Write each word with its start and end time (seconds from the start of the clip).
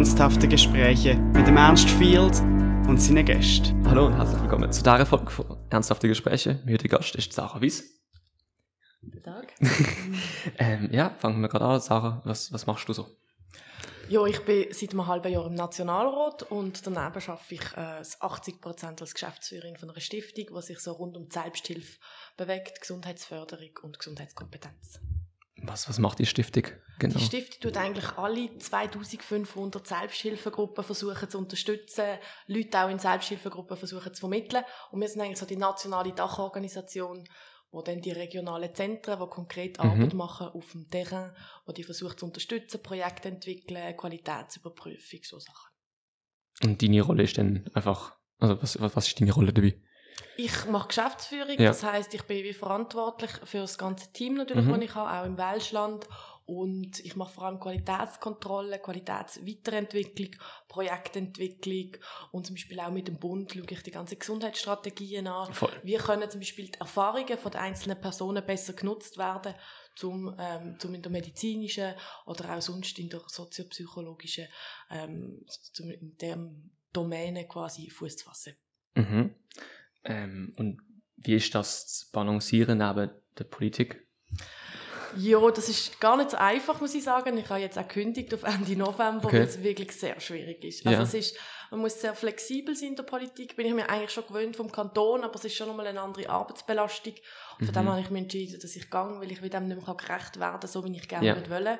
ernsthafte 0.00 0.48
Gespräche 0.48 1.14
mit 1.14 1.46
dem 1.46 1.58
Ernst 1.58 1.90
Field 1.90 2.40
und 2.88 2.96
seinen 2.96 3.22
Gästen. 3.22 3.86
Hallo 3.86 4.06
und 4.06 4.14
herzlich 4.14 4.40
willkommen 4.40 4.72
zu 4.72 4.82
dieser 4.82 5.04
Folge 5.04 5.30
von 5.30 5.58
Ernsthafte 5.68 6.08
Gespräche. 6.08 6.58
Mein 6.64 6.72
heutiger 6.72 6.96
Gast 6.96 7.16
ist 7.16 7.34
Sarah 7.34 7.60
Wies. 7.60 8.00
Guten 9.02 9.22
Tag. 9.22 9.52
ähm, 10.58 10.88
ja, 10.90 11.10
fangen 11.18 11.42
wir 11.42 11.50
gerade 11.50 11.66
an. 11.66 11.80
Sarah, 11.82 12.22
was, 12.24 12.50
was 12.50 12.64
machst 12.66 12.88
du 12.88 12.94
so? 12.94 13.08
Ja, 14.08 14.24
ich 14.24 14.42
bin 14.46 14.68
seit 14.70 14.92
einem 14.92 15.06
halben 15.06 15.30
Jahr 15.30 15.46
im 15.46 15.52
Nationalrat 15.52 16.44
und 16.44 16.86
daneben 16.86 17.02
arbeite 17.02 17.38
ich 17.50 17.60
äh, 17.76 18.02
80 18.20 18.62
Prozent 18.62 19.02
als 19.02 19.12
Geschäftsführerin 19.12 19.76
von 19.76 19.90
einer 19.90 20.00
Stiftung, 20.00 20.46
die 20.56 20.62
sich 20.62 20.78
so 20.78 20.92
rund 20.92 21.14
um 21.18 21.28
die 21.28 21.34
Selbsthilfe 21.34 21.98
bewegt, 22.38 22.80
Gesundheitsförderung 22.80 23.72
und 23.82 23.98
Gesundheitskompetenz. 23.98 24.98
Was, 25.62 25.88
was 25.88 25.98
macht 25.98 26.18
die 26.18 26.26
Stiftung 26.26 26.64
genau? 26.98 27.18
Die 27.18 27.24
Stiftung 27.24 27.60
tut 27.60 27.76
eigentlich 27.76 28.16
alle 28.16 28.56
2500 28.58 29.86
Selbsthilfegruppen 29.86 30.84
versuchen 30.84 31.28
zu 31.28 31.38
unterstützen, 31.38 32.04
Leute 32.46 32.82
auch 32.82 32.88
in 32.88 32.98
Selbsthilfegruppen 32.98 33.76
versuchen 33.76 34.14
zu 34.14 34.20
vermitteln. 34.20 34.64
Und 34.90 35.00
wir 35.00 35.08
sind 35.08 35.20
eigentlich 35.20 35.38
so 35.38 35.46
die 35.46 35.56
nationale 35.56 36.12
Dachorganisation, 36.12 37.24
wo 37.70 37.82
dann 37.82 38.00
die 38.00 38.10
regionalen 38.10 38.74
Zentren, 38.74 39.18
die 39.20 39.26
konkret 39.28 39.78
Mhm. 39.78 39.90
Arbeit 39.90 40.14
machen 40.14 40.48
auf 40.48 40.72
dem 40.72 40.88
Terrain, 40.88 41.32
wo 41.66 41.72
die 41.72 41.84
versuchen 41.84 42.16
zu 42.16 42.26
unterstützen, 42.26 42.82
Projekte 42.82 43.28
entwickeln, 43.28 43.96
Qualitätsüberprüfung, 43.96 45.20
so 45.22 45.38
Sachen. 45.38 45.70
Und 46.62 46.82
deine 46.82 47.02
Rolle 47.02 47.22
ist 47.22 47.38
dann 47.38 47.68
einfach, 47.74 48.16
also 48.38 48.60
was, 48.60 48.80
was 48.80 48.96
was 48.96 49.06
ist 49.08 49.20
deine 49.20 49.32
Rolle 49.32 49.52
dabei? 49.52 49.80
Ich 50.36 50.64
mache 50.66 50.88
Geschäftsführung, 50.88 51.58
Ja. 51.58 51.68
das 51.70 51.82
heißt, 51.82 52.14
ich 52.14 52.22
bin 52.22 52.44
wie 52.44 52.52
verantwortlich 52.54 53.30
für 53.44 53.58
das 53.58 53.76
ganze 53.76 54.12
Team 54.12 54.34
natürlich, 54.34 54.64
Mhm. 54.64 54.72
das 54.72 54.82
ich 54.82 54.94
habe, 54.94 55.20
auch 55.20 55.26
im 55.26 55.36
Welschland. 55.38 56.08
Und 56.46 56.98
ich 57.04 57.14
mache 57.14 57.32
vor 57.34 57.44
allem 57.44 57.60
Qualitätskontrolle, 57.60 58.80
Qualitätsweiterentwicklung, 58.80 60.30
Projektentwicklung 60.66 61.96
und 62.32 62.44
zum 62.46 62.56
Beispiel 62.56 62.80
auch 62.80 62.90
mit 62.90 63.06
dem 63.06 63.18
Bund 63.20 63.52
schaue 63.52 63.66
ich 63.70 63.82
die 63.84 63.92
ganzen 63.92 64.18
Gesundheitsstrategien 64.18 65.28
an. 65.28 65.54
Voll. 65.54 65.70
Wie 65.84 65.94
können 65.94 66.28
zum 66.28 66.40
Beispiel 66.40 66.68
die 66.68 66.80
Erfahrungen 66.80 67.38
von 67.38 67.52
den 67.52 67.60
einzelnen 67.60 68.00
Personen 68.00 68.44
besser 68.44 68.72
genutzt 68.72 69.16
werden, 69.16 69.54
zum, 69.94 70.34
ähm, 70.40 70.76
zum 70.80 70.92
in 70.94 71.02
der 71.02 71.12
medizinischen 71.12 71.94
oder 72.26 72.56
auch 72.56 72.62
sonst 72.62 72.98
in 72.98 73.10
der 73.10 73.20
soziopsychologischen, 73.28 74.48
ähm, 74.90 75.44
in 75.78 76.16
der 76.16 76.38
Domäne 76.92 77.46
quasi 77.46 77.90
Fuß 77.90 78.16
zu 78.16 78.24
fassen. 78.24 78.56
Mhm. 78.94 79.36
Ähm, 80.04 80.54
und 80.56 80.80
wie 81.16 81.34
ist 81.36 81.54
das 81.54 81.86
zu 81.86 82.10
balancieren 82.12 82.78
neben 82.78 83.10
der 83.38 83.44
Politik? 83.44 84.06
Ja, 85.16 85.50
das 85.50 85.68
ist 85.68 86.00
gar 86.00 86.16
nicht 86.16 86.30
so 86.30 86.36
einfach, 86.36 86.80
muss 86.80 86.94
ich 86.94 87.02
sagen. 87.02 87.36
Ich 87.36 87.48
habe 87.48 87.60
jetzt 87.60 87.76
auch 87.76 87.86
gekündigt 87.88 88.32
auf 88.32 88.44
Ende 88.44 88.76
November, 88.76 89.24
Okay. 89.26 89.38
weil 89.40 89.46
es 89.48 89.60
wirklich 89.62 89.90
sehr 89.92 90.20
schwierig 90.20 90.62
ist. 90.64 90.86
Also 90.86 90.98
Ja. 90.98 91.02
es 91.04 91.14
ist, 91.14 91.36
man 91.72 91.80
muss 91.80 92.00
sehr 92.00 92.14
flexibel 92.14 92.76
sein 92.76 92.90
in 92.90 92.96
der 92.96 93.02
Politik. 93.02 93.56
Bin 93.56 93.66
ich 93.66 93.74
mir 93.74 93.88
eigentlich 93.90 94.12
schon 94.12 94.26
gewöhnt 94.26 94.54
vom 94.56 94.70
Kanton, 94.70 95.24
aber 95.24 95.34
es 95.34 95.44
ist 95.44 95.56
schon 95.56 95.66
nochmal 95.66 95.88
eine 95.88 96.00
andere 96.00 96.30
Arbeitsbelastung. 96.30 97.14
Und 97.58 97.66
von 97.66 97.74
Mhm. 97.74 97.78
dem 97.78 97.88
habe 97.88 98.00
ich 98.02 98.10
mich 98.10 98.22
entschieden, 98.22 98.60
dass 98.60 98.76
ich 98.76 98.88
gehe, 98.88 99.00
weil 99.18 99.32
ich 99.32 99.40
dem 99.40 99.66
nicht 99.66 99.84
mehr 99.84 99.94
gerecht 99.96 100.38
werden 100.38 100.60
kann, 100.60 100.70
so 100.70 100.84
wie 100.84 100.96
ich 100.96 101.08
gerne 101.08 101.26
Ja. 101.26 101.34
würde 101.34 101.50
wollen. 101.50 101.78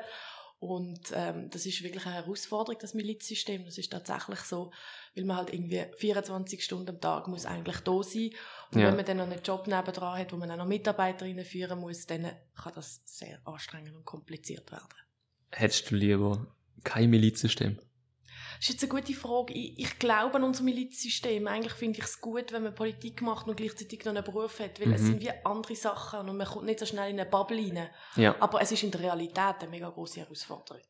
Und 0.61 1.11
ähm, 1.15 1.49
das 1.49 1.65
ist 1.65 1.83
wirklich 1.83 2.05
eine 2.05 2.17
Herausforderung, 2.17 2.79
das 2.79 2.93
Milizsystem. 2.93 3.65
Das 3.65 3.79
ist 3.79 3.91
tatsächlich 3.91 4.41
so, 4.41 4.71
weil 5.17 5.25
man 5.25 5.39
halt 5.39 5.55
irgendwie 5.55 5.87
24 5.97 6.63
Stunden 6.63 6.91
am 6.91 7.01
Tag 7.01 7.29
muss 7.29 7.47
eigentlich 7.47 7.79
da 7.79 8.03
sein. 8.03 8.31
Und 8.71 8.81
Ja. 8.81 8.89
wenn 8.89 8.97
man 8.97 9.07
dann 9.07 9.17
noch 9.17 9.25
einen 9.25 9.43
Job 9.43 9.67
nebendran 9.67 10.19
hat, 10.19 10.33
wo 10.35 10.37
man 10.37 10.51
auch 10.51 10.59
noch 10.59 10.67
Mitarbeiterinnen 10.67 11.47
führen 11.47 11.81
muss, 11.81 12.05
dann 12.05 12.31
kann 12.55 12.75
das 12.75 13.01
sehr 13.07 13.41
anstrengend 13.47 13.97
und 13.97 14.05
kompliziert 14.05 14.71
werden. 14.71 14.87
Hättest 15.51 15.91
du 15.91 15.95
lieber 15.97 16.47
kein 16.85 17.09
Milizsystem? 17.09 17.79
Das 18.61 18.69
ist 18.69 18.75
jetzt 18.83 18.93
eine 18.93 19.01
gute 19.01 19.15
Frage. 19.15 19.55
Ich, 19.55 19.79
ich 19.79 19.99
glaube 19.99 20.37
an 20.37 20.45
unser 20.45 20.63
Milizsystem. 20.65 21.47
Eigentlich 21.47 21.73
finde 21.73 21.99
ich 21.99 22.05
es 22.05 22.21
gut, 22.21 22.53
wenn 22.53 22.63
man 22.63 22.75
Politik 22.75 23.23
macht 23.23 23.49
und 23.49 23.57
gleichzeitig 23.57 24.05
noch 24.05 24.15
einen 24.15 24.23
Beruf 24.23 24.61
hat, 24.61 24.79
weil 24.81 24.93
es 24.93 25.01
Mhm. 25.01 25.07
sind 25.07 25.23
wie 25.23 25.31
andere 25.45 25.75
Sachen 25.75 26.29
und 26.29 26.37
man 26.37 26.47
kommt 26.47 26.67
nicht 26.67 26.79
so 26.79 26.85
schnell 26.85 27.09
in 27.11 27.19
eine 27.19 27.29
Bubble 27.31 27.57
rein. 27.57 27.89
Ja. 28.17 28.37
Aber 28.39 28.61
es 28.61 28.71
ist 28.71 28.83
in 28.83 28.91
der 28.91 29.01
Realität 29.01 29.57
eine 29.61 29.71
mega 29.71 29.89
große 29.89 30.21
Herausforderung. 30.21 30.83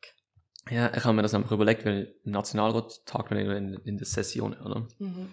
Ja, 0.69 0.92
ich 0.94 1.04
habe 1.04 1.14
mir 1.14 1.22
das 1.22 1.32
einfach 1.32 1.53
überlegt, 1.53 1.84
weil 1.84 2.12
im 2.25 2.32
Nationalrat 2.32 3.06
tagt 3.06 3.30
man 3.30 3.38
in, 3.38 3.75
in 3.84 3.97
der 3.98 4.06
Session, 4.06 4.53
oder? 4.60 4.88
Mhm. 4.98 5.30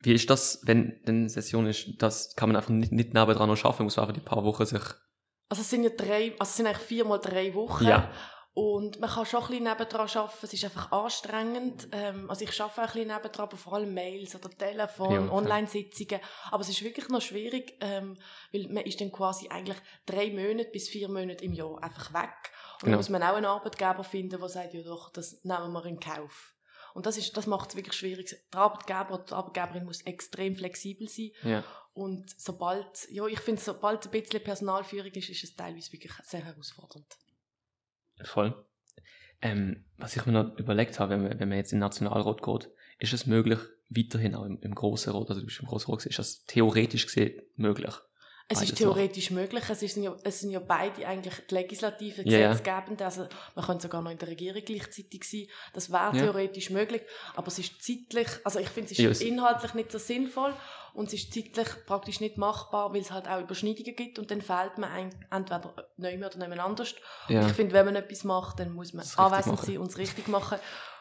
Wie 0.00 0.14
ist 0.14 0.28
das, 0.30 0.62
wenn 0.64 1.00
eine 1.06 1.28
Session 1.28 1.66
ist, 1.68 1.90
das 1.98 2.34
kann 2.34 2.48
man 2.48 2.56
einfach 2.56 2.70
nicht, 2.70 2.90
nicht 2.90 3.14
nebendran 3.14 3.48
noch 3.48 3.56
schaffen, 3.56 3.84
muss 3.84 3.96
man 3.96 4.08
einfach 4.08 4.20
die 4.20 4.24
paar 4.28 4.42
Wochen 4.42 4.66
sich... 4.66 4.82
Also 5.48 5.60
es 5.62 5.70
sind 5.70 5.84
ja 5.84 5.90
drei, 5.90 6.32
also 6.40 6.50
es 6.50 6.56
sind 6.56 6.66
eigentlich 6.66 6.82
viermal 6.82 7.20
drei 7.20 7.54
Wochen. 7.54 7.84
Ja. 7.86 8.10
Und 8.54 9.00
man 9.00 9.08
kann 9.08 9.24
schon 9.24 9.40
ein 9.42 9.46
bisschen 9.48 9.64
nebendran 9.64 10.08
arbeiten, 10.14 10.38
es 10.42 10.52
ist 10.52 10.64
einfach 10.64 10.92
anstrengend. 10.92 11.88
Ähm, 11.92 12.28
also 12.28 12.44
ich 12.44 12.60
arbeite 12.60 12.74
auch 12.74 12.78
ein 12.86 12.92
bisschen 12.92 13.08
nebendran, 13.08 13.46
aber 13.48 13.56
vor 13.56 13.72
allem 13.74 13.94
Mails 13.94 14.34
oder 14.34 14.50
Telefon, 14.50 15.26
Ja. 15.26 15.32
Online-Sitzungen. 15.32 16.20
Aber 16.50 16.60
es 16.60 16.68
ist 16.68 16.82
wirklich 16.82 17.08
noch 17.08 17.22
schwierig, 17.22 17.78
ähm, 17.80 18.18
weil 18.52 18.68
man 18.68 18.84
ist 18.84 19.00
dann 19.00 19.10
quasi 19.10 19.48
eigentlich 19.48 19.78
drei 20.04 20.30
Monate 20.30 20.70
bis 20.70 20.88
vier 20.90 21.08
Monate 21.08 21.42
im 21.44 21.54
Jahr 21.54 21.82
einfach 21.82 22.12
weg. 22.12 22.28
Und 22.74 22.80
Genau. 22.80 22.90
dann 22.92 22.96
muss 22.98 23.08
man 23.08 23.22
auch 23.22 23.34
einen 23.36 23.46
Arbeitgeber 23.46 24.04
finden, 24.04 24.38
der 24.38 24.48
sagt, 24.50 24.74
ja 24.74 24.82
doch, 24.82 25.10
das 25.10 25.42
nehmen 25.44 25.72
wir 25.72 25.86
in 25.86 25.98
Kauf. 25.98 26.54
Und 26.92 27.06
das, 27.06 27.16
ist, 27.16 27.34
das 27.34 27.46
macht 27.46 27.70
es 27.70 27.76
wirklich 27.76 27.94
schwierig. 27.96 28.36
Der 28.52 28.60
Arbeitgeber 28.60 29.14
oder 29.14 29.24
die 29.24 29.32
Arbeitgeberin 29.32 29.84
muss 29.86 30.02
extrem 30.02 30.56
flexibel 30.56 31.08
sein. 31.08 31.30
Ja. 31.42 31.64
Und 31.94 32.28
sobald, 32.38 33.08
ja, 33.10 33.26
ich 33.26 33.40
finde, 33.40 33.62
sobald 33.62 34.04
ein 34.04 34.10
bisschen 34.10 34.44
Personalführung 34.44 35.10
ist, 35.12 35.30
ist 35.30 35.42
es 35.42 35.56
teilweise 35.56 35.90
wirklich 35.90 36.12
sehr 36.22 36.44
herausfordernd. 36.44 37.06
Voll. 38.22 38.54
Ähm, 39.40 39.84
was 39.96 40.16
ich 40.16 40.24
mir 40.26 40.32
noch 40.32 40.56
überlegt 40.58 41.00
habe, 41.00 41.14
wenn 41.14 41.22
man, 41.22 41.40
wenn 41.40 41.48
man 41.48 41.58
jetzt 41.58 41.72
in 41.72 41.78
den 41.78 41.80
Nationalrat 41.80 42.42
geht, 42.42 42.70
ist 42.98 43.12
es 43.12 43.26
möglich, 43.26 43.58
weiterhin 43.88 44.34
auch 44.34 44.44
im, 44.44 44.60
im 44.60 44.74
Grossen 44.74 45.12
Rat, 45.12 45.28
also 45.28 45.40
du 45.40 45.46
bist 45.46 45.60
im 45.60 45.68
Rat, 45.68 45.84
gewesen, 45.84 46.08
ist 46.08 46.18
das 46.18 46.44
theoretisch 46.44 47.06
gesehen 47.06 47.42
möglich? 47.56 47.94
Es 48.48 48.60
ist 48.62 48.76
theoretisch 48.76 49.30
möglich. 49.30 49.64
Es, 49.70 49.82
ist, 49.82 49.96
ja, 49.96 50.14
es 50.24 50.40
sind 50.40 50.50
ja 50.50 50.58
beide 50.60 51.06
eigentlich 51.06 51.34
die 51.48 51.54
Legislative. 51.54 52.22
Gesetzgebende. 52.24 53.04
Also 53.04 53.26
man 53.54 53.64
könnte 53.64 53.82
sogar 53.82 54.02
noch 54.02 54.10
in 54.10 54.18
der 54.18 54.28
Regierung 54.28 54.62
gleichzeitig 54.64 55.24
sein. 55.24 55.46
Das 55.72 55.90
wäre 55.90 56.14
Ja. 56.16 56.22
theoretisch 56.24 56.70
möglich. 56.70 57.02
Aber 57.34 57.46
es 57.48 57.58
ist 57.58 57.82
zeitlich, 57.82 58.28
also 58.44 58.58
ich 58.58 58.68
finde, 58.68 58.86
es 58.92 58.92
ist 58.92 58.98
Ja, 59.04 59.10
es- 59.10 59.20
inhaltlich 59.22 59.74
nicht 59.74 59.90
so 59.92 59.98
sinnvoll 59.98 60.54
und 60.92 61.06
es 61.08 61.14
ist 61.14 61.32
zeitlich 61.32 61.68
praktisch 61.86 62.20
nicht 62.20 62.36
machbar, 62.36 62.92
weil 62.92 63.00
es 63.00 63.10
halt 63.10 63.26
auch 63.28 63.40
Überschneidungen 63.40 63.96
gibt 63.96 64.18
und 64.18 64.30
dann 64.30 64.42
fehlt 64.42 64.76
man 64.76 65.10
entweder 65.30 65.74
mehr 65.96 66.26
oder 66.34 66.48
mehr 66.48 66.64
anders. 66.64 66.94
Und 67.28 67.46
ich 67.46 67.52
finde, 67.52 67.72
wenn 67.74 67.86
man 67.86 67.96
etwas 67.96 68.24
macht, 68.24 68.58
dann 68.60 68.72
muss 68.72 68.92
man 68.92 69.06
anwesend 69.16 69.54
machen. 69.56 69.66
sein 69.66 69.78
und 69.78 69.86
es 69.90 69.96
richtig 69.98 70.28
machen. 70.28 70.58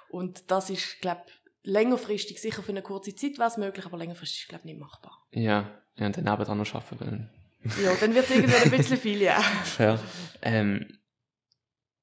Und 0.09 0.49
das 0.51 0.69
ist, 0.69 1.01
glaube 1.01 1.21
längerfristig, 1.63 2.41
sicher 2.41 2.63
für 2.63 2.71
eine 2.71 2.81
kurze 2.81 3.15
Zeit 3.15 3.37
wäre 3.37 3.49
es 3.49 3.57
möglich, 3.57 3.85
aber 3.85 3.97
längerfristig, 3.97 4.47
glaube 4.47 4.61
ich, 4.61 4.65
nicht 4.73 4.79
machbar. 4.79 5.25
Ja, 5.31 5.69
ja 5.95 6.05
und 6.05 6.17
dann 6.17 6.23
nebendran 6.25 6.57
noch 6.57 6.73
arbeiten. 6.73 7.29
Weil, 7.63 7.83
Ja, 7.83 7.93
dann 7.95 8.15
wird 8.15 8.25
es 8.29 8.35
irgendwann 8.35 8.63
ein 8.63 8.71
bisschen 8.71 8.97
viel, 8.97 9.21
ja. 9.21 9.39
fair. 9.63 9.99
Ähm, 10.41 10.97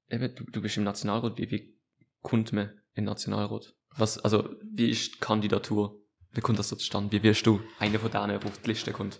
eben, 0.09 0.33
du, 0.35 0.43
du 0.45 0.61
bist 0.61 0.77
im 0.77 0.83
Nationalrat, 0.83 1.37
wie, 1.37 1.51
wie 1.51 1.77
kommt 2.21 2.53
man 2.53 2.71
den 2.95 3.05
Nationalrat? 3.05 3.73
Was, 3.95 4.17
also, 4.19 4.49
wie 4.63 4.89
ist 4.89 5.15
die 5.15 5.19
Kandidatur? 5.19 6.01
Wie 6.31 6.41
kommt 6.41 6.59
das 6.59 6.69
so 6.69 6.75
zustande? 6.75 7.11
Wie 7.11 7.23
wirst 7.23 7.45
du 7.47 7.59
einer 7.79 7.99
von 7.99 8.11
denen, 8.11 8.39
der 8.39 8.45
auf 8.45 8.61
die 8.61 8.67
Liste 8.69 8.91
kommt? 8.91 9.19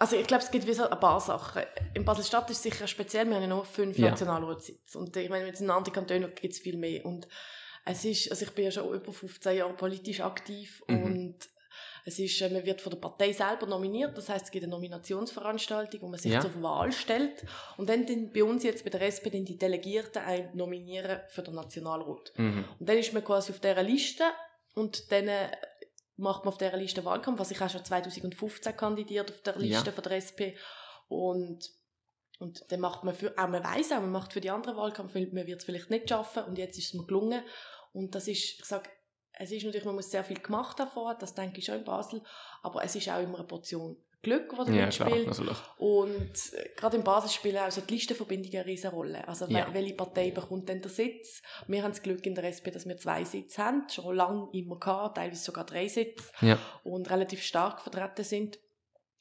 Also 0.00 0.16
ich 0.16 0.26
glaube, 0.26 0.44
es 0.44 0.50
gibt 0.50 0.66
wie 0.66 0.72
so 0.74 0.88
ein 0.88 1.00
paar 1.00 1.20
Sachen. 1.20 1.62
In 1.94 2.04
Basel-Stadt 2.04 2.50
ist 2.50 2.58
es 2.58 2.62
sicher 2.62 2.86
speziell, 2.86 3.26
wir 3.26 3.34
haben 3.36 3.42
ja 3.42 3.48
nur 3.48 3.64
fünf 3.64 3.98
Ja. 3.98 4.10
Nationalratssitze. 4.10 4.98
Und 4.98 5.16
ich 5.16 5.28
meine, 5.28 5.48
in 5.48 5.70
anderen 5.70 5.92
Kantonen 5.92 6.32
gibt 6.34 6.52
es 6.54 6.60
viel 6.60 6.76
mehr. 6.76 7.04
Und 7.04 7.26
es 7.90 8.04
ist, 8.04 8.30
also 8.30 8.44
ich 8.44 8.50
bin 8.52 8.66
ja 8.66 8.70
schon 8.70 8.92
über 8.94 9.12
15 9.12 9.56
Jahre 9.56 9.74
politisch 9.74 10.20
aktiv 10.20 10.82
Mhm. 10.88 11.02
und 11.04 11.36
es 12.04 12.18
ist, 12.18 12.40
äh, 12.40 12.48
man 12.50 12.64
wird 12.64 12.80
von 12.80 12.90
der 12.90 12.98
Partei 12.98 13.32
selber 13.32 13.66
nominiert, 13.66 14.16
das 14.16 14.28
heißt, 14.28 14.46
es 14.46 14.50
gibt 14.50 14.64
eine 14.64 14.70
Nominationsveranstaltung, 14.72 16.00
wo 16.02 16.08
man 16.08 16.18
sich 16.18 16.32
Ja. 16.32 16.40
zur 16.40 16.60
Wahl 16.62 16.92
stellt 16.92 17.44
und 17.76 17.88
dann 17.88 18.06
den, 18.06 18.32
bei 18.32 18.42
uns 18.44 18.62
jetzt 18.64 18.84
bei 18.84 18.90
der 18.90 19.02
SP 19.02 19.30
dann 19.30 19.44
die 19.44 19.58
Delegierten 19.58 20.22
ein 20.22 20.50
nominieren 20.56 21.20
für 21.28 21.42
den 21.42 21.54
Nationalrat. 21.54 22.32
Mhm. 22.36 22.64
Und 22.78 22.88
dann 22.88 22.96
ist 22.98 23.12
man 23.12 23.24
quasi 23.24 23.52
auf 23.52 23.60
dieser 23.60 23.82
Liste 23.82 24.24
und 24.74 25.10
dann 25.12 25.28
äh, 25.28 25.50
macht 26.16 26.44
man 26.44 26.52
auf 26.52 26.58
dieser 26.58 26.76
Liste 26.76 27.04
Wahlkampf. 27.04 27.38
Also 27.40 27.52
ich 27.52 27.60
habe 27.60 27.70
schon 27.70 27.84
2015 27.84 28.76
kandidiert 28.76 29.30
auf 29.30 29.40
der 29.42 29.56
Liste 29.56 29.86
Ja. 29.86 29.92
von 29.92 30.02
der 30.04 30.12
SP 30.18 30.56
und 31.08 31.70
und 32.40 32.64
dann 32.70 32.78
macht 32.78 33.02
man 33.02 33.14
für, 33.16 33.36
auch 33.36 33.48
man 33.48 33.64
weiss 33.64 33.90
auch, 33.90 34.00
man 34.00 34.12
macht 34.12 34.32
für 34.32 34.40
die 34.40 34.50
anderen 34.50 34.76
Wahlkampf, 34.76 35.12
weil 35.16 35.26
man 35.32 35.48
wird 35.48 35.58
es 35.58 35.64
vielleicht 35.64 35.90
nicht 35.90 36.08
schaffen 36.08 36.44
und 36.44 36.56
jetzt 36.56 36.78
ist 36.78 36.86
es 36.86 36.94
mir 36.94 37.04
gelungen 37.04 37.42
und 37.98 38.14
das 38.14 38.28
ist, 38.28 38.60
ich 38.60 38.64
sage, 38.64 38.88
es 39.32 39.50
ist 39.52 39.62
natürlich, 39.64 39.84
man 39.84 39.94
muss 39.94 40.10
sehr 40.10 40.24
viel 40.24 40.40
gemacht 40.40 40.78
davor, 40.80 41.14
das 41.14 41.34
denke 41.34 41.58
ich 41.58 41.64
schon 41.66 41.76
in 41.78 41.84
Basel, 41.84 42.22
aber 42.62 42.82
es 42.84 42.94
ist 42.96 43.08
auch 43.08 43.22
immer 43.22 43.38
eine 43.38 43.46
Portion 43.46 43.96
Glück, 44.20 44.50
die 44.50 44.56
da 44.56 44.72
Ja, 44.72 44.86
mitspielt. 44.86 45.28
Und 45.78 46.32
äh, 46.54 46.70
gerade 46.76 46.96
in 46.96 47.04
Basel 47.04 47.30
spielen 47.30 47.56
auch 47.58 47.70
so 47.70 47.80
die 47.82 47.94
Listenverbindungen 47.94 48.56
eine 48.56 48.66
riesige 48.66 48.88
Rolle. 48.92 49.26
Also 49.28 49.46
Ja. 49.46 49.68
wel- 49.68 49.74
welche 49.74 49.94
Partei 49.94 50.32
bekommt 50.32 50.68
denn 50.68 50.82
den 50.82 50.90
Sitz? 50.90 51.40
Wir 51.68 51.84
haben 51.84 51.92
das 51.92 52.02
Glück 52.02 52.26
in 52.26 52.34
der 52.34 52.44
SP, 52.50 52.72
dass 52.72 52.84
wir 52.88 52.96
zwei 52.96 53.22
Sitze 53.24 53.62
haben, 53.64 53.88
schon 53.88 54.16
lange 54.16 54.48
immer 54.54 54.76
gehabt, 54.80 55.18
teilweise 55.18 55.40
sogar 55.44 55.64
drei 55.66 55.86
Sitze 55.86 56.24
Ja. 56.40 56.58
und 56.82 57.08
relativ 57.10 57.42
stark 57.44 57.80
vertreten 57.80 58.24
sind. 58.24 58.58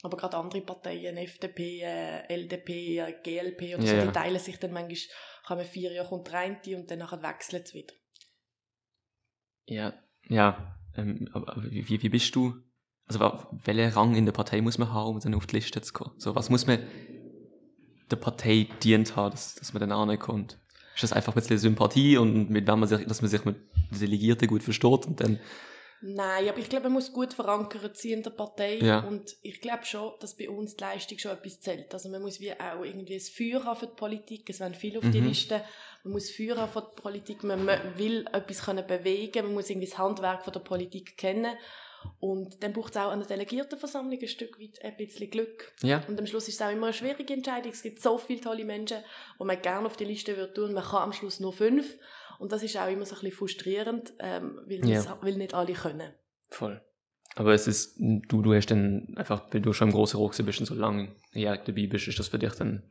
Aber 0.02 0.18
gerade 0.18 0.36
andere 0.38 0.62
Parteien, 0.62 1.16
FDP, 1.18 1.82
äh, 1.84 2.34
LDP, 2.34 2.98
äh, 3.00 3.14
GLP 3.24 3.62
Ja, 3.70 3.78
so, 3.82 4.02
die 4.08 4.12
teilen 4.12 4.40
sich 4.40 4.58
dann 4.58 4.72
manchmal, 4.72 5.16
kommen 5.46 5.66
vier 5.66 5.92
Jahre 5.94 6.08
kommt 6.10 6.28
der 6.28 6.40
eine 6.40 6.60
und 6.76 6.90
dann 6.90 7.02
wechselt 7.22 7.66
es 7.68 7.74
wieder. 7.76 7.94
Ja, 9.68 9.94
ja. 10.28 10.76
Ähm, 10.96 11.30
aber 11.34 11.62
wie, 11.70 12.02
wie 12.02 12.10
bist 12.10 12.36
du? 12.36 12.56
Also 13.06 13.20
welchen 13.64 13.94
Rang 13.94 14.16
in 14.16 14.26
der 14.26 14.34
Partei 14.34 14.62
muss 14.62 14.78
man 14.78 14.92
haben, 14.92 15.10
um 15.10 15.20
dann 15.20 15.36
auf 15.36 15.46
die 15.46 15.58
Liste 15.58 15.82
zu 15.82 15.94
kommen? 15.94 16.14
So, 16.18 16.36
was 16.36 16.50
muss 16.50 16.68
man 16.68 16.80
der 18.10 18.16
Partei 18.18 18.68
dient 18.84 19.16
haben, 19.16 19.32
dass, 19.32 19.56
dass 19.56 19.74
man 19.74 19.82
dann 19.82 19.92
ankommt? 19.92 20.58
Ist 20.96 21.04
das 21.04 21.14
einfach 21.14 21.34
ein 21.34 21.40
bisschen 21.40 21.60
Sympathie 21.60 22.18
und 22.18 22.50
mit 22.50 22.68
wem 22.68 22.80
man 22.80 22.90
sich, 22.90 23.06
dass 23.06 23.22
man 23.22 23.30
sich 23.30 23.46
mit 23.46 23.58
Delegierten 23.92 24.48
gut 24.48 24.64
versteht 24.64 25.06
und 25.06 25.22
dann 25.22 25.40
Nein, 26.02 26.48
aber 26.48 26.60
ich 26.60 26.70
glaube, 26.70 26.84
man 26.86 26.94
muss 26.94 27.12
gut 27.12 27.34
verankert 27.34 27.98
sein 27.98 28.12
in 28.14 28.24
der 28.24 28.30
Partei. 28.30 28.78
Ja. 28.78 29.00
Und 29.00 29.36
ich 29.42 29.62
glaube 29.62 29.84
schon, 29.86 30.14
dass 30.20 30.36
bei 30.36 30.48
uns 30.50 30.76
die 30.76 30.84
Leistung 30.84 31.18
schon 31.18 31.32
etwas 31.32 31.60
zählt. 31.60 31.92
Also 31.94 32.10
man 32.10 32.22
muss 32.22 32.40
wie 32.40 32.52
auch 32.54 32.84
irgendwie 32.84 33.16
ein 33.16 33.20
Feuer 33.20 33.64
haben 33.66 33.80
für 33.80 33.88
die 33.88 33.96
Politik. 33.96 34.50
Es 34.50 34.60
werden 34.60 34.76
viele 34.76 35.00
auf 35.00 35.10
die 35.10 35.22
Mhm. 35.22 35.28
Liste. 35.28 35.64
Man 36.04 36.14
muss 36.14 36.30
Feuer 36.30 36.56
haben 36.58 36.72
für 36.72 36.82
die 36.82 37.02
Politik. 37.02 37.44
Man 37.44 37.66
will 37.98 38.26
etwas 38.32 38.64
können 38.64 38.86
bewegen. 38.86 39.46
Man 39.46 39.54
muss 39.56 39.70
irgendwie 39.70 39.88
das 39.88 39.98
Handwerk 39.98 40.44
von 40.44 40.54
der 40.54 40.60
Politik 40.60 41.18
kennen. 41.18 41.56
Und 42.20 42.64
dann 42.64 42.74
braucht 42.74 42.92
es 42.96 43.02
auch 43.02 43.10
an 43.12 43.20
der 43.20 43.28
Delegiertenversammlung 43.28 44.20
ein 44.22 44.28
Stück 44.28 44.60
weit 44.62 44.82
ein 44.84 44.96
bisschen 44.98 45.30
Glück. 45.32 45.74
ja, 45.82 46.04
Und 46.08 46.18
am 46.20 46.28
Schluss 46.28 46.48
ist 46.48 46.56
es 46.56 46.62
auch 46.62 46.72
immer 46.72 46.88
eine 46.88 46.94
schwierige 46.94 47.34
Entscheidung. 47.34 47.72
Es 47.72 47.82
gibt 47.82 48.02
so 48.02 48.18
viele 48.20 48.40
tolle 48.40 48.64
Menschen, 48.66 49.00
die 49.40 49.44
man 49.44 49.62
gerne 49.62 49.88
auf 49.88 49.98
die 49.98 50.06
Liste 50.06 50.38
würde 50.38 50.54
tun. 50.54 50.74
Man 50.74 50.84
kann 50.84 51.02
am 51.02 51.12
Schluss 51.14 51.40
nur 51.40 51.54
fünf. 51.54 51.98
Und 52.40 52.52
das 52.52 52.64
ist 52.64 52.78
auch 52.78 52.88
immer 52.88 53.06
so 53.06 53.16
ein 53.16 53.22
bisschen 53.22 53.38
frustrierend, 53.38 54.14
ähm, 54.20 54.60
weil, 54.66 54.88
Ja. 54.88 55.04
das, 55.04 55.10
weil 55.22 55.36
nicht 55.36 55.54
alle 55.54 55.74
können. 55.74 56.14
voll. 56.50 56.82
Aber 57.36 57.54
es 57.54 57.68
ist, 57.68 57.96
du, 58.00 58.42
du 58.42 58.54
hast 58.56 58.68
dann 58.72 59.14
einfach, 59.16 59.44
weil 59.52 59.62
du 59.62 59.72
schon 59.72 59.90
im 59.90 59.94
großen 59.94 60.18
Rucksack 60.20 60.46
bist 60.48 60.60
und 60.60 60.66
so 60.66 60.74
lange 60.74 61.16
ja, 61.34 61.56
dabei 61.56 61.86
bist, 61.86 62.08
ist 62.08 62.18
das 62.18 62.30
für 62.30 62.40
dich 62.40 62.54
dann, 62.54 62.82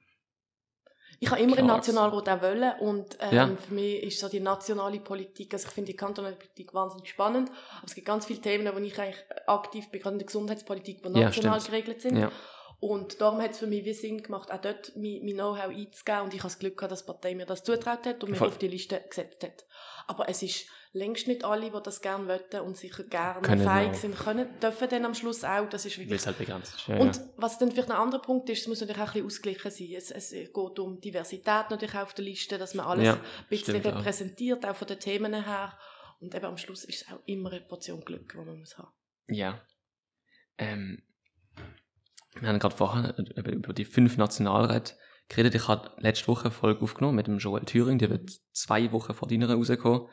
Ich 1.19 1.31
habe 1.31 1.41
immer 1.41 1.59
im 1.59 1.65
Klar. 1.65 1.79
Nationalrat 1.79 2.29
auch 2.29 2.43
wollen 2.43 2.73
und 2.81 3.17
ähm, 3.21 3.35
Ja. 3.35 3.57
für 3.57 3.75
mich 3.75 4.03
ist 4.05 4.21
so 4.21 4.29
die 4.29 4.39
nationale 4.39 5.01
Politik, 5.01 5.53
also 5.55 5.67
ich 5.67 5.75
finde 5.75 5.91
die 5.93 5.97
kantonale 5.97 6.37
Politik 6.37 6.75
wahnsinnig 6.75 7.09
spannend, 7.09 7.49
aber 7.79 7.87
es 7.87 7.95
gibt 7.95 8.07
ganz 8.07 8.27
viele 8.27 8.41
Themen, 8.41 8.73
wo 8.73 8.79
ich 8.79 8.99
eigentlich 9.01 9.25
aktiv 9.47 9.91
bin, 9.91 10.01
gerade 10.03 10.15
in 10.15 10.19
der 10.21 10.27
Gesundheitspolitik, 10.27 11.03
die 11.03 11.09
Ja, 11.19 11.27
national 11.27 11.61
stimmt. 11.61 11.73
geregelt 11.75 12.03
sind. 12.03 12.17
ja, 12.19 12.31
Und 12.79 13.21
darum 13.23 13.41
hat 13.41 13.53
es 13.53 13.59
für 13.59 13.67
mich 13.67 13.85
wie 13.85 13.95
Sinn 13.95 14.23
gemacht, 14.23 14.53
auch 14.53 14.61
dort 14.61 14.93
mein, 14.97 15.21
mein 15.25 15.35
Know-how 15.35 15.71
einzugeben 15.71 16.21
und 16.23 16.35
ich 16.35 16.41
habe 16.41 16.49
das 16.49 16.59
Glück 16.59 16.77
gehabt, 16.77 16.93
dass 16.93 17.05
die 17.05 17.07
Partei 17.07 17.35
mir 17.35 17.47
das 17.47 17.65
zutraut 17.65 18.05
hat 18.05 18.23
und 18.23 18.31
mich 18.31 18.39
Voll. 18.39 18.49
auf 18.49 18.59
die 18.59 18.69
Liste 18.69 19.01
gesetzt 19.09 19.43
hat. 19.43 19.65
Aber 20.07 20.29
es 20.29 20.43
ist 20.43 20.67
längst 20.93 21.27
nicht 21.27 21.45
alle, 21.45 21.71
die 21.71 21.83
das 21.83 22.01
gerne 22.01 22.27
wollen 22.29 22.67
und 22.67 22.77
sicher 22.77 23.05
gerne 23.05 23.41
Können 23.43 23.67
auch. 23.67 23.95
sind, 23.95 24.17
können, 24.17 24.49
dürfen 24.61 24.89
dann 24.89 25.05
am 25.05 25.15
Schluss 25.15 25.43
auch, 25.45 25.69
das 25.69 25.87
ist 25.87 25.99
weil 25.99 26.05
wirklich 26.05 26.21
es 26.21 26.27
halt 26.27 26.39
begrenzt 26.39 26.75
ist. 26.75 26.87
Ja, 26.89 26.97
und 26.99 27.17
ja. 27.17 27.23
was 27.37 27.59
dann 27.59 27.71
vielleicht 27.73 27.91
ein 27.91 27.97
anderer 27.97 28.21
Punkt 28.21 28.49
ist, 28.51 28.61
es 28.61 28.67
muss 28.69 28.81
natürlich 28.81 29.01
auch 29.03 29.15
ein 29.15 29.25
bisschen 29.25 29.27
ausgeglichen 29.27 29.71
sein. 29.71 29.95
Es, 29.97 30.11
es 30.11 30.31
geht 30.31 30.79
um 30.79 31.01
Diversität 31.01 31.71
natürlich 31.71 31.95
auch 31.95 32.03
auf 32.03 32.15
der 32.15 32.25
Liste, 32.25 32.59
dass 32.59 32.75
man 32.75 32.87
alles 32.87 33.07
Ja, 33.07 33.15
ein 33.15 33.21
bisschen 33.49 33.77
stimmt 33.77 33.87
auch. 33.95 33.99
repräsentiert, 33.99 34.67
auch 34.67 34.77
von 34.77 34.89
den 34.89 35.01
Themen 35.01 35.33
her. 35.45 35.79
Und 36.21 36.35
eben 36.35 36.45
am 36.47 36.57
Schluss 36.57 36.85
ist 36.85 37.03
es 37.03 37.13
auch 37.13 37.21
immer 37.27 37.53
eine 37.53 37.61
Portion 37.61 38.01
Glück, 38.03 38.33
die 38.33 38.39
man 38.39 38.59
muss 38.59 38.77
haben. 38.79 38.93
Ja. 39.29 39.61
Ähm, 40.59 41.03
wir 42.41 42.49
haben 42.49 42.59
gerade 42.59 42.77
vorher 42.77 43.19
über, 43.19 43.53
über 43.53 43.73
die 43.73 43.85
fünf 43.85 44.17
Nationalräte 44.17 44.95
geredet. 45.29 45.55
Ich 45.55 45.69
habe 45.69 45.91
letzte 45.99 46.29
Woche 46.29 46.45
eine 46.45 46.51
Folge 46.51 46.83
aufgenommen 46.83 47.17
mit 47.17 47.27
dem 47.27 47.39
Joel 47.39 47.65
Thüring, 47.65 47.99
der 47.99 48.11
wird 48.11 48.31
zwei 48.53 48.93
Wochen 48.93 49.15
vor 49.15 49.29
deiner 49.29 49.51
rauskommen. 49.51 50.09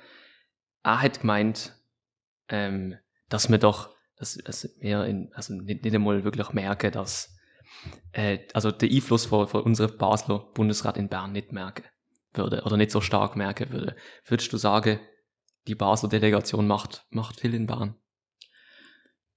Er 0.84 1.02
hat 1.02 1.22
gemeint, 1.22 1.74
ähm, 2.50 2.98
dass 3.30 3.50
wir 3.50 3.58
doch, 3.58 3.96
dass, 4.18 4.36
dass 4.36 4.70
wir 4.80 5.06
in, 5.06 5.32
also 5.34 5.54
nicht, 5.54 5.84
nicht 5.84 5.96
einmal 5.96 6.24
wirklich 6.24 6.52
merken, 6.54 6.92
dass 6.92 7.36
äh, 8.12 8.40
also 8.54 8.72
der 8.72 8.90
Einfluss 8.90 9.26
von, 9.26 9.48
von 9.48 9.64
unserem 9.64 9.98
Basler 9.98 10.40
Bundesrat 10.54 10.98
in 10.98 11.10
Bern 11.10 11.32
nicht 11.32 11.52
merken 11.52 11.86
würde 12.34 12.64
oder 12.64 12.78
nicht 12.78 12.92
so 12.92 13.02
stark 13.02 13.36
merken 13.36 13.72
würde. 13.72 13.96
Würdest 14.26 14.52
du 14.52 14.58
sagen, 14.58 15.00
die 15.68 15.76
Basler 15.76 16.10
Delegation 16.10 16.68
macht, 16.68 17.06
macht 17.10 17.40
viel 17.40 17.54
in 17.54 17.68
Bern? 17.68 17.96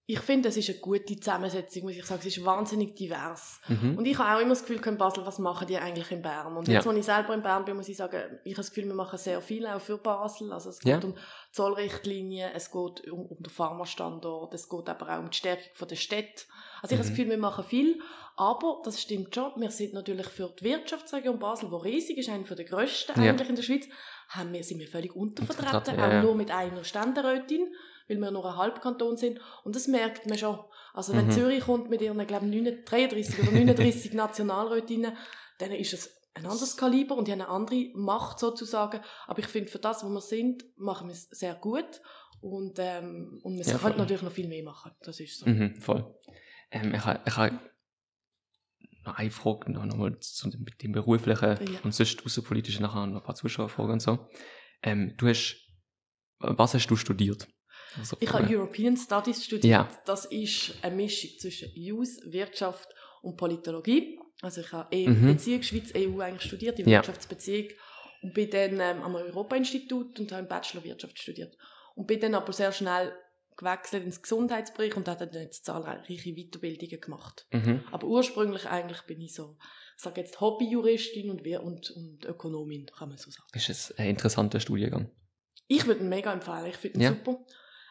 Ich 0.08 0.20
finde, 0.20 0.50
es 0.50 0.56
ist 0.56 0.70
eine 0.70 0.78
gute 0.78 1.16
Zusammensetzung, 1.16 1.82
muss 1.82 1.96
ich 1.96 2.04
sagen. 2.04 2.20
Es 2.20 2.36
ist 2.36 2.44
wahnsinnig 2.44 2.94
divers. 2.94 3.60
Mhm. 3.66 3.98
Und 3.98 4.06
ich 4.06 4.16
habe 4.16 4.36
auch 4.36 4.40
immer 4.40 4.50
das 4.50 4.64
Gefühl, 4.64 4.80
in 4.86 4.96
Basel, 4.96 5.26
was 5.26 5.40
machen 5.40 5.66
die 5.66 5.76
eigentlich 5.78 6.12
in 6.12 6.22
Bern? 6.22 6.56
Und 6.56 6.68
Ja. 6.68 6.74
jetzt, 6.74 6.86
als 6.86 6.96
ich 6.96 7.04
selber 7.04 7.34
in 7.34 7.42
Bern 7.42 7.64
bin, 7.64 7.74
muss 7.76 7.88
ich 7.88 7.96
sagen, 7.96 8.38
ich 8.44 8.52
habe 8.52 8.58
das 8.58 8.68
Gefühl, 8.72 8.86
wir 8.86 8.94
machen 8.94 9.18
sehr 9.18 9.40
viel 9.40 9.66
auch 9.66 9.80
für 9.80 9.98
Basel. 9.98 10.52
Also 10.52 10.70
es 10.70 10.78
geht 10.78 11.02
Ja. 11.02 11.08
um 11.08 11.16
Zollrichtlinien, 11.50 12.50
es 12.54 12.70
geht 12.70 13.10
um, 13.10 13.26
um 13.26 13.42
den 13.42 13.50
Pharmastandort, 13.50 14.54
es 14.54 14.68
geht 14.68 14.88
aber 14.88 15.12
auch 15.16 15.18
um 15.20 15.30
die 15.30 15.36
Stärkung 15.36 15.88
der 15.88 15.96
Städte. 15.96 16.44
Also 16.82 16.94
ich 16.94 16.98
habe 16.98 16.98
das 16.98 17.06
Mhm. 17.08 17.10
Gefühl, 17.16 17.30
wir 17.30 17.38
machen 17.38 17.64
viel, 17.64 18.00
aber 18.36 18.80
das 18.84 19.02
stimmt 19.02 19.34
schon, 19.34 19.52
wir 19.56 19.70
sind 19.72 19.92
natürlich 19.94 20.26
für 20.28 20.48
die 20.60 20.64
Wirtschaftsregion 20.66 21.38
Basel, 21.40 21.68
die 21.68 21.88
riesig 21.88 22.18
ist, 22.18 22.28
eine 22.28 22.44
der 22.44 22.64
grössten 22.64 23.20
Ja. 23.20 23.30
eigentlich 23.32 23.48
in 23.48 23.56
der 23.56 23.62
Schweiz, 23.64 23.88
haben 24.28 24.52
wir, 24.52 24.62
sind 24.62 24.78
wir 24.78 24.86
völlig 24.88 25.16
untervertreten, 25.16 25.94
auch 25.94 25.98
ja, 26.06 26.12
ja. 26.14 26.22
nur 26.22 26.34
mit 26.36 26.50
einer 26.52 26.84
Ständerätin, 26.84 27.72
weil 28.08 28.18
wir 28.18 28.30
nur 28.30 28.44
ein 28.46 28.56
Halbkanton 28.56 29.16
sind. 29.16 29.40
Und 29.64 29.74
das 29.76 29.88
merkt 29.88 30.26
man 30.26 30.38
schon. 30.38 30.58
Also 30.94 31.14
wenn 31.14 31.26
Mhm. 31.26 31.30
Zürich 31.32 31.64
kommt 31.64 31.90
mit 31.90 32.00
ihren, 32.00 32.24
glaube 32.26 32.46
ich, 32.46 32.84
33 32.84 33.38
oder 33.40 33.50
39 33.52 34.12
Nationalrätinnen, 34.14 35.16
dann 35.58 35.72
ist 35.72 35.92
es 35.92 36.16
ein 36.34 36.44
anderes 36.46 36.76
Kaliber 36.76 37.16
und 37.16 37.28
die 37.28 37.32
haben 37.32 37.40
eine 37.40 37.48
andere 37.50 37.90
Macht 37.94 38.38
sozusagen. 38.38 39.00
Aber 39.26 39.38
ich 39.38 39.46
finde, 39.46 39.70
für 39.70 39.78
das, 39.78 40.04
wo 40.04 40.08
wir 40.10 40.20
sind, 40.20 40.64
machen 40.76 41.08
wir 41.08 41.12
es 41.14 41.28
sehr 41.30 41.54
gut. 41.54 42.00
Und, 42.42 42.78
ähm, 42.78 43.40
und 43.42 43.56
wir 43.56 43.64
Ja, 43.64 43.72
können 43.78 43.80
voll. 43.94 43.96
natürlich 43.96 44.22
noch 44.22 44.32
viel 44.32 44.46
mehr 44.48 44.62
machen. 44.62 44.92
Das 45.02 45.18
ist 45.20 45.38
so. 45.40 45.46
Mhm, 45.48 45.76
voll. 45.80 46.14
Ähm, 46.70 46.94
ich 46.94 47.04
habe 47.04 47.20
ich 47.26 47.36
ha 47.36 47.50
noch 49.04 49.14
eine 49.18 49.30
Frage 49.30 49.70
noch, 49.72 49.84
noch 49.86 49.96
mal 49.96 50.18
zu 50.18 50.50
dem, 50.50 50.64
dem 50.82 50.92
beruflichen 50.92 51.56
Ja. 51.72 51.80
und 51.84 51.94
sonst 51.94 52.24
außenpolitischen 52.26 52.82
nachher 52.82 53.06
noch 53.06 53.20
ein 53.20 53.24
paar 53.24 53.34
Zuschauerfragen 53.36 53.92
und 53.92 54.00
so. 54.00 54.26
Ähm, 54.82 55.14
du 55.16 55.28
hast, 55.28 55.56
was 56.40 56.74
hast 56.74 56.88
du 56.88 56.96
studiert? 56.96 57.46
Also, 57.98 58.16
Ich 58.20 58.32
habe 58.32 58.46
European 58.48 58.96
Studies 58.96 59.44
studiert. 59.44 59.64
Ja. 59.72 59.88
Das 60.04 60.25
ist 60.26 60.75
eine 60.82 60.94
Mischung 60.96 61.31
zwischen 61.38 61.70
Jus, 61.75 62.20
Wirtschaft 62.25 62.88
und 63.22 63.37
Politologie. 63.37 64.19
Also 64.43 64.60
ich 64.60 64.72
habe 64.72 64.94
EU 64.94 65.10
Mhm. 65.10 65.26
Beziehung, 65.34 65.62
Schweiz, 65.62 65.93
EU 65.96 66.20
eigentlich 66.20 66.43
studiert, 66.43 66.78
in 66.78 66.88
Ja. 66.88 66.98
Wirtschaftsbeziehung 66.98 67.69
und 68.22 68.34
bin 68.34 68.50
dann 68.50 68.81
ähm, 68.81 69.02
am 69.02 69.14
Europa-Institut 69.14 70.19
und 70.20 70.31
habe 70.32 70.40
einen 70.40 70.48
Bachelor 70.48 70.84
Wirtschaft 70.84 71.19
studiert. 71.19 71.56
Und 71.94 72.06
bin 72.06 72.20
dann 72.20 72.34
aber 72.34 72.52
sehr 72.52 72.72
schnell 72.72 73.12
gewechselt 73.56 74.04
ins 74.04 74.20
Gesundheitsbereich 74.20 74.94
und 74.96 75.08
habe 75.08 75.26
dann 75.26 75.42
jetzt 75.42 75.64
zahlreiche 75.64 76.34
Weiterbildungen 76.34 77.00
gemacht. 77.00 77.46
Mhm. 77.52 77.82
Aber 77.90 78.06
ursprünglich 78.06 78.66
eigentlich 78.66 79.00
bin 79.02 79.19
ich 79.22 79.32
so, 79.32 79.56
ich 79.96 80.02
sage 80.02 80.20
jetzt 80.20 80.38
Hobbyjuristin 80.42 81.31
und, 81.31 81.40
und, 81.60 81.90
und 81.92 82.25
Ökonomin, 82.26 82.84
kann 82.87 83.08
man 83.08 83.16
so 83.16 83.31
sagen. 83.31 83.46
Ist 83.54 83.70
es 83.70 83.96
ein 83.99 84.10
interessanter 84.10 84.60
Studiengang? 84.60 85.10
Ich 85.68 85.87
würde 85.87 86.02
ihn 86.02 86.11
mega 86.11 86.30
empfehlen, 86.35 86.66
ich 86.66 86.76
finde 86.76 86.99
ihn 86.99 87.02
Ja. 87.02 87.09
super. 87.11 87.38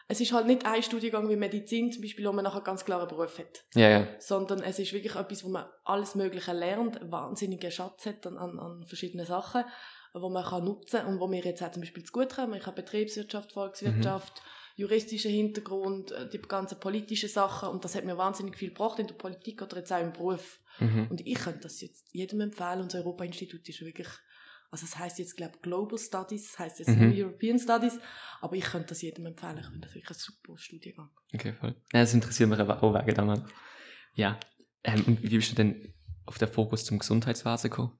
Es 0.08 0.20
ist 0.20 0.32
halt 0.32 0.46
nicht 0.46 0.64
ein 0.64 0.82
Studiengang 0.82 1.28
wie 1.28 1.36
Medizin 1.36 1.90
zum 1.90 2.02
Beispiel, 2.02 2.26
wo 2.26 2.32
man 2.32 2.44
nachher 2.44 2.60
ganz 2.60 2.84
klaren 2.84 3.08
Beruf 3.08 3.38
hat, 3.38 3.64
Ja, 3.74 3.88
ja. 3.88 4.08
sondern 4.20 4.62
es 4.62 4.78
ist 4.78 4.92
wirklich 4.92 5.16
etwas, 5.16 5.44
wo 5.44 5.48
man 5.48 5.66
alles 5.84 6.14
Mögliche 6.14 6.52
lernt, 6.52 7.00
einen 7.00 7.10
wahnsinnigen 7.10 7.70
Schatz 7.72 8.06
hat 8.06 8.26
an, 8.26 8.36
an, 8.38 8.58
an 8.58 8.84
verschiedenen 8.84 9.26
Sachen, 9.26 9.64
wo 10.14 10.28
man 10.28 10.44
kann 10.44 10.64
nutzen 10.64 11.04
und 11.06 11.18
wo 11.18 11.26
mir 11.26 11.42
jetzt 11.44 11.62
auch 11.62 11.72
zum 11.72 11.82
Beispiel 11.82 12.04
zu 12.04 12.12
gut 12.12 12.34
kommen. 12.34 12.54
Ich 12.54 12.66
habe 12.66 12.82
Betriebswirtschaft, 12.82 13.52
Volkswirtschaft, 13.52 14.42
juristischen 14.76 15.30
Hintergrund, 15.30 16.12
äh, 16.12 16.28
die 16.28 16.38
ganzen 16.38 16.78
politischen 16.78 17.28
Sachen 17.28 17.70
und 17.70 17.84
das 17.84 17.96
hat 17.96 18.04
mir 18.04 18.16
wahnsinnig 18.16 18.56
viel 18.56 18.68
gebracht 18.68 18.98
in 18.98 19.06
der 19.08 19.14
Politik 19.14 19.60
oder 19.62 19.78
jetzt 19.78 19.92
auch 19.92 20.00
im 20.00 20.12
Beruf. 20.12 20.60
Mhm. 20.78 21.08
Und 21.10 21.26
ich 21.26 21.38
könnte 21.38 21.60
das 21.60 21.80
jetzt 21.80 22.06
jedem 22.12 22.40
empfehlen. 22.42 22.82
Unser 22.82 22.98
Europa-Institut 22.98 23.68
ist 23.68 23.80
wirklich, 23.80 24.08
also 24.76 24.84
es 24.84 24.98
heißt 24.98 25.18
jetzt, 25.18 25.38
glaube 25.38 25.54
ich, 25.56 25.62
Global 25.62 25.98
Studies, 25.98 26.58
heißt 26.58 26.80
jetzt 26.80 26.90
Mhm. 26.90 27.10
European 27.16 27.58
Studies, 27.58 27.98
aber 28.42 28.56
ich 28.56 28.64
könnte 28.64 28.88
das 28.88 29.00
jedem 29.00 29.24
empfehlen. 29.24 29.56
Ich 29.56 29.64
finde 29.64 29.86
das 29.86 29.94
wirklich 29.94 30.10
ein 30.10 30.16
super 30.18 30.58
Studiengang. 30.58 31.08
Okay, 31.34 31.54
voll. 31.54 31.74
Ja, 31.94 32.00
das 32.00 32.12
interessiert 32.12 32.50
mich 32.50 32.58
aber 32.58 32.82
auch 32.82 33.06
wegen. 33.06 33.26
Mann. 33.26 33.50
Ja. 34.14 34.38
Ähm, 34.84 35.02
und 35.06 35.22
wie 35.22 35.34
bist 35.34 35.50
du 35.50 35.54
denn 35.54 35.94
auf 36.26 36.36
den 36.36 36.48
Fokus 36.48 36.84
zum 36.84 36.98
Gesundheitswesen 36.98 37.70
gekommen? 37.70 37.98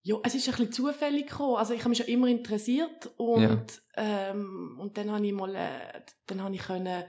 Ja, 0.00 0.16
es 0.24 0.34
ist 0.34 0.48
ein 0.48 0.52
bisschen 0.52 0.72
zufällig 0.72 1.26
gekommen. 1.28 1.56
Also 1.56 1.74
ich 1.74 1.80
habe 1.80 1.90
mich 1.90 1.98
schon 1.98 2.06
immer 2.06 2.28
interessiert 2.28 3.10
und, 3.18 3.82
ähm, 3.96 4.78
und 4.80 4.96
dann 4.96 5.10
habe 5.10 5.26
ich 5.26 5.34
mal, 5.34 5.54
äh, 5.54 6.00
dann 6.26 6.42
habe 6.42 6.54
ich 6.54 6.62
können, 6.62 7.04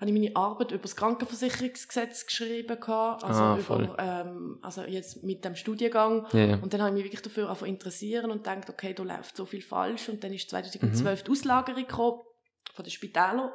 habe 0.00 0.10
ich 0.10 0.12
meine 0.18 0.34
Arbeit 0.34 0.72
über 0.72 0.82
das 0.82 0.96
Krankenversicherungsgesetz 0.96 2.26
geschrieben 2.26 2.80
gehabt, 2.80 3.22
also 3.22 3.40
Ah, 3.42 3.58
über, 3.58 3.96
ähm, 3.98 4.58
also 4.62 4.82
jetzt 4.82 5.22
mit 5.22 5.44
dem 5.44 5.54
Studiengang. 5.56 6.26
Ja. 6.32 6.56
Und 6.56 6.72
dann 6.72 6.80
habe 6.80 6.90
ich 6.90 6.94
mich 6.96 7.04
wirklich 7.04 7.22
dafür 7.22 7.54
zu 7.54 7.64
interessieren 7.66 8.30
und 8.30 8.44
gedacht, 8.44 8.70
okay, 8.70 8.94
da 8.94 9.02
läuft 9.02 9.36
so 9.36 9.44
viel 9.44 9.62
falsch. 9.62 10.08
Und 10.08 10.24
dann 10.24 10.32
ist 10.32 10.46
Mhm. 10.46 10.48
2012 10.50 11.22
die 11.24 11.30
Auslagerung 11.30 11.86
gekommen 11.86 12.20
von 12.72 12.84
den 12.84 12.90
Spitälern, 12.90 13.50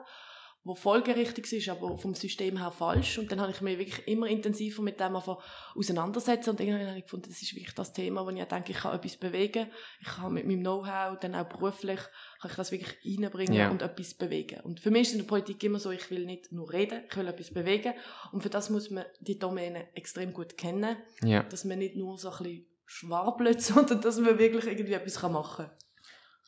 wo 0.66 0.74
folgerichtig 0.74 1.52
ist, 1.54 1.70
aber 1.70 1.96
vom 1.96 2.16
System 2.16 2.58
her 2.58 2.72
falsch. 2.72 3.20
Und 3.20 3.32
dann 3.32 3.40
habe 3.40 3.52
ich 3.52 3.62
mich 3.62 3.78
wirklich 3.78 4.08
immer 4.08 4.26
intensiver 4.28 4.82
mit 4.82 5.00
dem 5.00 5.16
auseinandersetzen. 5.16 6.50
Und 6.50 6.60
irgendwann 6.60 6.88
habe 6.88 6.98
ich 6.98 7.04
gefunden, 7.04 7.30
das 7.30 7.40
ist 7.40 7.56
wirklich 7.56 7.76
das 7.76 7.94
Thema, 7.94 8.26
wo 8.26 8.32
ich 8.32 8.44
denke, 8.44 8.72
ich 8.72 8.80
kann 8.80 8.96
etwas 8.96 9.16
bewegen. 9.16 9.68
Ich 10.02 10.08
kann 10.08 10.34
mit 10.34 10.48
meinem 10.48 10.62
Know-how, 10.62 11.20
dann 11.20 11.36
auch 11.36 11.48
beruflich, 11.48 12.00
kann 12.42 12.50
ich 12.50 12.58
das 12.58 12.72
wirklich 12.72 12.98
reinbringen 13.06 13.54
Ja. 13.54 13.70
und 13.70 13.84
etwas 13.84 14.16
bewegen. 14.16 14.60
Und 14.62 14.80
für 14.80 14.90
mich 14.90 15.04
ist 15.04 15.12
in 15.12 15.20
der 15.20 15.28
Politik 15.28 15.64
immer 15.64 15.78
so, 15.78 15.92
ich 15.92 16.10
will 16.10 16.26
nicht 16.26 16.52
nur 16.52 16.74
reden, 16.74 17.04
ich 17.08 17.16
will 17.16 17.28
etwas 17.28 17.54
bewegen. 17.54 17.94
Und 18.32 18.42
für 18.42 18.50
das 18.50 18.72
muss 18.72 18.90
man 18.90 19.06
die 19.20 19.38
Domäne 19.38 19.96
extrem 19.96 20.34
gut 20.34 20.58
kennen 20.58 20.98
ja. 21.24 21.44
dass 21.44 21.64
man 21.64 21.78
nicht 21.78 21.96
nur 21.96 22.18
so 22.18 22.32
ein 22.32 22.38
bisschen 22.40 22.66
schwarbelt, 22.88 23.62
sondern 23.62 24.02
dass 24.02 24.18
man 24.18 24.40
wirklich 24.40 24.66
irgendwie 24.66 24.94
etwas 24.94 25.22
machen 25.22 25.68
kann. 25.68 25.76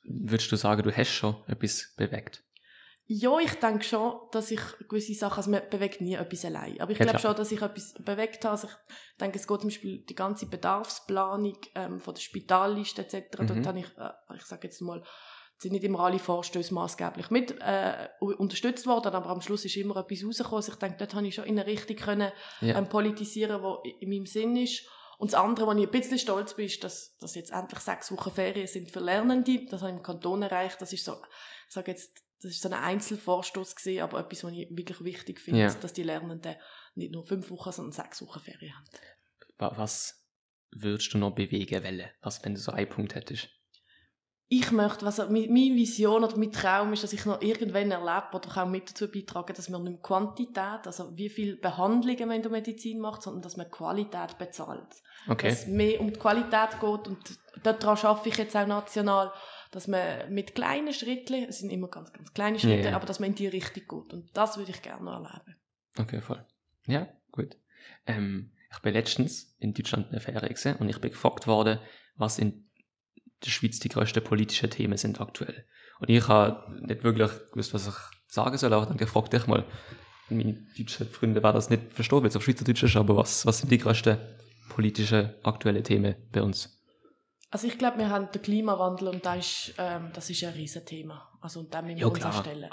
Würdest 0.05 0.51
du 0.51 0.55
sagen, 0.55 0.81
du 0.81 0.91
hast 0.91 1.11
schon 1.11 1.35
etwas 1.47 1.93
bewegt? 1.95 2.43
Ja, 3.09 3.39
ich 3.39 3.53
denke 3.55 3.85
schon, 3.85 4.19
dass 4.31 4.51
ich 4.51 4.59
gewisse 4.89 5.13
Sachen, 5.13 5.37
also 5.37 5.49
man 5.49 5.61
bewegt 5.69 6.01
nie 6.01 6.15
etwas 6.15 6.43
allein. 6.43 6.79
Aber 6.81 6.91
ich 6.91 6.99
Ja, 6.99 7.05
glaube 7.05 7.19
schon, 7.19 7.35
dass 7.35 7.51
ich 7.53 7.61
etwas 7.61 7.93
bewegt 7.99 8.43
habe. 8.43 8.51
Also 8.51 8.67
ich 8.67 9.17
denke, 9.17 9.39
es 9.39 9.47
geht 9.47 9.61
zum 9.61 9.69
Beispiel 9.69 9.99
die 9.99 10.15
ganze 10.15 10.45
Bedarfsplanung 10.47 11.57
ähm, 11.75 11.99
von 12.01 12.13
der 12.13 12.21
Spitalliste 12.21 13.01
etc. 13.03 13.39
Mhm. 13.39 13.47
Dort 13.47 13.67
habe 13.67 13.79
ich, 13.79 13.85
äh, 13.97 14.35
ich 14.35 14.43
sage 14.43 14.67
jetzt 14.67 14.81
mal, 14.81 15.01
sind 15.59 15.71
nicht 15.71 15.85
immer 15.85 16.01
alle 16.01 16.19
Vorstöße 16.19 16.73
maßgeblich 16.73 17.31
mit 17.31 17.55
äh, 17.61 18.09
unterstützt 18.19 18.85
worden, 18.85 19.15
aber 19.15 19.27
am 19.29 19.41
Schluss 19.41 19.65
ist 19.65 19.75
immer 19.77 19.95
etwas 19.97 20.23
rausgekommen. 20.25 20.55
Also 20.57 20.71
ich 20.73 20.77
denke, 20.77 20.97
dort 20.99 21.15
habe 21.15 21.25
ich 21.27 21.33
schon 21.35 21.45
in 21.45 21.57
eine 21.57 21.65
Richtung 21.65 21.95
können, 21.95 22.31
Ja. 22.61 22.77
ähm, 22.77 22.89
politisieren, 22.89 23.63
die 23.85 23.89
in 24.01 24.09
meinem 24.09 24.25
Sinn 24.25 24.55
ist. 24.57 24.83
Und 25.17 25.31
das 25.33 25.39
andere, 25.39 25.65
wo 25.65 25.71
ich 25.71 25.85
ein 25.87 25.89
bisschen 25.91 26.19
stolz 26.19 26.53
bin, 26.55 26.65
ist, 26.65 26.83
dass, 26.83 27.17
dass 27.19 27.33
jetzt 27.33 27.51
endlich 27.51 27.79
sechs 27.79 28.11
Wochen 28.11 28.29
Ferien 28.31 28.67
sind 28.67 28.91
für 28.91 28.99
Lernende. 28.99 29.65
Das 29.65 29.81
habe 29.81 29.91
ich 29.91 29.97
im 29.97 30.03
Kanton 30.03 30.43
erreicht. 30.43 30.79
Das 30.79 30.93
ist 30.93 31.03
so, 31.05 31.13
ich 31.67 31.73
sage 31.73 31.89
jetzt, 31.91 32.21
das 32.41 32.51
ist 32.51 32.61
so 32.61 32.69
ein 32.69 32.73
Einzelvorstoß 32.75 33.75
gewesen, 33.75 34.01
aber 34.03 34.19
etwas, 34.19 34.43
was 34.43 34.51
ich 34.53 34.67
wirklich 34.71 35.03
wichtig 35.03 35.39
finde, 35.39 35.61
Ja. 35.61 35.73
dass- 35.73 35.93
die 35.93 36.03
Lernenden 36.03 36.55
nicht 36.95 37.11
nur 37.11 37.25
fünf 37.25 37.49
Wochen, 37.49 37.71
sondern 37.71 37.91
sechs 37.91 38.21
Wochen 38.21 38.39
Ferien 38.39 38.73
haben. 38.75 38.85
Wa- 39.57 39.73
Was 39.77 40.23
würdest 40.71 41.13
du 41.13 41.17
noch 41.17 41.31
bewegen 41.33 41.83
wollen? 41.83 42.09
Was, 42.21 42.43
wenn 42.45 42.53
du 42.55 42.59
so 42.59 42.71
einen 42.71 42.89
Punkt 42.89 43.15
hättest? 43.15 43.49
Ich 44.49 44.71
möchte, 44.71 45.05
was 45.05 45.17
meine 45.17 45.47
meine 45.47 45.75
Vision 45.75 46.23
oder 46.23 46.37
mein 46.37 46.53
Traum 46.53 46.93
ist, 46.93 47.03
dass 47.03 47.11
ich 47.11 47.25
noch 47.25 47.41
irgendwann 47.41 47.91
erlebe 47.91 48.29
oder 48.33 48.63
auch 48.63 48.65
mit 48.69 48.89
dazu 48.89 49.11
beitragen, 49.11 49.53
dass 49.53 49.67
man 49.67 49.83
nicht 49.83 49.91
mehr 49.93 50.01
Quantität, 50.01 50.85
also 50.87 51.11
wie 51.17 51.27
viel 51.29 51.57
Behandlungen 51.57 52.27
man 52.29 52.37
in 52.37 52.43
der 52.43 52.51
Medizin 52.51 53.01
macht, 53.01 53.23
sondern 53.23 53.41
dass 53.41 53.57
man 53.57 53.69
Qualität 53.69 54.37
bezahlt. 54.37 54.87
Okay. 55.27 55.49
dass 55.49 55.63
es 55.63 55.67
mehr 55.67 55.99
um 55.99 56.13
die 56.13 56.17
Qualität 56.19 56.79
geht 56.79 56.83
und 57.07 57.39
daran 57.63 57.97
arbeite 57.97 58.29
ich 58.29 58.37
jetzt 58.37 58.55
auch 58.55 58.65
national, 58.67 59.33
dass 59.71 59.87
man 59.87 60.33
mit 60.33 60.55
kleinen 60.55 60.93
Schritten, 60.93 61.45
es 61.49 61.59
sind 61.59 61.69
immer 61.69 61.87
ganz, 61.87 62.13
ganz 62.13 62.33
kleine 62.33 62.59
Schritte, 62.59 62.89
ja. 62.89 62.95
aber 62.95 63.05
dass 63.05 63.19
man 63.19 63.29
in 63.29 63.35
die 63.35 63.47
Richtung 63.47 63.83
geht 63.87 64.13
und 64.13 64.29
das 64.35 64.57
würde 64.57 64.71
ich 64.71 64.81
gerne 64.81 65.03
noch 65.03 65.23
erleben. 65.23 65.55
Okay, 65.97 66.21
voll. 66.21 66.45
Ja, 66.85 67.07
gut. 67.31 67.57
Ähm, 68.05 68.51
ich 68.71 68.79
bin 68.79 68.93
letztens 68.93 69.55
in 69.59 69.73
Deutschland 69.73 70.07
in 70.07 70.11
der 70.11 70.21
Ferien 70.21 70.41
gewesen 70.41 70.75
und 70.75 70.89
ich 70.89 70.99
bin 70.99 71.11
gefragt 71.11 71.47
worden, 71.47 71.79
was 72.15 72.39
in 72.39 72.69
der 73.43 73.49
Schweiz 73.49 73.79
die 73.79 73.89
grössten 73.89 74.23
politischen 74.23 74.69
Themen 74.69 74.97
sind 74.97 75.21
aktuell. 75.21 75.65
Und 75.99 76.09
ich 76.09 76.27
habe 76.27 76.79
nicht 76.85 77.03
wirklich 77.03 77.31
gewusst, 77.51 77.73
was 77.73 77.87
ich 77.87 77.95
sagen 78.27 78.57
soll, 78.57 78.73
aber 78.73 78.85
dann 78.85 78.97
gefragt 78.97 79.33
ich 79.33 79.47
mal, 79.47 79.65
meine 80.29 80.65
deutschen 80.77 81.07
Freunde 81.07 81.41
werden 81.41 81.55
das 81.55 81.69
nicht 81.69 81.93
verstehen, 81.93 82.21
weil 82.21 82.27
es 82.27 82.35
auf 82.35 82.43
Schweizerdeutsch 82.43 82.83
ist, 82.83 82.95
aber 82.95 83.15
was, 83.15 83.45
was 83.45 83.59
sind 83.59 83.71
die 83.71 83.77
grössten 83.77 84.17
politischen 84.69 85.33
aktuellen 85.43 85.83
Themen 85.83 86.15
bei 86.31 86.41
uns? 86.41 86.76
Also 87.49 87.67
ich 87.67 87.77
glaube, 87.77 87.97
wir 87.99 88.09
haben 88.09 88.29
den 88.31 88.41
Klimawandel 88.41 89.07
und 89.09 89.25
das 89.25 89.37
ist, 89.37 89.73
ähm, 89.77 90.11
das 90.13 90.29
ist 90.29 90.43
ein 90.43 90.53
Riesenthema. 90.53 91.31
Also 91.41 91.61
und 91.61 91.73
dem 91.73 91.85
müssen 91.85 91.97
wir 91.97 92.01
Ja, 92.01 92.07
uns 92.07 92.19
klar. 92.19 92.33
auch 92.35 92.41
stellen. 92.41 92.69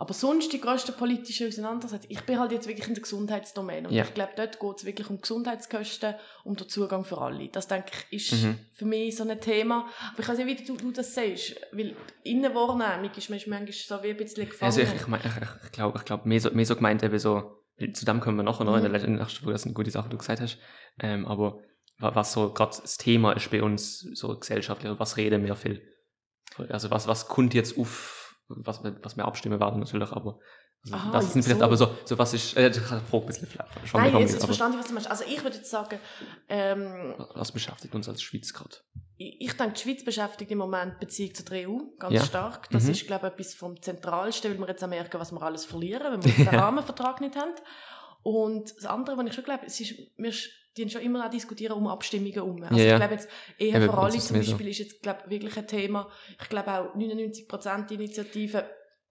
Aber 0.00 0.14
sonst 0.14 0.52
die 0.52 0.60
grössten 0.60 0.92
politischen 0.94 1.48
Auseinandersetzungen, 1.48 2.12
ich 2.12 2.20
bin 2.20 2.38
halt 2.38 2.52
jetzt 2.52 2.68
wirklich 2.68 2.86
in 2.86 2.94
der 2.94 3.02
Gesundheitsdomäne 3.02 3.88
und 3.88 3.94
Ja. 3.94 4.04
ich 4.04 4.14
glaube, 4.14 4.30
dort 4.36 4.60
geht 4.60 4.76
es 4.76 4.84
wirklich 4.84 5.10
um 5.10 5.20
Gesundheitskosten, 5.20 6.14
um 6.44 6.54
den 6.54 6.68
Zugang 6.68 7.04
für 7.04 7.18
alle. 7.20 7.48
Das, 7.48 7.66
denke 7.66 7.90
ich, 8.10 8.32
ist 8.32 8.44
Mhm. 8.44 8.58
für 8.74 8.84
mich 8.84 9.16
so 9.16 9.28
ein 9.28 9.40
Thema. 9.40 9.88
Aber 10.12 10.20
ich 10.20 10.28
weiß 10.28 10.38
nicht, 10.38 10.60
wie 10.60 10.64
du, 10.64 10.76
du 10.76 10.92
das 10.92 11.14
siehst, 11.16 11.56
weil 11.72 11.96
Innenwahrnehmung 12.22 13.10
ist 13.16 13.28
manchmal 13.30 13.66
so 13.72 14.02
wie 14.02 14.10
ein 14.10 14.16
bisschen 14.16 14.48
gefangen. 14.48 14.68
Also 14.68 14.82
ich, 14.82 14.94
ich, 14.94 15.06
mein, 15.08 15.20
ich, 15.20 15.64
ich, 15.64 15.72
glaube, 15.72 15.98
ich 15.98 16.04
glaub, 16.04 16.26
mehr, 16.26 16.40
so, 16.40 16.50
mehr 16.52 16.66
so 16.66 16.76
gemeint 16.76 17.02
eben 17.02 17.18
so, 17.18 17.64
zu 17.92 18.04
dem 18.04 18.20
kommen 18.20 18.36
wir 18.36 18.44
nachher 18.44 18.64
noch 18.64 18.76
in 18.76 18.82
der 18.82 18.90
Mhm. 18.90 19.16
letzten 19.16 19.42
Folge, 19.42 19.52
das 19.54 19.62
sind 19.62 19.74
gute 19.74 19.90
Sachen, 19.90 20.10
die 20.10 20.14
du 20.14 20.18
gesagt 20.18 20.40
hast. 20.40 20.58
Ähm, 21.00 21.26
aber 21.26 21.60
was 21.98 22.32
so 22.32 22.52
gerade 22.52 22.76
das 22.80 22.96
Thema 22.96 23.32
ist 23.32 23.50
bei 23.50 23.62
uns, 23.62 24.00
so 24.14 24.38
gesellschaftlich, 24.38 24.92
was 24.98 25.16
reden 25.16 25.44
wir 25.44 25.56
viel? 25.56 25.82
Also 26.68 26.90
was, 26.90 27.06
was 27.06 27.28
kommt 27.28 27.54
jetzt 27.54 27.78
auf, 27.78 28.36
was, 28.48 28.82
wir- 28.82 28.98
was 29.02 29.16
wir 29.16 29.24
abstimmen 29.24 29.60
werden 29.60 29.80
natürlich, 29.80 30.10
aber 30.12 30.38
also 30.84 30.94
Aha, 30.94 31.10
das 31.10 31.32
sind 31.32 31.42
vielleicht 31.42 31.58
so. 31.58 31.64
aber 31.64 31.76
so, 31.76 31.90
so 32.04 32.16
was 32.18 32.32
ist, 32.34 32.56
äh, 32.56 32.68
ich 32.68 32.76
frage 32.78 33.02
ein 33.12 33.26
bisschen 33.26 33.48
vielleicht, 33.48 33.94
Nein, 33.94 34.16
jetzt, 34.20 34.44
verstand 34.44 34.74
ich, 34.74 34.80
was 34.80 34.86
du 34.86 34.94
meinst. 34.94 35.10
Also 35.10 35.24
ich 35.26 35.42
würde 35.42 35.56
jetzt 35.56 35.70
sagen, 35.70 35.98
ähm, 36.48 37.14
was 37.34 37.50
beschäftigt 37.50 37.94
uns 37.96 38.08
als 38.08 38.22
Schweiz 38.22 38.52
gerade? 38.54 38.76
ich 39.16 39.40
ich 39.40 39.52
denke, 39.54 39.72
die 39.74 39.80
Schweiz 39.80 40.04
beschäftigt 40.04 40.52
im 40.52 40.58
Moment 40.58 41.00
Beziehung 41.00 41.34
zur 41.34 41.46
EU 41.50 41.78
ganz 41.98 42.14
Ja. 42.14 42.24
stark. 42.24 42.70
Das 42.70 42.84
Mhm. 42.84 42.90
ist, 42.92 43.06
glaube 43.08 43.26
ich, 43.26 43.32
etwas 43.32 43.54
vom 43.54 43.82
Zentralsten, 43.82 44.52
weil 44.52 44.58
wir 44.60 44.68
jetzt 44.68 44.86
merken, 44.86 45.18
was 45.18 45.32
wir 45.32 45.42
alles 45.42 45.64
verlieren, 45.64 46.12
wenn 46.12 46.24
wir 46.24 46.32
den. 46.54 46.60
Rahmenvertrag 46.60 47.20
nicht 47.20 47.34
haben. 47.34 47.54
Und 48.22 48.72
das 48.76 48.84
andere, 48.86 49.16
was 49.16 49.26
ich 49.26 49.34
schon 49.34 49.44
glaube, 49.44 49.66
es 49.66 49.80
ist, 49.80 49.94
wir 50.16 50.32
die 50.78 50.90
schon 50.90 51.02
immer 51.02 51.26
auch 51.26 51.30
diskutieren 51.30 51.72
um 51.72 51.86
Abstimmungen 51.88 52.32
herum. 52.32 52.62
Also 52.62 52.76
Ja, 52.76 52.92
ich 52.92 52.96
glaube 52.96 53.14
jetzt, 53.14 53.28
Ehe 53.58 53.68
Eben, 53.68 53.82
für 53.82 53.92
bei 53.92 53.92
uns 53.94 54.04
alle 54.04 54.16
ist 54.16 54.22
es 54.22 54.26
zum 54.28 54.36
mehr 54.36 54.44
so. 54.44 54.52
Beispiel 54.52 54.68
ist 54.68 54.78
jetzt, 54.78 55.02
glaube 55.02 55.20
ich, 55.24 55.30
wirklich 55.30 55.56
ein 55.58 55.66
Thema. 55.66 56.08
Ich 56.40 56.48
glaube 56.48 56.70
auch 56.72 56.94
99% 56.94 57.92
Initiative 57.92 58.64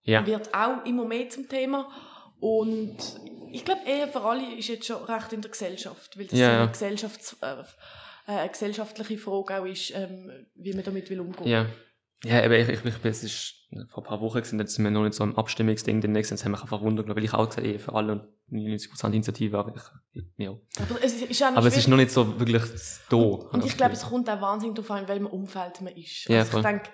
Ja, 0.03 0.25
wird 0.25 0.53
auch 0.53 0.85
immer 0.85 1.05
mehr 1.05 1.29
zum 1.29 1.47
Thema. 1.49 1.89
Und 2.39 2.97
ich 3.51 3.65
glaube, 3.65 3.81
Ehe 3.85 4.07
für 4.07 4.21
alle 4.21 4.55
ist 4.55 4.67
jetzt 4.67 4.85
schon 4.85 5.03
recht 5.03 5.33
in 5.33 5.41
der 5.41 5.51
Gesellschaft, 5.51 6.17
weil 6.17 6.25
das 6.25 6.39
Ja, 6.39 6.63
eine, 6.63 6.71
Gesellschafts-, 6.71 7.35
äh, 7.41 7.61
äh, 8.27 8.37
eine 8.39 8.49
gesellschaftliche 8.49 9.17
Frage 9.17 9.61
auch 9.61 9.65
ist, 9.65 9.91
ähm, 9.95 10.31
wie 10.55 10.73
man 10.73 10.83
damit 10.83 11.09
will 11.09 11.19
umgehen. 11.19 11.47
ja. 11.47 11.65
Ja, 12.23 12.43
aber 12.43 12.57
ich, 12.57 12.67
ich, 12.67 12.83
ich, 12.83 13.05
es 13.05 13.23
ist 13.23 13.53
vor 13.89 14.03
ein 14.03 14.07
paar 14.07 14.21
Wochen 14.21 14.37
gewesen, 14.37 14.59
jetzt 14.59 14.73
sind 14.73 14.83
wir 14.83 14.91
noch 14.91 15.03
nicht 15.03 15.13
so 15.13 15.23
im 15.23 15.37
Abstimmungsding, 15.37 16.01
demnächst 16.01 16.31
jetzt 16.31 16.43
haben 16.45 16.53
wir 16.53 16.61
einfach 16.61 16.81
Wunder, 16.81 17.07
weil 17.07 17.23
ich 17.23 17.33
auch 17.33 17.47
gesagt 17.47 17.67
eh, 17.67 17.77
für 17.77 17.93
alle 17.93 18.13
und 18.13 18.23
99% 18.51 19.07
Initiative, 19.07 19.57
aber 19.57 19.75
ich, 20.13 20.23
ja. 20.37 20.51
Aber 20.51 21.03
es 21.03 21.13
ist, 21.21 21.43
auch 21.43 21.51
noch 21.51 21.57
Aber 21.57 21.67
es 21.67 21.77
ist 21.77 21.87
noch 21.87 21.97
nicht 21.97 22.11
so 22.11 22.39
wirklich 22.39 22.63
da. 23.09 23.17
Und 23.17 23.65
ich 23.65 23.75
glaube, 23.75 23.93
es 23.93 24.03
kommt 24.03 24.29
auch 24.29 24.41
wahnsinnig 24.41 24.75
darauf 24.75 24.91
an, 24.91 25.03
in 25.03 25.07
welchem 25.09 25.27
Umfeld 25.27 25.81
man 25.81 25.93
ist. 25.93 26.27
Ja, 26.29 26.39
also 26.39 26.57
ich 26.57 26.63
denke, 26.63 26.89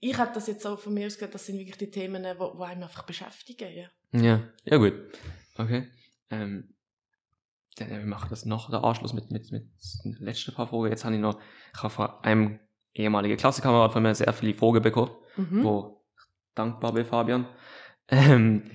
ich 0.00 0.18
habe 0.18 0.32
das 0.34 0.46
jetzt 0.48 0.62
so 0.62 0.76
von 0.76 0.92
mir 0.92 1.06
aus 1.06 1.16
gehört, 1.16 1.34
das 1.34 1.46
sind 1.46 1.58
wirklich 1.58 1.78
die 1.78 1.90
Themen, 1.90 2.22
die 2.22 2.38
wo, 2.38 2.58
wo 2.58 2.62
einem 2.64 2.82
einfach 2.82 3.04
beschäftigen. 3.04 3.68
Ja. 3.74 4.20
Ja, 4.20 4.42
ja 4.64 4.76
gut. 4.76 4.94
Okay. 5.56 5.88
Ähm, 6.30 6.74
dann, 7.76 7.90
äh, 7.90 7.98
wir 7.98 8.06
machen 8.06 8.28
das 8.30 8.44
noch, 8.44 8.70
der 8.70 8.84
Anschluss 8.84 9.12
mit, 9.12 9.30
mit, 9.30 9.50
mit 9.50 9.68
den 10.04 10.16
letzten 10.20 10.52
paar 10.52 10.66
Fragen. 10.66 10.88
Jetzt 10.88 11.04
habe 11.04 11.14
ich 11.14 11.20
noch, 11.20 11.38
ich 11.74 11.82
habe 11.82 11.94
von 11.94 12.10
einem 12.22 12.60
ehemaligen 12.98 13.36
Klassenkamerad 13.36 13.92
von 13.92 14.02
mir 14.02 14.14
sehr 14.14 14.32
viele 14.32 14.54
Fragen 14.54 14.82
bekommen, 14.82 15.10
Mhm. 15.36 15.64
wo 15.64 16.04
ich 16.16 16.22
dankbar 16.54 16.92
bin, 16.92 17.04
Fabian. 17.04 17.46
Ähm, 18.10 18.70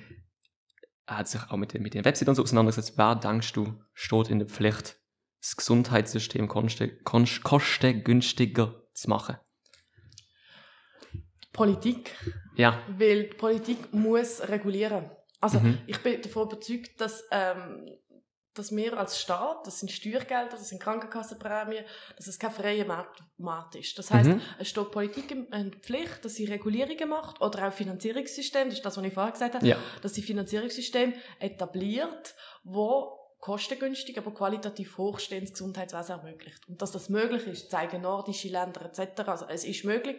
er 1.06 1.18
hat 1.18 1.26
sich 1.28 1.40
auch 1.50 1.56
mit, 1.56 1.74
den- 1.74 1.82
mit 1.82 1.94
den 1.94 2.04
Webseiten 2.04 2.30
und 2.30 2.36
so 2.36 2.42
auseinandergesetzt. 2.44 2.96
Wer 2.96 3.16
denkst 3.16 3.52
du, 3.52 3.74
steht 3.92 4.30
in 4.30 4.38
der 4.38 4.46
Pflicht, 4.48 4.96
das 5.40 5.56
Gesundheitssystem 5.56 6.46
kostengünstiger 6.46 8.80
zu 8.94 9.10
machen? 9.10 9.36
Politik. 11.52 12.14
Ja. 12.56 12.80
Weil 12.96 13.24
Politik 13.24 13.92
muss 13.92 14.40
regulieren. 14.48 15.10
Also 15.40 15.58
Mhm. 15.60 15.78
ich 15.86 15.98
bin 15.98 16.20
davon 16.22 16.48
überzeugt, 16.48 17.00
dass, 17.00 17.24
ähm, 17.30 17.86
dass 18.54 18.74
wir 18.74 18.96
als 18.98 19.20
Staat, 19.20 19.66
das 19.66 19.80
sind 19.80 19.90
Steuergelder, 19.90 20.50
das 20.56 20.68
sind 20.68 20.80
Krankenkassenprämien, 20.80 21.84
dass 22.16 22.26
es 22.26 22.38
kein 22.38 22.52
freier 22.52 22.84
Markt, 23.36 23.74
ist. 23.74 23.98
Das 23.98 24.10
heißt, 24.10 24.28
Mhm. 24.30 24.40
es 24.58 24.68
steht 24.68 24.90
Politik 24.90 25.30
in 25.30 25.50
der 25.50 25.80
Pflicht, 25.80 26.24
dass 26.24 26.36
sie 26.36 26.44
Regulierungen 26.44 27.08
macht 27.08 27.40
oder 27.40 27.68
auch 27.68 27.72
Finanzierungssystem, 27.72 28.68
das 28.68 28.78
ist 28.78 28.84
das, 28.86 28.96
was 28.96 29.04
ich 29.04 29.12
vorher 29.12 29.32
gesagt 29.32 29.54
habe, 29.54 29.66
Ja. 29.66 29.76
dass 30.02 30.14
sie 30.14 30.22
Finanzierungssystem 30.22 31.14
etabliert, 31.40 32.34
wo 32.62 33.20
kostengünstig, 33.40 34.16
aber 34.16 34.32
qualitativ 34.32 34.96
hochstehendes 34.96 35.52
Gesundheitswesen 35.52 36.18
ermöglicht. 36.18 36.66
Und 36.66 36.80
dass 36.80 36.92
das 36.92 37.10
möglich 37.10 37.46
ist, 37.46 37.70
zeigen 37.70 38.00
nordische 38.02 38.48
Länder 38.48 38.82
etc. 38.86 39.28
Also 39.28 39.46
es 39.48 39.64
ist 39.64 39.84
möglich, 39.84 40.16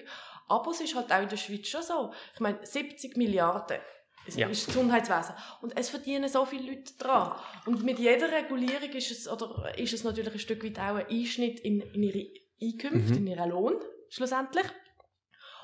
aber 0.47 0.69
es 0.69 0.81
ist 0.81 0.93
halt 0.95 1.11
auch 1.11 1.21
in 1.21 1.29
der 1.29 1.37
Schweiz 1.37 1.67
schon 1.67 1.81
so. 1.81 2.13
Ich 2.35 2.39
meine, 2.39 2.63
70 2.63 3.17
Milliarden 3.17 3.79
ist, 4.27 4.37
Ja. 4.37 4.47
ist 4.49 4.67
das 4.67 4.73
Gesundheitswesen. 4.75 5.35
Und 5.61 5.77
es 5.77 5.89
verdienen 5.89 6.27
so 6.29 6.45
viele 6.45 6.71
Leute 6.71 6.93
dran. 6.97 7.31
Und 7.65 7.83
mit 7.83 7.99
jeder 7.99 8.31
Regulierung 8.31 8.89
ist 8.93 9.11
es, 9.11 9.27
oder 9.27 9.77
ist 9.77 9.93
es 9.93 10.03
natürlich 10.03 10.33
ein 10.33 10.39
Stück 10.39 10.63
weit 10.63 10.79
auch 10.79 10.95
ein 10.95 11.07
Einschnitt 11.07 11.59
in, 11.59 11.81
in 11.81 12.03
ihre 12.03 12.27
Einkünfte, 12.61 13.13
Mhm. 13.19 13.27
in 13.27 13.27
ihren 13.27 13.49
Lohn, 13.49 13.73
schlussendlich. 14.09 14.65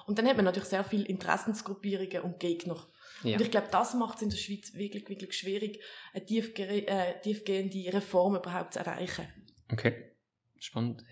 Und 0.08 0.18
dann 0.18 0.28
hat 0.28 0.36
man 0.36 0.46
natürlich 0.46 0.70
sehr 0.70 0.84
viele 0.84 1.06
Interessensgruppierungen 1.06 2.22
und 2.22 2.40
Gegner. 2.40 2.76
Ja. 3.24 3.36
Und 3.38 3.42
ich 3.42 3.52
glaube, 3.52 3.68
das 3.72 3.94
macht 3.94 4.16
es 4.18 4.24
in 4.24 4.30
der 4.30 4.38
Schweiz 4.38 4.74
wirklich, 4.74 5.08
wirklich 5.08 5.34
schwierig, 5.34 5.80
eine 6.14 6.26
tiefge 6.26 6.64
äh, 6.88 7.22
tiefgehende 7.22 7.94
Reform 7.94 8.36
überhaupt 8.36 8.74
zu 8.74 8.80
erreichen. 8.80 9.28
Okay. 9.72 10.08
Spannend. 10.60 11.04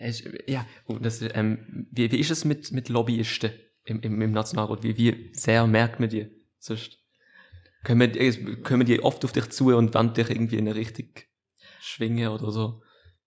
Ja, 0.47 0.65
und 0.85 1.03
das, 1.03 1.21
ähm, 1.21 1.87
wie, 1.91 2.11
wie 2.11 2.19
ist 2.19 2.29
es 2.29 2.45
mit, 2.45 2.71
mit 2.71 2.87
Lobbyisten 2.89 3.51
im, 3.83 3.99
im, 4.01 4.21
im 4.21 4.31
Nationalrat? 4.31 4.83
Wie, 4.83 4.95
wie 4.97 5.31
sehr 5.33 5.65
merkt 5.65 5.99
man 5.99 6.09
die? 6.09 6.27
Sonst 6.59 6.99
können 7.83 7.99
wir, 8.01 8.19
äh, 8.21 8.31
können 8.63 8.85
die 8.85 9.01
oft 9.01 9.23
auf 9.25 9.31
dich 9.31 9.49
zu 9.49 9.75
und 9.75 9.93
wollen 9.93 10.13
dich 10.13 10.29
irgendwie 10.29 10.57
in 10.57 10.67
eine 10.67 10.75
Richtung 10.75 11.09
schwingen 11.81 12.29
oder 12.29 12.51
so? 12.51 12.81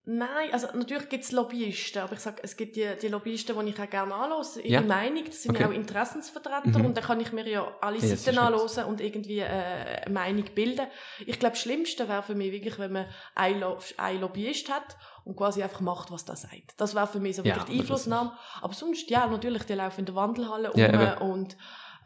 Nein, 0.05 0.53
also 0.53 0.67
natürlich 0.75 1.09
gibt 1.09 1.23
es 1.23 1.31
Lobbyisten, 1.31 2.03
aber 2.03 2.15
ich 2.15 2.19
sage, 2.19 2.43
es 2.43 2.57
gibt 2.57 2.75
die, 2.75 2.89
die 3.01 3.07
Lobbyisten, 3.07 3.57
die 3.65 3.71
ich 3.71 3.81
auch 3.81 3.89
gerne 3.89 4.13
anhöre, 4.13 4.43
ihre 4.61 4.69
Ja. 4.73 4.81
Meinung, 4.83 5.25
das 5.27 5.43
sind 5.45 5.53
Okay. 5.55 5.63
ja 5.63 5.69
auch 5.69 5.73
Interessensvertreter 5.73 6.81
Mhm. 6.81 6.87
und 6.87 6.97
dann 6.97 7.05
kann 7.05 7.21
ich 7.21 7.31
mir 7.33 7.49
ja 7.49 7.77
alle 7.81 7.99
Ja, 7.99 8.17
Seiten 8.17 8.37
anhören 8.37 8.85
und 8.87 9.01
irgendwie 9.01 9.39
äh, 9.39 9.45
eine 9.47 10.13
Meinung 10.13 10.45
bilden. 10.57 10.89
Ich 11.25 11.39
glaube, 11.39 11.53
das 11.53 11.61
Schlimmste 11.61 12.09
wäre 12.09 12.25
für 12.25 12.35
mich 12.35 12.51
wirklich, 12.51 12.81
wenn 12.81 12.91
man 12.93 13.07
einen, 13.37 13.61
Lo 13.61 13.79
einen 13.97 14.21
Lobbyist 14.21 14.69
hat 14.73 14.97
und 15.25 15.37
quasi 15.37 15.63
einfach 15.63 15.81
macht, 15.81 16.11
was 16.11 16.25
der 16.25 16.35
sagt. 16.35 16.75
Das 16.79 16.97
wäre 16.97 17.07
für 17.07 17.21
mich 17.21 17.37
so 17.37 17.45
Ja, 17.45 17.55
wirklich 17.55 17.65
die 17.67 17.73
aber 17.75 17.83
das 17.83 17.91
Einflussnahme. 17.93 18.33
Aber 18.61 18.75
sonst, 18.75 19.09
ja, 19.09 19.29
natürlich, 19.29 19.63
die 19.67 19.75
laufen 19.75 20.01
in 20.01 20.07
der 20.07 20.17
Wandelhalle 20.17 20.73
Ja, 20.73 21.17
um 21.19 21.31
und 21.31 21.57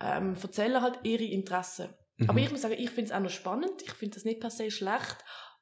ähm, 0.02 0.36
erzählen 0.40 0.82
halt 0.82 0.98
ihre 1.02 1.24
Interessen. 1.24 1.88
Mhm. 2.18 2.30
Aber 2.30 2.38
ich 2.40 2.50
muss 2.50 2.62
sagen, 2.62 2.74
ich 2.78 2.90
finde 2.90 3.10
es 3.10 3.12
auch 3.12 3.20
noch 3.20 3.30
spannend. 3.30 3.82
Ich 3.82 3.92
finde 3.92 4.14
das 4.14 4.24
nicht 4.24 4.40
per 4.40 4.50
se 4.50 4.70
schlecht. 4.70 5.16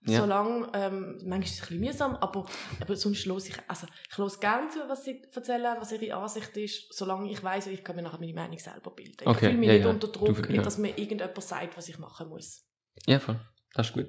Ja. 0.07 0.21
Solange, 0.21 0.69
ähm, 0.75 1.13
manchmal 1.25 1.43
ist 1.45 1.55
es 1.55 1.61
ein 1.63 1.69
bisschen 1.69 1.81
mühsam, 1.81 2.17
aber, 2.17 2.47
aber 2.79 2.95
sonst 2.95 3.25
los 3.25 3.49
ich, 3.49 3.57
also 3.69 3.87
ich 4.11 4.19
los 4.19 4.39
gerne 4.39 4.69
zu, 4.69 4.81
was 4.87 5.03
sie 5.05 5.23
erzählen, 5.35 5.77
was 5.81 5.93
ihre 5.93 6.15
Ansicht 6.15 6.55
ist, 6.59 6.93
solange 6.93 7.31
ich 7.31 7.43
weiß, 7.43 7.69
ich 7.69 7.83
kann 7.83 7.97
mir 7.97 8.03
nachher 8.03 8.21
meine 8.21 8.35
Meinung 8.35 8.59
selber 8.59 8.91
bilden. 8.91 9.17
Ich 9.23 9.27
Okay, 9.27 9.47
fühle 9.47 9.57
mich 9.57 9.69
ja, 9.69 9.73
nicht 9.75 9.85
ja. 9.85 9.89
unter 9.91 10.09
Druck, 10.09 10.43
Du- 10.43 10.53
nicht, 10.53 10.67
dass 10.67 10.77
mir 10.77 10.91
irgendjemand 10.99 11.43
sagt, 11.43 11.79
was 11.79 11.89
ich 11.89 11.99
machen 11.99 12.29
muss. 12.29 12.67
Ja, 13.07 13.19
voll. 13.19 13.41
Das 13.73 13.87
ist 13.89 13.93
gut. 13.95 14.07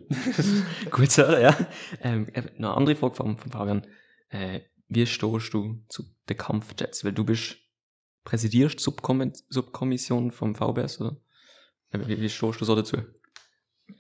gut 0.92 1.12
zu 1.12 1.26
hören, 1.26 1.42
ja. 1.42 1.58
Ähm, 2.02 2.28
noch 2.58 2.72
eine 2.72 2.78
andere 2.78 2.96
Frage 2.98 3.16
von, 3.16 3.38
von 3.38 3.52
Fabian. 3.52 3.88
Äh, 4.30 4.62
wie 4.90 5.06
stehst 5.08 5.54
du 5.54 5.82
zu 5.88 6.04
den 6.28 6.36
Kampfjets? 6.38 7.06
Weil 7.06 7.14
du 7.14 7.24
bist, 7.24 7.56
präsidierst 8.26 8.80
die 8.80 8.84
Subkom 8.84 9.32
Subkommission 9.48 10.32
vom 10.32 10.56
VBS, 10.56 11.00
oder? 11.00 11.16
Wie, 12.08 12.22
wie 12.22 12.30
stehst 12.30 12.62
du 12.62 12.66
so 12.66 12.76
dazu? 12.76 12.98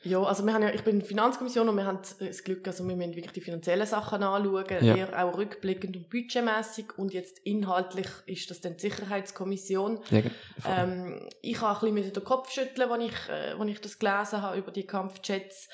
Ja, 0.03 0.21
also 0.21 0.45
wir 0.45 0.53
haben 0.53 0.63
ja, 0.63 0.69
ich 0.69 0.83
bin 0.83 0.95
in 0.95 0.99
der 0.99 1.07
Finanzkommission 1.07 1.69
und 1.69 1.77
wir 1.77 1.85
haben 1.85 1.99
das 2.19 2.43
Glück, 2.43 2.67
also 2.67 2.87
wir 2.87 2.95
müssen 2.95 3.15
wirklich 3.15 3.33
die 3.33 3.41
finanziellen 3.41 3.85
Sachen 3.85 4.23
anschauen, 4.23 4.65
Ja. 4.81 4.95
eher 4.95 5.23
auch 5.25 5.37
rückblickend 5.37 5.95
und 5.95 6.09
budgetmäßig 6.09 6.97
und 6.97 7.13
jetzt 7.13 7.39
inhaltlich 7.39 8.07
ist 8.25 8.49
das 8.49 8.61
dann 8.61 8.77
die 8.77 8.81
Sicherheitskommission. 8.81 9.99
Ja. 10.09 10.21
Ähm, 10.67 11.27
ich 11.41 11.61
habe 11.61 11.87
ein 11.87 11.95
bisschen 11.95 12.13
den 12.13 12.23
Kopf 12.23 12.51
schütteln, 12.51 12.89
als 12.91 13.03
ich, 13.03 13.29
äh, 13.29 13.71
ich 13.71 13.81
das 13.81 13.99
gelesen 13.99 14.41
habe 14.41 14.57
über 14.57 14.71
die 14.71 14.85
Kampfjets. 14.85 15.69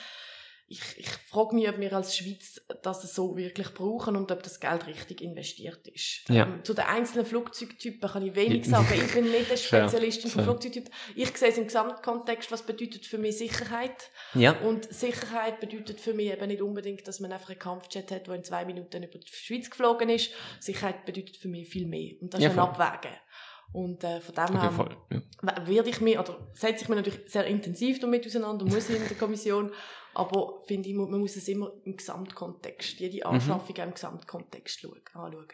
Ich, 0.71 0.79
ich 0.99 1.09
frage 1.09 1.53
mich, 1.53 1.67
ob 1.67 1.79
wir 1.79 1.91
als 1.91 2.15
Schweiz 2.15 2.61
das 2.81 3.13
so 3.13 3.35
wirklich 3.35 3.73
brauchen 3.73 4.15
und 4.15 4.31
ob 4.31 4.41
das 4.41 4.59
Geld 4.61 4.87
richtig 4.87 5.21
investiert 5.21 5.85
ist. 5.89 6.29
Ja. 6.29 6.43
Ähm, 6.45 6.63
zu 6.63 6.73
den 6.73 6.85
einzelnen 6.85 7.25
Flugzeugtypen 7.25 8.09
kann 8.09 8.25
ich 8.25 8.35
wenig 8.35 8.65
sagen. 8.67 8.87
Ich 8.93 9.13
bin 9.13 9.29
nicht 9.29 9.59
Spezialistin 9.59 10.31
fair. 10.31 10.43
von 10.43 10.53
Flugzeugtypen. 10.53 10.91
Ich 11.15 11.35
sehe 11.37 11.49
es 11.49 11.57
im 11.57 11.65
Gesamtkontext, 11.65 12.51
was 12.51 12.63
bedeutet 12.63 13.05
für 13.05 13.17
mich 13.17 13.37
Sicherheit. 13.37 14.09
ja. 14.33 14.57
Und 14.61 14.91
Sicherheit 14.93 15.59
bedeutet 15.59 15.99
für 15.99 16.13
mich 16.13 16.27
eben 16.31 16.47
nicht 16.47 16.61
unbedingt, 16.61 17.05
dass 17.07 17.19
man 17.19 17.31
einfach 17.33 17.49
einen 17.49 17.59
Kampfjet 17.59 18.09
hat, 18.11 18.27
der 18.27 18.35
in 18.35 18.43
zwei 18.45 18.63
Minuten 18.63 19.03
über 19.03 19.17
die 19.19 19.27
Schweiz 19.31 19.69
geflogen 19.69 20.09
ist. 20.09 20.31
Sicherheit 20.61 21.05
bedeutet 21.05 21.35
für 21.35 21.49
mich 21.49 21.67
viel 21.67 21.85
mehr. 21.85 22.13
Und 22.21 22.33
das 22.33 22.39
ist 22.39 22.45
Ja, 22.45 22.51
ein. 22.51 22.59
Abwägen. 22.59 23.15
Und 23.73 24.03
äh, 24.03 24.19
von 24.19 24.35
dem 24.35 24.59
her. 24.59 24.97
Ja. 25.09 25.67
werde 25.67 25.89
ich 25.89 26.01
mich, 26.01 26.19
oder 26.19 26.37
setze 26.53 26.83
ich 26.83 26.89
mich 26.89 26.97
natürlich 26.97 27.31
sehr 27.31 27.45
intensiv 27.45 27.99
damit 27.99 28.25
auseinander, 28.25 28.65
muss 28.65 28.89
ich 28.89 28.97
in 28.97 29.07
der 29.07 29.17
Kommission, 29.17 29.71
aber 30.13 30.59
finde 30.67 30.89
ich, 30.89 30.95
man 30.95 31.09
muss 31.19 31.37
es 31.37 31.47
immer 31.47 31.71
im 31.85 31.95
Gesamtkontext, 31.95 32.99
Mhm. 32.99 33.05
jede 33.05 33.25
Anschaffung 33.25 33.75
auch 33.77 33.83
im 33.83 33.93
Gesamtkontext 33.93 34.81
schauen, 34.81 34.99
anschauen. 35.13 35.47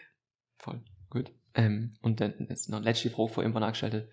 Voll. 0.58 0.84
Gut. 1.10 1.32
Ähm, 1.54 1.96
und 2.02 2.20
dann 2.20 2.48
jetzt 2.50 2.70
noch 2.70 2.82
letzte 2.82 3.10
Frage 3.10 3.30
von 3.30 3.44
irgendwann 3.44 3.64
angestellt. 3.64 4.10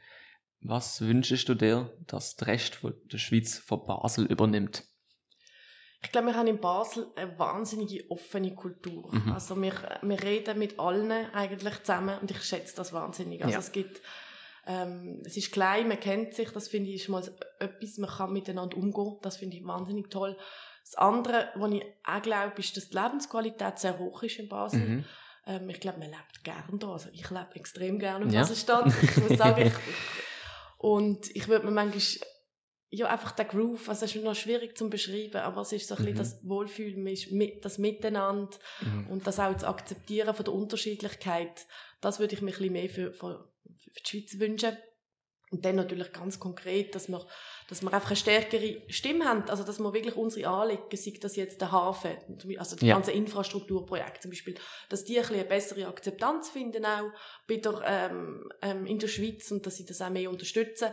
Was 0.61 1.01
wünschst 1.01 1.49
du 1.49 1.55
dir, 1.55 1.95
dass 2.07 2.37
der 2.37 2.49
Rest 2.49 2.75
von 2.77 2.95
der 3.13 3.19
Schweiz 3.19 3.59
von 3.59 3.85
Basel 3.87 4.27
übernimmt? 4.27 4.85
Ich 6.05 6.13
glaube, 6.13 6.29
wir 6.29 6.37
haben 6.37 6.47
in 6.47 6.61
Basel 6.61 7.07
eine 7.17 7.37
wahnsinnige 7.39 8.05
offene 8.11 8.55
Kultur. 8.55 9.13
Mhm. 9.13 9.33
Also 9.33 9.61
wir, 9.61 9.73
wir 10.03 10.23
reden 10.23 10.59
mit 10.59 10.79
allen 10.79 11.11
eigentlich 11.33 11.79
zusammen 11.83 12.19
und 12.21 12.31
ich 12.31 12.43
schätze 12.43 12.77
das 12.77 12.93
wahnsinnig. 12.93 13.43
Also 13.43 13.55
Ja. 13.55 13.59
es 13.59 13.73
gibt, 13.73 14.03
ähm, 14.67 15.23
es 15.25 15.37
ist 15.37 15.51
klein, 15.51 15.89
man 15.89 15.99
kennt 15.99 16.35
sich, 16.35 16.51
das 16.51 16.69
finde 16.69 16.91
ich 16.91 17.03
ist 17.03 17.09
mal 17.09 17.23
etwas, 17.59 17.97
man 17.99 18.11
kann 18.11 18.33
miteinander 18.33 18.77
umgehen, 18.77 19.17
das 19.23 19.39
finde 19.39 19.57
ich 19.57 19.67
wahnsinnig 19.67 20.11
toll. 20.11 20.37
Das 20.85 20.95
andere, 20.97 21.49
was 21.55 21.73
ich 21.73 21.83
auch 22.07 22.23
glaube, 22.23 22.53
ist, 22.61 22.77
dass 22.77 22.91
die 22.91 22.97
Lebensqualität 22.99 23.79
sehr 23.79 23.99
hoch 23.99 24.23
ist 24.23 24.39
in 24.39 24.49
Basel. 24.51 24.81
Mhm. 24.81 25.05
Ähm, 25.47 25.71
ich 25.71 25.81
glaube, 25.81 26.01
man 26.01 26.09
lebt 26.11 26.45
gern 26.45 26.79
da. 26.79 26.93
Also 26.93 27.09
ich 27.13 27.29
lebe 27.31 27.55
extrem 27.55 27.99
gerne 27.99 28.27
in 28.27 28.31
Ja. 28.31 28.41
Baselstadt. 28.43 28.93
Ich 29.03 29.17
muss 29.17 29.39
sagen, 29.39 29.67
ich, 29.67 29.73
und 30.79 31.35
ich 31.35 31.49
würde 31.49 31.65
mir 31.65 31.73
manchmal 31.73 32.03
ja, 32.95 33.07
einfach 33.09 33.33
der 33.33 33.45
Groove, 33.47 33.89
also 33.89 34.05
es 34.05 34.15
ist 34.15 34.23
noch 34.25 34.35
schwierig 34.35 34.77
zu 34.79 34.89
beschreiben, 34.89 35.37
aber 35.39 35.63
es 35.63 35.73
ist 35.73 35.89
so 35.89 35.95
ein 35.97 36.03
Mhm. 36.03 36.05
bisschen 36.07 36.19
das 36.19 36.39
Wohlfühlen, 36.49 37.03
mit- 37.03 37.65
das 37.65 37.79
Miteinander 37.79 38.57
Mhm. 38.81 39.07
und 39.11 39.27
das 39.27 39.39
auch 39.41 39.57
zu 39.57 39.67
akzeptieren 39.69 40.35
von 40.35 40.45
der 40.45 40.55
Unterschiedlichkeit. 40.55 41.67
Das 42.01 42.19
würde 42.21 42.35
ich 42.35 42.43
mir 42.43 42.51
ein 42.53 42.57
bisschen 42.59 42.73
mehr 42.73 42.89
für, 42.89 43.13
für, 43.13 43.49
für 43.79 43.91
die 44.01 44.09
Schweiz 44.09 44.39
wünschen. 44.39 44.77
Und 45.51 45.65
dann 45.65 45.77
natürlich 45.77 46.13
ganz 46.13 46.41
konkret, 46.41 46.95
dass 46.97 47.09
wir, 47.09 47.25
dass 47.69 47.81
wir 47.83 47.93
einfach 47.93 48.09
eine 48.09 48.17
stärkere 48.17 48.83
Stimme 48.89 49.25
haben, 49.27 49.49
also 49.49 49.63
dass 49.63 49.79
wir 49.79 49.93
wirklich 49.93 50.17
unsere 50.17 50.49
Anliegen, 50.49 50.83
sei 50.97 51.13
das 51.21 51.37
jetzt 51.37 51.61
der 51.61 51.71
Hafen, 51.71 52.17
also 52.59 52.75
die 52.75 52.87
Ja. 52.87 52.95
ganzen 52.95 53.15
Infrastrukturprojekte 53.15 54.21
zum 54.23 54.31
Beispiel, 54.33 54.57
dass 54.89 55.05
die 55.05 55.17
ein 55.17 55.23
bisschen 55.23 55.37
eine 55.37 55.45
bessere 55.45 55.87
Akzeptanz 55.87 56.51
finden 56.51 56.85
auch 56.85 57.11
bei 57.47 57.57
der, 57.59 57.83
ähm, 57.87 58.49
ähm, 58.63 58.87
in 58.87 58.99
der 58.99 59.07
Schweiz 59.09 59.51
und 59.53 59.65
dass 59.65 59.77
sie 59.77 59.85
das 59.87 60.01
auch 60.03 60.11
mehr 60.11 60.29
unterstützen. 60.31 60.89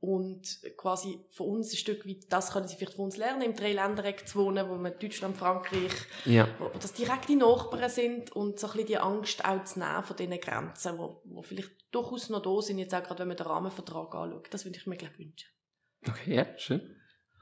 Und 0.00 0.60
quasi 0.76 1.18
von 1.30 1.48
uns 1.48 1.72
ein 1.72 1.76
Stück 1.78 2.06
weit, 2.06 2.30
das 2.30 2.52
können 2.52 2.68
sie 2.68 2.76
vielleicht 2.76 2.96
von 2.96 3.06
uns 3.06 3.16
lernen, 3.16 3.40
im 3.40 3.54
Dreiländereck 3.54 4.28
zu 4.28 4.38
wohnen, 4.38 4.68
wo 4.68 4.74
man 4.74 4.92
Deutschland, 4.98 5.34
Frankreich, 5.36 5.92
Ja. 6.26 6.46
wo 6.58 6.68
das 6.78 6.92
direkte 6.92 7.36
Nachbarn 7.36 7.88
sind 7.88 8.30
und 8.32 8.58
so 8.60 8.66
ein 8.66 8.72
bisschen 8.72 8.86
die 8.88 8.98
Angst 8.98 9.44
auch 9.46 9.64
zu 9.64 9.78
nehmen 9.78 10.02
von 10.04 10.16
diesen 10.16 10.38
Grenzen, 10.40 10.98
wo, 10.98 11.22
wo 11.24 11.40
vielleicht 11.40 11.70
durchaus 11.90 12.28
noch 12.28 12.42
da 12.42 12.60
sind, 12.60 12.78
jetzt 12.78 12.94
auch 12.94 13.02
gerade, 13.02 13.20
wenn 13.20 13.28
man 13.28 13.36
den 13.38 13.46
Rahmenvertrag 13.46 14.14
anschaut. 14.14 14.48
Das 14.50 14.66
würde 14.66 14.76
ich 14.78 14.86
mir, 14.86 14.96
glaube 14.96 15.14
ich, 15.14 15.20
wünschen. 15.20 15.48
Okay, 16.06 16.34
ja, 16.36 16.46
schön. 16.58 16.82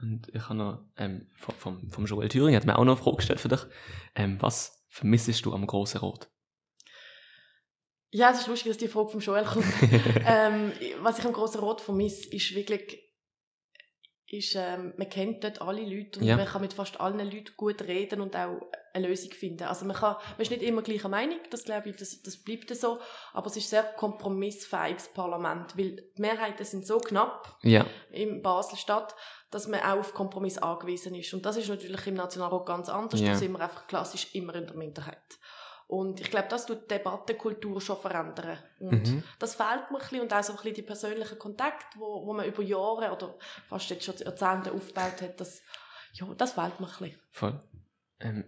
Und 0.01 0.29
ich 0.33 0.43
habe 0.43 0.55
noch, 0.55 0.85
ähm, 0.97 1.27
vom, 1.35 1.55
vom, 1.55 1.89
vom 1.91 2.05
Joel 2.05 2.29
Thüring 2.29 2.55
hat 2.55 2.65
mir 2.65 2.77
auch 2.77 2.85
noch 2.85 2.95
eine 2.95 3.03
Frage 3.03 3.17
gestellt 3.17 3.39
für 3.41 3.49
dich. 3.49 3.61
Ähm, 4.15 4.37
was 4.41 4.85
vermissest 4.87 5.45
du 5.45 5.53
am 5.53 5.67
Grossen 5.67 5.99
Rot? 5.99 6.29
Ja, 8.15 8.29
es 8.29 8.41
ist 8.41 8.47
lustig, 8.47 8.69
dass 8.69 8.77
die 8.77 8.87
Frage 8.87 9.09
vom 9.09 9.19
Joel 9.21 9.43
kommt. 9.43 9.65
ähm, 10.27 10.71
was 11.01 11.17
ich 11.17 11.25
am 11.25 11.33
Grossen 11.33 11.61
Rot 11.61 11.81
vermisse, 11.81 12.29
ist 12.29 12.53
wirklich, 12.53 12.99
ist, 14.27 14.55
ähm, 14.55 14.93
man 14.97 15.09
kennt 15.09 15.43
dort 15.43 15.61
alle 15.61 15.81
Leute 15.81 16.19
und 16.19 16.25
Ja. 16.27 16.37
man 16.37 16.45
kann 16.45 16.61
mit 16.61 16.73
fast 16.73 16.99
allen 16.99 17.19
Leuten 17.19 17.53
gut 17.57 17.81
reden 17.81 18.21
und 18.21 18.35
auch 18.35 18.61
eine 18.93 19.07
Lösung 19.07 19.31
finden. 19.31 19.63
Also 19.63 19.85
man, 19.85 19.95
kann, 19.95 20.15
man 20.15 20.39
ist 20.41 20.51
nicht 20.51 20.61
immer 20.61 20.83
gleicher 20.83 21.09
Meinung, 21.09 21.39
das 21.49 21.63
glaube 21.63 21.89
ich, 21.89 21.95
das, 21.95 22.21
das 22.21 22.37
bleibt 22.37 22.69
so, 22.75 22.99
aber 23.33 23.47
es 23.47 23.57
ist 23.57 23.65
ein 23.65 23.69
sehr 23.69 23.83
kompromissfähiges 23.83 25.07
Parlament, 25.13 25.75
weil 25.75 25.95
die 26.15 26.21
Mehrheiten 26.21 26.63
sind 26.65 26.85
so 26.85 26.99
knapp 26.99 27.57
Ja, 27.63 27.85
in 28.11 28.43
Basel-Stadt, 28.43 29.15
dass 29.49 29.67
man 29.67 29.79
auch 29.81 29.97
auf 29.99 30.13
Kompromiss 30.13 30.59
angewiesen 30.59 31.15
ist. 31.15 31.33
Und 31.33 31.45
das 31.47 31.57
ist 31.57 31.67
natürlich 31.69 32.05
im 32.05 32.13
Nationalrat 32.13 32.65
ganz 32.67 32.89
anders, 32.89 33.19
Ja. 33.21 33.29
da 33.31 33.35
sind 33.35 33.53
wir 33.53 33.59
einfach 33.61 33.87
klassisch 33.87 34.35
immer 34.35 34.53
in 34.53 34.67
der 34.67 34.75
Minderheit. 34.75 35.17
Und 35.93 36.19
ich 36.21 36.31
glaube, 36.31 36.47
das 36.49 36.65
tut 36.65 36.83
die 36.83 36.87
Debattenkultur 36.95 37.79
schon 37.79 37.97
verändern. 37.97 38.57
Und 38.79 39.07
Mhm. 39.13 39.23
das 39.37 39.53
fehlt 39.53 39.91
mir 39.91 39.97
ein 39.97 39.99
bisschen 39.99 40.21
und 40.21 40.33
auch 40.33 40.43
so 40.43 40.53
ein 40.53 40.55
bisschen 40.57 40.73
die 40.73 40.81
persönlichen 40.81 41.37
Kontakte, 41.37 41.99
wo, 41.99 42.25
wo 42.25 42.33
man 42.33 42.47
über 42.47 42.63
Jahre 42.63 43.11
oder 43.15 43.35
fast 43.67 43.89
jetzt 43.91 44.03
schon 44.03 44.15
Jahrzehnte 44.17 44.71
aufgebaut 44.71 45.21
hat, 45.21 45.39
das, 45.39 45.61
ja, 46.13 46.25
das 46.35 46.53
fehlt 46.53 46.79
mir 46.79 46.87
ein 46.87 46.93
bisschen. 46.97 47.19
voll. 47.29 47.61
Ähm, 48.19 48.43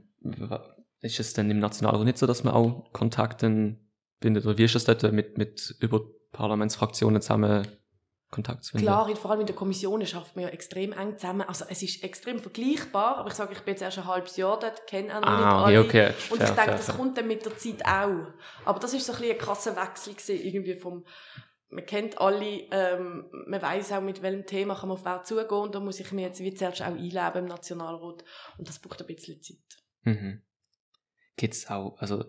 ist 1.01 1.19
es 1.19 1.33
denn 1.33 1.51
im 1.51 1.59
Nationalrat 1.59 2.03
nicht 2.03 2.17
so, 2.17 2.25
dass 2.25 2.43
man 2.43 2.55
auch 2.55 2.91
Kontakte 2.93 3.77
bindet? 4.19 4.45
Oder 4.45 4.57
wie 4.57 4.63
ist 4.63 4.73
das 4.73 4.85
dort 4.85 5.03
mit, 5.11 5.37
mit 5.37 5.75
über 5.81 6.01
Parlamentsfraktionen 6.31 7.21
zusammen 7.21 7.67
Kontakt 8.35 8.63
zu 8.63 8.71
finden? 8.71 8.85
Klar, 8.85 9.15
vor 9.15 9.31
allem 9.31 9.39
in 9.41 9.47
der 9.47 9.55
Kommission 9.55 10.05
schafft 10.05 10.35
man 10.35 10.43
ja 10.45 10.49
extrem 10.51 10.91
eng 10.93 11.17
zusammen. 11.17 11.41
Also 11.47 11.65
es 11.69 11.81
ist 11.81 12.03
extrem 12.03 12.39
vergleichbar, 12.39 13.17
aber 13.17 13.29
ich 13.29 13.33
sage, 13.35 13.53
ich 13.53 13.61
bin 13.61 13.73
jetzt 13.73 13.81
erst 13.81 13.97
ein 13.97 14.05
halbes 14.05 14.37
Jahr 14.37 14.59
dort, 14.59 14.85
kenne 14.87 15.15
auch 15.17 15.21
noch 15.21 15.27
Ah, 15.27 15.69
nicht 15.69 15.79
okay, 15.79 16.01
alle. 16.05 16.11
okay. 16.13 16.13
Und 16.29 16.37
Fair, 16.37 16.49
ich 16.49 16.53
denke, 16.55 16.61
fair, 16.61 16.75
das 16.77 16.85
fair. 16.85 16.95
kommt 16.95 17.17
dann 17.17 17.27
mit 17.27 17.45
der 17.45 17.57
Zeit 17.57 17.83
auch. 17.85 18.27
Aber 18.65 18.79
das 18.79 18.93
ist 18.93 19.05
so 19.05 19.13
ein, 19.13 19.19
bisschen 19.19 19.33
ein 19.35 19.39
krasser 19.39 19.75
Wechsel 19.75 20.13
gewesen, 20.13 20.45
irgendwie 20.45 20.75
vom, 20.75 21.05
man 21.69 21.85
kennt 21.85 22.19
alle, 22.21 22.45
ähm, 22.71 23.25
man 23.47 23.61
weiß 23.61 23.91
auch, 23.93 24.01
mit 24.01 24.21
welchem 24.21 24.45
Thema 24.45 24.75
kann 24.75 24.89
man 24.89 24.97
auf 24.97 25.05
wer 25.05 25.23
zugehen 25.23 25.47
und 25.49 25.73
da 25.75 25.79
muss 25.79 25.99
ich 25.99 26.11
mir 26.11 26.21
jetzt 26.21 26.39
wie 26.39 26.53
zuerst 26.53 26.81
auch 26.81 26.87
einleben 26.87 27.35
im 27.39 27.45
Nationalrat. 27.45 28.23
Und 28.57 28.67
das 28.67 28.79
braucht 28.79 29.01
ein 29.01 29.07
bisschen 29.07 29.41
Zeit. 29.41 29.57
Mhm. 30.03 30.41
Geht's 31.37 31.69
auch, 31.69 31.97
also 31.99 32.23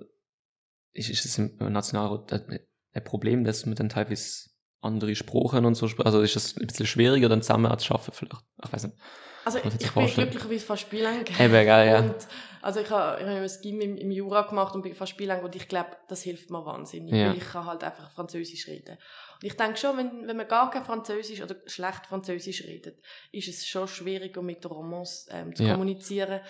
ist, 0.93 1.11
ist 1.11 1.25
es 1.27 1.39
im 1.39 1.57
Nationalrat 1.59 2.33
ein, 2.33 2.61
ein 2.93 3.05
Problem, 3.05 3.45
dass 3.45 3.67
man 3.67 3.75
dann 3.75 3.89
teilweise 3.91 4.49
andere 4.87 5.15
Sprachen 5.15 5.65
und 5.65 5.75
so, 5.75 5.87
also 6.05 6.21
ist 6.23 6.37
es 6.37 6.57
ein 6.57 6.67
bisschen 6.67 6.87
schwieriger, 6.87 7.29
dann 7.29 7.43
zusammen 7.43 7.79
zu 7.79 7.93
arbeiten 7.95 8.13
vielleicht? 8.13 8.43
Ich 8.65 8.73
weiß 8.73 8.85
nicht. 8.85 8.97
Also 9.45 9.59
ich, 9.59 9.65
ich 9.67 9.93
bin 9.93 10.07
glücklicherweise 10.09 10.67
fast 10.67 10.83
spieleng. 10.83 11.25
Eben, 11.39 11.53
geil, 11.53 11.89
ja. 11.89 11.99
Und, 12.01 12.15
also 12.63 12.81
ich 12.81 12.91
habe, 12.91 13.21
ich 13.21 13.27
habe 13.29 13.39
ein 13.43 13.49
Scheme 13.49 13.85
im, 13.85 13.97
im 13.97 14.11
Jura 14.11 14.43
gemacht 14.43 14.75
und 14.75 14.83
bin 14.83 14.93
fast 14.97 15.13
spieleng 15.13 15.45
und 15.45 15.55
ich 15.55 15.69
glaube, 15.69 15.91
das 16.09 16.23
hilft 16.23 16.51
mir 16.51 16.67
wahnsinnig, 16.67 17.13
Ja. 17.15 17.29
weil 17.29 17.37
ich 17.37 17.45
kann 17.45 17.65
halt 17.65 17.85
einfach 17.85 18.11
Französisch 18.11 18.67
reden. 18.67 18.97
Und 19.35 19.45
ich 19.45 19.57
denke 19.57 19.77
schon, 19.77 19.97
wenn, 19.99 20.27
wenn 20.27 20.37
man 20.37 20.49
gar 20.49 20.71
kein 20.73 20.85
Französisch 20.85 21.43
oder 21.43 21.55
schlecht 21.67 22.07
Französisch 22.07 22.65
redet, 22.65 22.99
ist 23.31 23.47
es 23.47 23.67
schon 23.69 23.87
schwieriger 23.87 24.43
mit 24.43 24.65
der 24.65 24.73
Romance 24.73 25.29
ähm, 25.31 25.55
zu 25.55 25.63
Ja. 25.63 25.75
kommunizieren. 25.75 26.41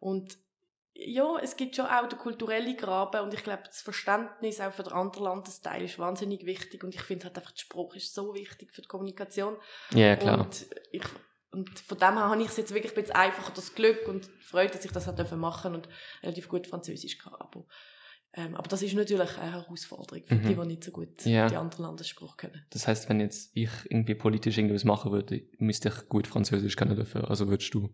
Und 0.00 0.36
ja, 1.02 1.38
es 1.42 1.56
gibt 1.56 1.76
schon 1.76 1.86
auch 1.86 2.08
den 2.08 2.18
kulturellen 2.18 2.76
Graben 2.76 3.22
und 3.22 3.32
ich 3.34 3.42
glaube, 3.42 3.62
das 3.66 3.80
Verständnis 3.80 4.60
auch 4.60 4.72
für 4.72 4.82
den 4.82 4.92
anderen 4.92 5.24
Landesteil 5.24 5.82
ist 5.84 5.98
wahnsinnig 5.98 6.44
wichtig 6.44 6.84
und 6.84 6.94
ich 6.94 7.00
finde 7.02 7.26
halt 7.26 7.36
einfach, 7.38 7.52
der 7.52 7.58
Spruch 7.60 7.94
ist 7.94 8.14
so 8.14 8.34
wichtig 8.34 8.72
für 8.72 8.82
die 8.82 8.88
Kommunikation. 8.88 9.56
Ja, 9.94 10.16
klar. 10.16 10.40
Und, 10.40 10.66
ich, 10.92 11.04
und 11.52 11.78
von 11.80 11.98
dem 11.98 12.14
her 12.14 12.28
habe 12.28 12.42
ich 12.42 12.48
es 12.48 12.56
jetzt 12.56 12.74
wirklich 12.74 12.92
ein 12.92 13.02
bisschen 13.02 13.16
einfacher, 13.16 13.52
das 13.54 13.74
Glück 13.74 14.06
und 14.08 14.26
die 14.26 14.44
Freude, 14.44 14.72
dass 14.72 14.84
ich 14.84 14.92
das 14.92 15.06
machen 15.32 15.74
und 15.74 15.88
relativ 16.22 16.48
gut 16.48 16.66
Französisch 16.66 17.18
kann. 17.18 17.34
Aber 17.34 17.64
Ähm, 18.32 18.54
aber 18.54 18.68
das 18.68 18.82
ist 18.82 18.94
natürlich 18.94 19.38
eine 19.38 19.52
Herausforderung 19.52 20.24
für 20.24 20.36
Mhm. 20.36 20.46
die, 20.46 20.54
die 20.54 20.66
nicht 20.66 20.84
so 20.84 20.92
gut 20.92 21.24
Ja. 21.24 21.48
die 21.48 21.56
anderen 21.56 21.84
Landessprache 21.84 22.36
können. 22.36 22.64
Das 22.70 22.86
heißt, 22.86 23.08
wenn 23.08 23.18
jetzt 23.18 23.50
ich 23.54 23.70
irgendwie 23.86 24.14
politisch 24.14 24.56
irgendwas 24.56 24.84
machen 24.84 25.10
würde, 25.10 25.42
müsste 25.58 25.88
ich 25.88 26.08
gut 26.08 26.28
Französisch 26.28 26.76
können 26.76 26.96
dafür. 26.96 27.28
Also 27.28 27.48
würdest 27.48 27.74
du. 27.74 27.92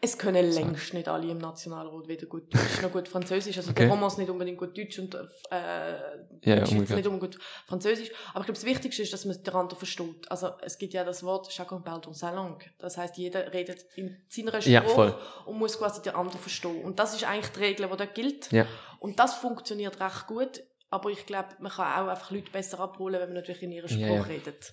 Es 0.00 0.16
können 0.16 0.50
So. 0.52 0.58
längst 0.60 0.94
nicht 0.94 1.08
alle 1.08 1.30
im 1.30 1.38
Nationalrat 1.38 2.08
weder 2.08 2.26
gut 2.26 2.54
Deutsch 2.54 2.80
noch 2.82 2.90
gut 2.92 3.06
Französisch. 3.08 3.56
Also 3.58 3.70
Okay. 3.70 3.80
der 3.84 3.90
Romans 3.90 4.16
nicht 4.16 4.30
unbedingt 4.30 4.56
gut 4.58 4.76
Deutsch 4.76 4.98
und 4.98 5.14
äh, 5.14 5.18
Ja, 5.20 6.20
die 6.42 6.48
ja, 6.50 6.56
umgekehrt. 6.64 6.70
nicht 6.96 7.06
unbedingt 7.06 7.20
gut 7.20 7.38
Französisch. 7.66 8.10
Aber 8.30 8.40
ich 8.40 8.46
glaube, 8.46 8.52
das 8.60 8.64
Wichtigste 8.64 9.02
ist, 9.02 9.12
dass 9.12 9.24
man 9.26 9.42
den 9.42 9.54
anderen 9.54 9.78
versteht. 9.78 10.30
Also 10.30 10.50
es 10.62 10.78
gibt 10.78 10.94
ja 10.94 11.04
das 11.04 11.22
Wort 11.22 11.50
«chacun 11.50 11.84
parle 11.84 12.00
dans 12.00 12.18
sa 12.18 12.30
langue». 12.30 12.58
Das 12.78 12.96
heißt, 12.96 13.16
jeder 13.18 13.52
redet 13.52 13.84
in 13.96 14.16
seiner 14.28 14.60
Sprache 14.62 14.70
Ja, 14.70 15.18
und 15.46 15.58
muss 15.58 15.78
quasi 15.78 16.00
den 16.02 16.14
anderen 16.14 16.40
verstehen. 16.40 16.82
Und 16.84 16.98
das 16.98 17.14
ist 17.14 17.24
eigentlich 17.24 17.50
die 17.52 17.60
Regel, 17.60 17.88
die 17.90 17.96
da 17.96 18.06
gilt. 18.06 18.50
Ja. 18.52 18.66
Und 19.00 19.18
das 19.18 19.34
funktioniert 19.34 20.00
recht 20.00 20.26
gut. 20.26 20.62
Aber 20.92 21.10
ich 21.10 21.24
glaube, 21.26 21.50
man 21.60 21.70
kann 21.70 22.04
auch 22.04 22.10
einfach 22.10 22.30
Leute 22.32 22.50
besser 22.50 22.80
abholen, 22.80 23.20
wenn 23.20 23.28
man 23.28 23.34
natürlich 23.36 23.62
in 23.62 23.70
ihrer 23.72 23.86
Sprache 23.88 24.02
Ja, 24.06 24.14
ja. 24.14 24.22
redet. 24.22 24.72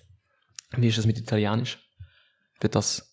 Wie 0.76 0.88
ist 0.88 0.98
das 0.98 1.06
mit 1.06 1.18
Italienisch? 1.18 1.78
Wird 2.60 2.74
das. 2.74 3.07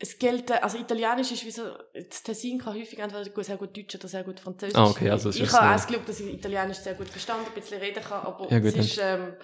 Es 0.00 0.18
gilt, 0.18 0.50
äh, 0.50 0.54
also 0.54 0.78
Italienisch 0.78 1.32
ist 1.32 1.44
wie 1.44 1.50
so, 1.50 1.64
das 1.92 2.22
Tessin 2.22 2.58
kann 2.58 2.74
häufig 2.74 2.98
entweder 2.98 3.28
gut- 3.30 3.44
sehr 3.44 3.56
gut 3.56 3.76
Deutsch 3.76 3.94
oder 3.96 4.06
sehr 4.08 4.22
gut 4.24 4.38
Französisch. 4.38 4.76
Ah, 4.76 4.86
okay, 4.90 5.10
also 5.10 5.30
ich 5.30 5.40
habe 5.52 5.66
auch 5.68 5.72
das 5.72 5.86
Glück, 5.86 6.06
dass 6.06 6.20
ich 6.20 6.32
Italienisch 6.32 6.78
sehr 6.78 6.94
gut 6.94 7.08
verstanden, 7.08 7.46
ein 7.48 7.54
bisschen 7.54 7.80
reden 7.80 8.02
kann, 8.02 8.24
aber 8.24 8.48
Ja, 8.50 8.58
gut, 8.60 8.68
es 8.68 8.76
ist, 8.76 8.98
ähm, 9.02 9.34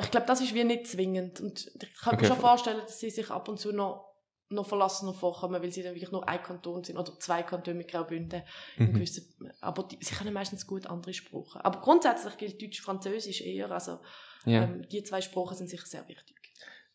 ich 0.00 0.10
glaube, 0.10 0.26
das 0.26 0.40
ist 0.40 0.54
wie 0.54 0.62
nicht 0.64 0.86
zwingend. 0.86 1.40
Und 1.40 1.66
ich 1.82 1.94
kann 2.00 2.14
Okay. 2.14 2.22
mir 2.22 2.28
schon 2.28 2.38
vorstellen, 2.40 2.80
dass 2.80 3.00
sie 3.00 3.10
sich 3.10 3.30
ab 3.30 3.48
und 3.48 3.58
zu 3.58 3.72
noch, 3.72 4.12
noch 4.50 4.66
verlassen 4.68 5.06
noch 5.06 5.16
vorkommen, 5.18 5.60
weil 5.60 5.72
sie 5.72 5.82
dann 5.82 5.94
wirklich 5.94 6.12
nur 6.12 6.28
ein 6.28 6.40
Kanton 6.42 6.84
sind 6.84 6.96
oder 6.96 7.18
zwei 7.18 7.42
Kantone 7.42 7.76
mit 7.78 7.88
Graubünden. 7.90 8.42
Mhm. 8.76 8.92
gewissen- 8.92 9.34
Aber 9.60 9.82
die, 9.84 9.98
sie 10.00 10.14
können 10.14 10.32
meistens 10.32 10.66
gut 10.66 10.86
andere 10.86 11.12
Sprachen. 11.12 11.60
Aber 11.62 11.80
grundsätzlich 11.80 12.36
gilt 12.36 12.62
Deutsch, 12.62 12.80
Französisch 12.82 13.40
eher. 13.40 13.70
Also 13.72 13.98
Ja. 14.44 14.62
ähm, 14.62 14.86
die 14.88 15.02
zwei 15.02 15.20
Sprachen 15.22 15.56
sind 15.56 15.68
sicher 15.70 15.86
sehr 15.86 16.06
wichtig. 16.06 16.36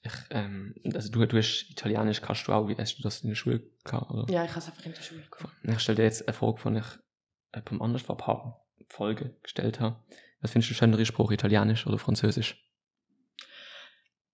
Ich, 0.02 0.14
ähm, 0.30 0.74
also 0.94 1.12
du, 1.12 1.26
du 1.26 1.38
hast 1.38 1.70
Italienisch, 1.70 2.22
kannst 2.22 2.48
du 2.48 2.54
auch, 2.54 2.68
wie 2.70 2.76
hast 2.78 2.98
du 2.98 3.04
das 3.04 3.22
in 3.22 3.30
der 3.30 3.36
Schule 3.36 3.62
gehabt, 3.84 4.10
oder? 4.12 4.32
Ja, 4.32 4.44
ich 4.46 4.52
habe 4.52 4.60
es 4.60 4.68
einfach 4.68 4.86
in 4.86 4.94
der 4.94 5.02
Schule 5.02 5.24
gehabt. 5.30 5.54
Ich 5.64 5.80
stelle 5.80 5.98
dir 5.98 6.04
jetzt 6.04 6.28
eine 6.28 6.34
Frage, 6.34 6.58
die 6.72 6.78
ich 6.78 6.86
jemandem 7.54 7.82
anders 7.82 8.02
vor 8.04 8.16
ein 8.16 8.24
paar 8.24 8.66
Folgen 8.88 9.36
gestellt 9.44 9.80
habe. 9.82 10.02
Was 10.42 10.52
findest 10.52 10.72
du 10.72 10.76
schönere 10.76 11.06
Sprache, 11.06 11.34
Italienisch 11.34 11.86
oder 11.86 11.98
Französisch? 12.00 12.66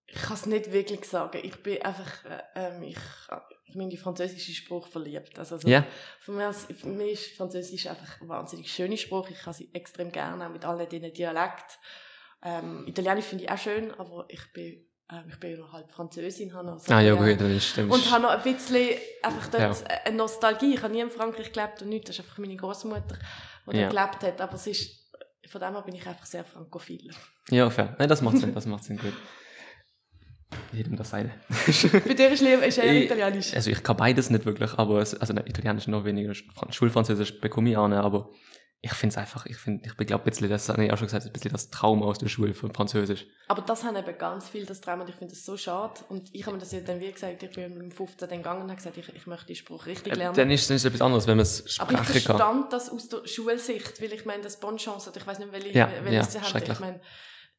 Ich 0.08 0.22
kann 0.22 0.34
es 0.34 0.46
nicht 0.46 0.72
wirklich 0.72 1.04
sagen. 1.04 1.40
Ich 1.42 1.56
bin 1.62 1.82
einfach, 1.82 2.24
äh, 2.24 2.42
ähm, 2.54 2.82
ich, 2.84 2.96
ich 3.64 3.72
bin 3.72 3.82
in 3.82 3.90
die 3.90 3.96
französische 3.96 4.52
Sprache 4.52 4.88
verliebt. 4.88 5.36
Also, 5.36 5.56
also 5.56 5.68
Ja. 5.68 5.84
für, 6.20 6.30
mich, 6.30 6.46
für 6.78 6.86
mich 6.86 7.12
ist 7.12 7.36
Französisch 7.36 7.88
einfach 7.88 8.20
eine 8.20 8.28
wahnsinnig 8.28 8.72
schöne 8.72 8.96
Sprache. 8.96 9.32
Ich 9.32 9.40
kann 9.40 9.52
sie 9.52 9.68
extrem 9.74 10.12
gerne, 10.12 10.46
auch 10.46 10.50
mit 10.52 10.64
allen 10.64 10.88
diesen 10.88 11.12
Dialekten. 11.12 11.76
Ähm, 12.42 12.86
Italienisch 12.86 13.24
finde 13.24 13.44
ich 13.44 13.50
auch 13.50 13.58
schön, 13.58 13.90
aber 13.92 14.26
ich 14.28 14.52
bin, 14.52 14.85
ich 15.28 15.38
bin 15.38 15.52
ja 15.52 15.56
noch 15.58 15.72
halb 15.72 15.90
Französin. 15.90 16.52
Habe 16.54 16.66
noch 16.66 16.78
so 16.78 16.92
Ah 16.92 17.00
ja, 17.00 17.14
gut, 17.14 17.40
dann 17.40 17.56
ist 17.56 17.76
dann 17.78 17.88
Und 17.90 18.10
habe 18.10 18.22
noch 18.22 18.30
ein 18.30 18.42
bisschen 18.42 18.90
einfach 19.22 19.48
dort 19.48 19.62
Ja. 19.62 19.96
eine 20.04 20.16
Nostalgie. 20.16 20.74
Ich 20.74 20.82
habe 20.82 20.92
nie 20.92 21.00
in 21.00 21.10
Frankreich 21.10 21.52
gelebt 21.52 21.82
und 21.82 21.88
nichts. 21.90 22.08
Das 22.08 22.16
ist 22.18 22.24
einfach 22.24 22.38
meine 22.38 22.56
Großmutter, 22.56 23.16
die 23.70 23.76
Ja. 23.76 23.88
dort 23.88 24.20
gelebt 24.20 24.34
hat. 24.34 24.40
Aber 24.40 24.54
es 24.54 24.66
ist, 24.66 25.12
von 25.48 25.60
dem 25.60 25.72
her 25.74 25.82
bin 25.82 25.94
ich 25.94 26.06
einfach 26.06 26.26
sehr 26.26 26.44
frankophil. 26.44 27.10
Ja, 27.50 27.70
fair. 27.70 27.94
Nein, 27.98 28.08
das 28.08 28.20
macht 28.20 28.38
Sinn, 28.38 28.52
das 28.54 28.66
macht 28.66 28.82
Sinn, 28.84 28.98
gut. 28.98 29.12
Jedem 30.72 30.96
das 30.96 31.10
seine. 31.10 31.32
Bei 32.06 32.14
dir 32.14 32.30
ist, 32.30 32.40
lieber- 32.42 32.64
ist 32.66 32.78
eher 32.78 32.92
Italienisch. 33.04 33.52
Also 33.54 33.70
ich 33.70 33.82
kann 33.82 33.96
beides 33.96 34.30
nicht 34.30 34.44
wirklich, 34.46 34.72
aber 34.74 35.00
es, 35.00 35.14
also 35.14 35.32
nein, 35.32 35.46
Italienisch 35.46 35.86
noch 35.88 36.04
weniger, 36.04 36.34
Fran- 36.54 36.72
Schulfranzösisch 36.72 37.40
bekomme 37.40 37.70
ich 37.70 37.76
auch 37.76 37.88
nicht, 37.88 37.98
aber 37.98 38.30
ich 38.82 38.92
finde 38.92 39.14
es 39.14 39.18
einfach, 39.18 39.46
ich 39.46 39.56
finde, 39.56 39.88
ich 39.88 39.96
glaube 40.06 40.22
ein 40.22 40.30
bisschen, 40.30 40.48
das 40.48 40.68
habe 40.68 40.84
ich 40.84 40.92
auch 40.92 40.96
schon 40.98 41.06
gesagt, 41.06 41.26
ein 41.26 41.32
bisschen 41.32 41.50
das 41.52 41.70
Trauma 41.70 42.06
aus 42.06 42.18
der 42.18 42.28
Schule 42.28 42.54
von 42.54 42.72
Französisch. 42.72 43.26
Aber 43.48 43.62
das 43.62 43.82
haben 43.82 43.96
eben 43.96 44.16
ganz 44.18 44.48
viel 44.48 44.64
das 44.64 44.80
Trauma 44.80 45.02
und 45.02 45.08
ich 45.08 45.16
finde 45.16 45.34
das 45.34 45.44
so 45.44 45.56
schade. 45.56 46.00
Und 46.08 46.28
ich 46.32 46.42
habe 46.46 46.54
mir 46.56 46.60
das 46.60 46.72
ja 46.72 46.80
dann 46.80 47.00
wie 47.00 47.10
gesagt, 47.10 47.42
ich 47.42 47.50
bin 47.50 47.76
mit 47.78 47.94
15 47.94 48.28
dann 48.28 48.38
gegangen 48.38 48.62
und 48.62 48.68
habe 48.68 48.76
gesagt, 48.76 48.96
ich, 48.96 49.08
ich 49.14 49.26
möchte 49.26 49.46
die 49.46 49.56
Spruch 49.56 49.86
richtig 49.86 50.12
Äh, 50.12 50.16
lernen. 50.16 50.36
Dann 50.36 50.50
ist 50.50 50.70
es 50.70 50.84
etwas 50.84 51.00
anderes, 51.00 51.26
wenn 51.26 51.36
man 51.38 51.42
es 51.42 51.80
aber 51.80 51.92
ich 51.92 51.98
sprechen 51.98 52.26
kann. 52.26 52.36
verstand 52.36 52.72
das 52.72 52.90
aus 52.90 53.08
der 53.08 53.26
Schulsicht, 53.26 54.00
weil 54.00 54.12
ich 54.12 54.24
meine, 54.24 54.42
das 54.42 54.60
Bonchance, 54.60 55.10
oder 55.10 55.18
ich 55.20 55.26
weiß 55.26 55.38
nicht, 55.40 55.52
welche, 55.52 55.70
Ja, 55.70 55.90
welche 56.02 56.14
ja, 56.14 56.22
sie 56.22 56.40
haben. 56.40 56.62
Ich 56.70 56.80
meine, 56.80 57.00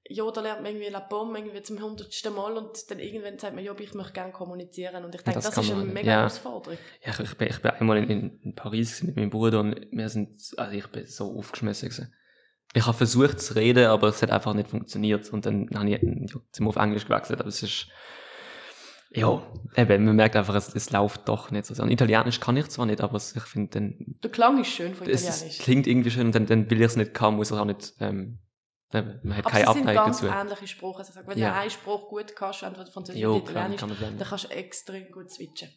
ja, 0.09 0.29
da 0.31 0.41
lernt 0.41 0.61
man 0.63 0.71
irgendwie 0.71 0.89
La 0.89 0.99
Pomme 1.01 1.39
irgendwie 1.39 1.61
zum 1.61 1.81
hundertsten 1.81 2.33
Mal 2.33 2.55
und 2.57 2.89
dann 2.89 2.99
irgendwann 2.99 3.37
sagt 3.39 3.55
man, 3.55 3.63
ja, 3.63 3.73
ich 3.77 3.93
möchte 3.93 4.13
gerne 4.13 4.31
kommunizieren. 4.31 5.03
Und 5.03 5.13
ich 5.15 5.21
denke, 5.21 5.39
Das 5.39 5.53
das, 5.53 5.65
ist 5.65 5.71
eine 5.71 5.83
mega 5.83 6.07
Ja. 6.07 6.17
Herausforderung. 6.19 6.77
Ja, 7.05 7.11
ich, 7.13 7.19
ich, 7.19 7.37
bin, 7.37 7.47
ich 7.49 7.61
bin 7.61 7.71
einmal 7.71 7.97
in, 7.97 8.39
in 8.41 8.55
Paris 8.55 9.03
mit 9.03 9.15
meinem 9.15 9.29
Bruder 9.29 9.59
und 9.59 9.75
wir 9.91 10.09
sind, 10.09 10.39
also 10.57 10.71
ich 10.77 10.87
bin 10.87 11.05
so 11.05 11.37
aufgeschmissen 11.37 11.89
gewesen. 11.89 12.13
Ich 12.73 12.85
habe 12.85 12.97
versucht 12.97 13.39
zu 13.39 13.55
reden, 13.55 13.87
aber 13.87 14.09
es 14.09 14.21
hat 14.21 14.29
einfach 14.29 14.53
nicht 14.53 14.69
funktioniert 14.69 15.31
und 15.31 15.45
dann 15.45 15.69
habe 15.73 15.89
ich, 15.89 16.01
ja, 16.01 16.65
auf 16.67 16.75
Englisch 16.75 17.05
gewechselt, 17.05 17.39
aber 17.39 17.49
es 17.49 17.63
ist, 17.63 17.87
ja, 19.09 19.41
eben, 19.77 20.03
man 20.05 20.15
merkt 20.17 20.35
einfach, 20.35 20.53
es, 20.53 20.75
es 20.75 20.91
läuft 20.91 21.27
doch 21.29 21.49
nicht 21.49 21.65
so. 21.65 21.81
Und 21.81 21.89
Italienisch 21.91 22.39
kann 22.41 22.57
ich 22.57 22.67
zwar 22.67 22.85
nicht, 22.85 22.99
aber 23.01 23.15
es, 23.15 23.35
ich 23.35 23.43
finde 23.43 23.69
dann, 23.71 24.15
Der 24.21 24.29
Klang 24.31 24.59
ist 24.59 24.67
schön 24.67 24.93
von 24.95 25.07
es, 25.09 25.23
Italienisch. 25.23 25.57
es 25.59 25.63
klingt 25.63 25.87
irgendwie 25.87 26.11
schön 26.11 26.27
und 26.27 26.35
dann, 26.35 26.45
dann 26.45 26.69
will 26.69 26.79
ich 26.79 26.85
es 26.87 26.97
nicht 26.97 27.13
kann, 27.13 27.35
muss 27.35 27.51
ich 27.51 27.57
auch 27.57 27.65
nicht, 27.65 27.93
ähm, 28.01 28.39
eben, 28.93 29.19
man 29.23 29.37
hat 29.37 29.45
aber 29.45 29.51
keine 29.51 29.65
sie 29.67 29.73
sind 29.73 29.81
Abneigung 29.81 30.03
ganz 30.05 30.21
dazu. 30.21 30.33
ähnliche 30.33 30.67
Sprachen. 30.67 30.97
Also, 30.97 31.13
wenn 31.25 31.37
Ja. 31.37 31.49
du 31.51 31.55
einen 31.55 31.69
Spruch 31.71 32.07
gut 32.09 32.35
kannst, 32.35 32.63
entweder 32.63 32.91
Französisch 32.91 33.23
oder 33.25 33.37
Italienisch, 33.49 33.79
kann 33.79 33.95
dann 33.99 34.27
kannst 34.27 34.45
du 34.45 34.49
extrem 34.49 35.11
gut 35.11 35.31
switchen. 35.31 35.69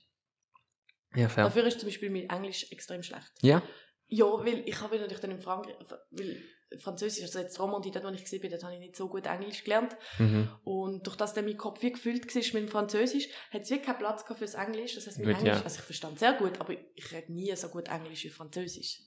Ja, 1.15 1.29
fair. 1.29 1.45
Dafür 1.45 1.65
ist 1.67 1.81
zum 1.81 1.89
Beispiel 1.89 2.11
mein 2.11 2.29
Englisch 2.29 2.71
extrem 2.71 3.03
schlecht. 3.03 3.33
Ja? 3.43 3.63
Ja, 4.07 4.27
weil 4.27 4.63
ich 4.69 4.81
habe 4.81 4.97
natürlich 4.97 5.21
dann 5.21 5.31
in 5.33 5.41
Frankreich, 5.41 5.75
weil 6.11 6.43
Französisch, 6.79 7.23
also 7.25 7.41
jetzt 7.41 7.59
Romandie, 7.59 7.91
dort 7.91 8.05
wo 8.05 8.09
ich 8.11 8.31
bin, 8.41 8.51
dort 8.51 8.63
habe 8.63 8.75
ich 8.75 8.81
nicht 8.81 8.95
so 8.97 9.09
gut 9.09 9.27
Englisch 9.27 9.65
gelernt. 9.65 9.97
Mhm. 10.19 10.49
Und 10.63 11.05
durch 11.07 11.17
das 11.17 11.35
dann 11.35 11.45
mein 11.45 11.57
Kopf 11.57 11.83
wie 11.83 11.91
gefüllt 11.93 12.33
war 12.33 12.43
mit 12.43 12.55
dem 12.55 12.69
Französisch, 12.69 13.29
hat 13.51 13.63
es 13.63 13.71
wirklich 13.71 13.87
keinen 13.87 13.99
Platz 13.99 14.23
gehabt 14.25 14.39
fürs 14.39 14.55
Englisch. 14.55 14.95
Das 14.95 15.07
heißt, 15.09 15.19
mein 15.19 15.35
Englisch, 15.35 15.57
ja. 15.59 15.63
also 15.63 15.79
ich 15.79 15.85
verstand 15.85 16.19
sehr 16.21 16.35
gut, 16.35 16.61
aber 16.61 16.75
ich 16.95 17.13
rede 17.13 17.33
nie 17.33 17.55
so 17.57 17.69
gut 17.69 17.89
Englisch 17.89 18.25
wie 18.25 18.31
Französisch. 18.31 19.01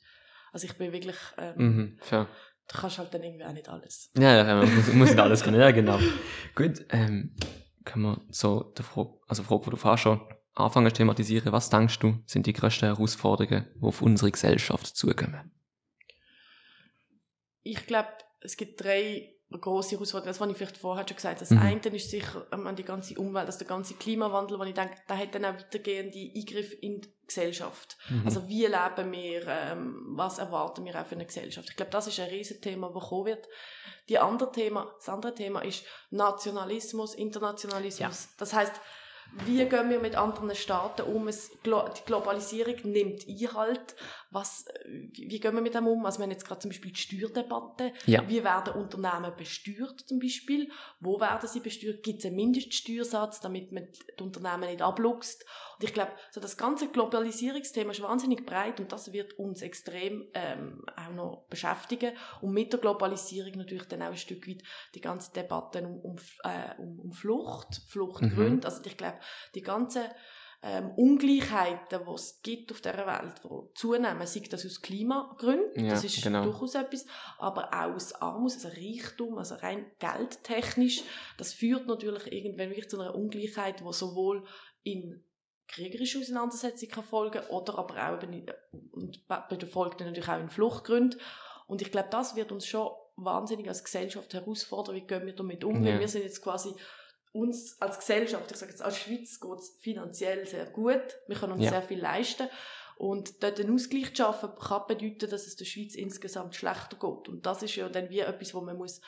Also 0.52 0.66
ich 0.68 0.78
bin 0.78 0.92
wirklich, 0.92 1.16
ähm, 1.38 1.54
Mhm, 1.58 1.98
fair. 2.02 2.28
Du 2.67 2.78
kannst 2.78 2.97
halt 2.97 3.13
dann 3.13 3.23
irgendwie 3.23 3.45
auch 3.45 3.54
nicht 3.54 3.69
alles. 3.69 4.12
Ja, 4.17 4.36
ja, 4.36 4.56
man 4.56 4.76
muss, 4.76 4.93
muss 4.93 5.10
nicht 5.10 5.19
alles 5.19 5.43
können, 5.43 5.60
ja, 5.60 5.71
genau. 5.71 5.99
Gut, 6.56 6.86
ähm, 6.89 7.36
können 7.84 8.04
wir 8.04 8.21
so 8.30 8.73
die 8.78 8.84
Frage, 8.84 9.12
also 9.28 9.43
Frage, 9.43 9.63
die 9.65 9.69
du 9.71 9.78
vorher 9.78 9.97
schon 9.97 10.21
anfangen 10.56 10.89
zu 10.89 10.97
thematisieren, 10.97 11.52
was 11.52 11.69
denkst 11.69 11.99
du, 11.99 12.19
sind 12.26 12.45
die 12.45 12.54
grössten 12.54 12.86
Herausforderungen, 12.86 13.67
die 13.76 13.84
auf 13.84 14.02
unsere 14.02 14.32
Gesellschaft 14.32 14.88
zukommen? 14.88 15.52
Ich 17.63 17.86
glaube, 17.88 18.10
es 18.41 18.58
gibt 18.58 18.84
drei 18.84 19.34
große 19.60 19.92
Herausforderungen. 19.92 20.32
Das, 20.32 20.39
was 20.39 20.50
ich 20.50 20.58
vielleicht 20.58 20.78
vorher 20.78 21.06
schon 21.08 21.16
gesagt 21.16 21.36
habe. 21.36 21.39
Das 21.39 21.52
Mhm. 21.52 21.62
eine 21.62 21.96
ist 21.96 22.10
sicher 22.10 22.46
ähm, 22.52 22.76
die 22.76 22.84
ganze 22.84 23.16
Umwelt, 23.20 23.46
also 23.46 23.60
der 23.60 23.68
ganze 23.68 23.94
Klimawandel, 23.96 24.60
wo 24.60 24.63
ich 24.63 24.74
denke, 24.74 24.96
da 25.08 25.18
hat 25.18 25.34
dann 25.36 25.46
auch 25.46 25.54
weitergehende 25.54 26.32
Eingriffe 26.36 26.76
in 26.76 27.02
die 27.02 27.13
Gesellschaft. 27.26 27.98
Mhm. 28.10 28.22
Also 28.26 28.48
wie 28.48 28.66
leben 28.66 29.12
wir, 29.12 29.48
ähm, 29.48 30.04
was 30.10 30.39
erwarten 30.39 30.86
wir 30.86 31.00
auch 31.00 31.06
für 31.06 31.16
eine 31.16 31.26
Gesellschaft? 31.26 31.70
Ich 31.70 31.76
glaube, 31.76 31.92
das 31.92 32.08
ist 32.08 32.20
ein 32.20 32.30
Riesenthema, 32.30 32.89
das 32.94 33.04
kommen 33.04 33.26
wird. 33.26 33.48
Die 34.10 34.20
andere 34.20 34.52
Thema, 34.52 34.94
das 34.98 35.10
andere 35.10 35.34
Thema 35.34 35.62
ist 35.62 35.86
Nationalismus, 36.10 37.16
Internationalismus. 37.16 38.30
Das 38.38 38.54
heißt, 38.54 38.74
wie 39.45 39.65
gehen 39.65 39.89
wir 39.89 39.99
mit 39.99 40.15
anderen 40.15 40.55
Staaten 40.55 41.03
um? 41.03 41.27
Es, 41.27 41.51
die 41.63 42.05
Globalisierung 42.05 42.75
nimmt 42.83 43.27
Einhalt. 43.27 43.95
Was, 44.31 44.67
äh, 44.67 45.09
wie 45.12 45.29
wie 45.29 45.39
gehen 45.39 45.55
wir 45.55 45.62
mit 45.62 45.73
dem 45.73 45.88
um? 45.88 46.05
Also 46.05 46.19
wir 46.19 46.23
haben 46.23 46.31
jetzt 46.31 46.45
gerade 46.45 46.62
zum 46.62 46.69
Beispiel 46.69 46.91
die 46.91 46.99
Steuerdebatte. 46.99 47.93
Ja. 48.05 48.27
Wie 48.27 48.43
werden 48.43 48.75
Unternehmen 48.75 49.31
besteuert 49.36 50.01
zum 50.01 50.19
Beispiel? 50.19 50.69
Wo 50.99 51.19
werden 51.19 51.49
sie 51.49 51.59
besteuert? 51.59 52.03
Gibt 52.03 52.19
es 52.19 52.25
einen 52.25 52.36
Mindeststeuersatz, 52.36 53.39
damit 53.39 53.71
man 53.71 53.88
die 53.91 54.23
Unternehmen 54.23 54.69
nicht 54.69 54.81
abluchst? 54.81 55.45
Ich 55.84 55.93
glaube, 55.93 56.12
so 56.32 56.39
das 56.39 56.58
ganze 56.58 56.88
Globalisierungsthema 56.88 57.91
ist 57.91 58.02
wahnsinnig 58.02 58.46
breit 58.46 58.80
und 58.80 58.91
das 58.91 59.12
wird 59.12 59.34
uns 59.38 59.62
extrem 59.62 60.28
ähm, 60.34 60.84
auch 60.96 61.13
noch 61.13 61.46
beschäftigen. 61.50 62.13
Und 62.41 62.54
mit 62.54 62.72
der 62.72 62.80
Globalisierung 62.80 63.54
natürlich 63.54 63.88
dann 63.88 64.02
auch 64.02 64.08
ein 64.08 64.17
Stück 64.17 64.48
weit 64.48 64.63
die 64.96 65.02
ganze 65.02 65.34
Debatte 65.34 65.86
um, 65.86 66.00
um, 66.00 66.15
äh, 66.43 66.82
um, 66.82 67.00
um 67.00 67.12
Flucht, 67.12 67.82
Fluchtgründe. 67.88 68.67
Also 68.67 68.82
ich 68.86 68.98
glaube, 68.98 69.19
die 69.56 69.62
ganze 69.62 70.10
ähm, 70.65 70.91
Ungleichheiten, 70.96 72.00
die 72.06 72.12
es 72.13 72.41
gibt 72.41 72.72
auf 72.72 72.80
dieser 72.80 73.06
Welt, 73.06 73.41
die 73.43 73.74
zunehmen, 73.76 74.26
sei 74.26 74.43
das 74.50 74.65
aus 74.65 74.82
Klimagründen, 74.82 75.86
Ja, 75.86 75.91
das 75.91 76.06
ist 76.06 76.24
genau. 76.24 76.43
durchaus 76.43 76.76
etwas, 76.76 77.06
aber 77.38 77.67
auch 77.74 77.93
aus 77.93 78.13
Armut, 78.13 78.54
also 78.54 78.69
Reichtum, 78.69 79.38
also 79.38 79.56
rein 79.56 79.86
geldtechnisch, 80.00 81.04
das 81.38 81.54
führt 81.54 81.86
natürlich 81.88 82.32
irgendwann 82.32 82.69
wirklich 82.69 82.89
zu 82.89 83.00
einer 83.00 83.13
Ungleichheit, 83.13 83.82
die 83.82 83.93
sowohl 83.93 84.46
in 84.84 85.26
kriegerische 85.67 86.19
Auseinandersetzung 86.19 86.89
kann 86.89 87.04
folgen 87.04 87.41
oder 87.47 87.78
aber 87.80 87.95
auch 87.95 88.21
eben 88.21 88.34
in, 88.34 88.45
und 88.91 89.28
bei 89.28 89.41
der 89.56 89.69
dann 89.69 90.08
natürlich 90.08 90.30
auch 90.30 90.39
in 90.39 90.49
Fluchtgründen. 90.49 91.19
Und 91.67 91.82
ich 91.82 91.91
glaube, 91.91 92.10
das 92.12 92.36
wird 92.36 92.52
uns 92.52 92.65
schon 92.65 92.91
wahnsinnig 93.15 93.67
als 93.67 93.84
Gesellschaft 93.84 94.34
herausfordern, 94.34 94.95
wie 94.95 95.02
gehen 95.02 95.26
wir 95.26 95.36
damit 95.36 95.63
um, 95.63 95.84
Ja. 95.84 95.93
weil 95.93 95.99
wir 96.02 96.08
sind 96.08 96.23
jetzt 96.23 96.41
quasi 96.41 96.73
uns 97.32 97.82
als 97.82 97.97
Gesellschaft, 97.99 98.52
ich 98.52 98.58
sage 98.58 98.71
jetzt 98.71 98.82
als 98.84 98.97
Schweiz 98.97 99.39
geht 99.39 99.60
es 99.60 99.78
finanziell 99.82 100.45
sehr 100.45 100.65
gut, 100.67 101.02
wir 101.28 101.36
können 101.36 101.54
uns 101.54 101.63
Ja. 101.63 101.69
sehr 101.71 101.82
viel 101.82 101.99
leisten 101.99 102.47
Und 102.95 103.41
dort 103.41 103.60
einen 103.60 103.73
Ausgleich 103.73 104.10
zu 104.13 104.17
schaffen, 104.17 104.52
kann 104.56 104.84
bedeuten, 104.88 105.28
dass 105.30 105.47
es 105.47 105.56
der 105.56 105.65
Schweiz 105.65 105.95
insgesamt 105.95 106.54
schlechter 106.56 106.95
geht. 106.95 107.28
Und 107.28 107.43
das 107.45 107.63
ist 107.63 107.76
ja 107.76 107.89
dann 107.89 108.10
wie 108.12 108.19
etwas, 108.19 108.54
wo 108.54 108.62
man 108.62 108.78
muss 108.78 109.02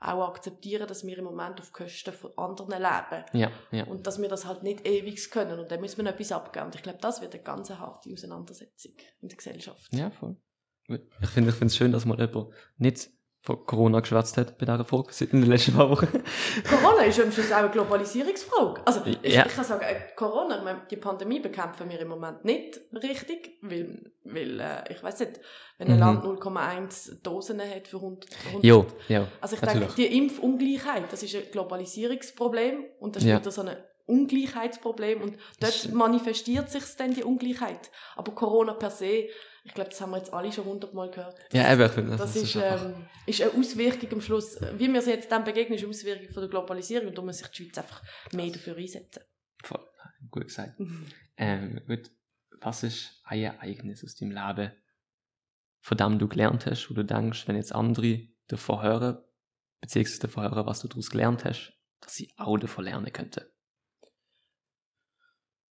auch 0.00 0.28
akzeptieren, 0.28 0.86
dass 0.86 1.04
wir 1.06 1.18
im 1.18 1.24
Moment 1.24 1.60
auf 1.60 1.72
Kosten 1.72 2.12
von 2.12 2.30
anderen 2.36 2.80
leben. 2.80 3.24
Ja, 3.32 3.50
ja. 3.70 3.84
Und 3.84 4.06
dass 4.06 4.20
wir 4.20 4.28
das 4.28 4.46
halt 4.46 4.62
nicht 4.62 4.86
ewig 4.86 5.30
können. 5.30 5.58
Und 5.58 5.70
dann 5.70 5.80
müssen 5.80 5.96
wir 5.96 6.04
noch 6.04 6.12
etwas 6.12 6.32
abgeben. 6.32 6.66
Und 6.66 6.74
ich 6.74 6.82
glaube, 6.82 6.98
das 7.00 7.20
wird 7.20 7.34
eine 7.34 7.42
ganz 7.42 7.70
harte 7.70 8.12
Auseinandersetzung 8.12 8.92
in 9.20 9.28
der 9.28 9.36
Gesellschaft. 9.36 9.92
Ja, 9.92 10.10
voll. 10.10 10.36
Ich 10.88 11.28
finde 11.28 11.50
ich 11.50 11.60
es 11.60 11.76
schön, 11.76 11.92
dass 11.92 12.06
mal 12.06 12.18
jemand 12.18 12.48
nicht 12.78 13.10
von 13.48 13.64
Corona 13.64 14.00
geschwätzt 14.00 14.36
hat 14.36 14.58
bei 14.58 14.66
dieser 14.66 14.84
Folge, 14.84 15.08
seit 15.12 15.32
in 15.32 15.40
den 15.40 15.48
letzten 15.50 15.72
paar 15.72 15.88
Wochen. 15.88 16.06
Corona 16.68 17.02
ist 17.04 17.18
am 17.18 17.32
Schluss 17.32 17.50
auch 17.50 17.56
eine 17.56 17.70
Globalisierungsfrage. 17.70 18.82
Also, 18.84 19.00
ich, 19.06 19.32
Ja. 19.34 19.46
ich 19.46 19.54
kann 19.54 19.64
sagen, 19.64 19.80
äh, 19.82 19.94
Corona, 20.16 20.58
ich 20.58 20.64
meine, 20.64 20.82
die 20.90 20.96
Pandemie 20.96 21.40
bekämpfen 21.40 21.88
wir 21.88 21.98
im 21.98 22.08
Moment 22.08 22.44
nicht 22.44 22.78
richtig, 22.92 23.58
weil, 23.62 24.12
weil 24.24 24.60
äh, 24.60 24.92
ich 24.92 25.02
weiß 25.02 25.20
nicht, 25.20 25.40
wenn 25.78 25.88
ein 25.88 25.94
Mhm. 25.94 26.00
Land 26.00 26.24
0,1 26.24 27.22
Dosen 27.22 27.60
hat 27.60 27.88
für 27.88 27.96
100, 27.96 28.28
100 28.48 28.64
Jo, 28.64 28.84
ja. 29.08 29.26
Also 29.40 29.56
ich 29.56 29.62
Natürlich. 29.62 29.94
denke, 29.94 30.02
die 30.10 30.18
Impfungleichheit, 30.18 31.04
das 31.10 31.22
ist 31.22 31.34
ein 31.34 31.44
Globalisierungsproblem 31.50 32.84
und 33.00 33.16
das 33.16 33.22
ist 33.22 33.28
Ja. 33.30 33.38
wieder 33.40 33.50
so 33.50 33.62
ein 33.62 33.76
Ungleichheitsproblem 34.06 35.22
und 35.22 35.36
dort 35.60 35.92
manifestiert 35.92 36.70
sich 36.70 36.82
dann 36.96 37.12
die 37.14 37.24
Ungleichheit. 37.24 37.90
Aber 38.16 38.32
Corona 38.32 38.74
per 38.74 38.90
se, 38.90 39.28
ich 39.68 39.74
glaube, 39.74 39.90
das 39.90 40.00
haben 40.00 40.10
wir 40.10 40.16
jetzt 40.16 40.32
alle 40.32 40.50
schon 40.50 40.64
hundertmal 40.64 41.10
gehört. 41.10 41.36
Ja, 41.52 41.70
eben, 41.72 41.88
finde, 41.90 42.16
Das, 42.16 42.34
ist, 42.34 42.56
ähm, 42.56 43.06
ist 43.26 43.42
eine 43.42 43.52
Auswirkung 43.52 44.12
am 44.12 44.20
Schluss, 44.22 44.58
wie 44.76 44.92
wir 44.92 45.02
sie 45.02 45.10
jetzt 45.10 45.30
dann 45.30 45.44
begegnen, 45.44 45.76
ist 45.76 45.84
eine 45.84 45.90
Auswirkung 45.90 46.30
von 46.30 46.40
der 46.40 46.48
Globalisierung 46.48 47.08
und 47.08 47.18
da 47.18 47.22
muss 47.22 47.38
sich 47.38 47.48
die 47.48 47.64
Schweiz 47.64 47.78
einfach 47.78 48.02
mehr 48.32 48.50
dafür 48.50 48.76
einsetzen. 48.76 49.22
voll, 49.62 49.86
gut 50.30 50.44
gesagt. 50.46 50.80
Ähm, 51.36 51.82
gut. 51.86 52.10
Was 52.60 52.82
ist 52.82 53.20
ein 53.24 53.42
Ereignis 53.42 54.02
aus 54.02 54.16
deinem 54.16 54.32
Leben, 54.32 54.72
von 55.80 55.96
dem 55.96 56.18
du 56.18 56.26
gelernt 56.26 56.66
hast, 56.66 56.88
wo 56.90 56.94
du 56.94 57.04
denkst, 57.04 57.46
wenn 57.46 57.54
jetzt 57.56 57.74
andere 57.74 58.26
davon 58.48 58.82
hören, 58.82 59.18
beziehungsweise 59.80 60.20
davon 60.20 60.44
hören, 60.44 60.66
was 60.66 60.80
du 60.80 60.88
daraus 60.88 61.10
gelernt 61.10 61.44
hast, 61.44 61.72
dass 62.00 62.14
sie 62.14 62.32
auch 62.36 62.56
davon 62.56 62.84
lernen 62.84 63.12
könnten? 63.12 63.44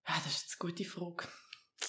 Ja, 0.07 0.15
das 0.17 0.27
ist 0.27 0.43
jetzt 0.43 0.61
eine 0.61 0.71
gute 0.71 0.85
Frage. 0.85 1.27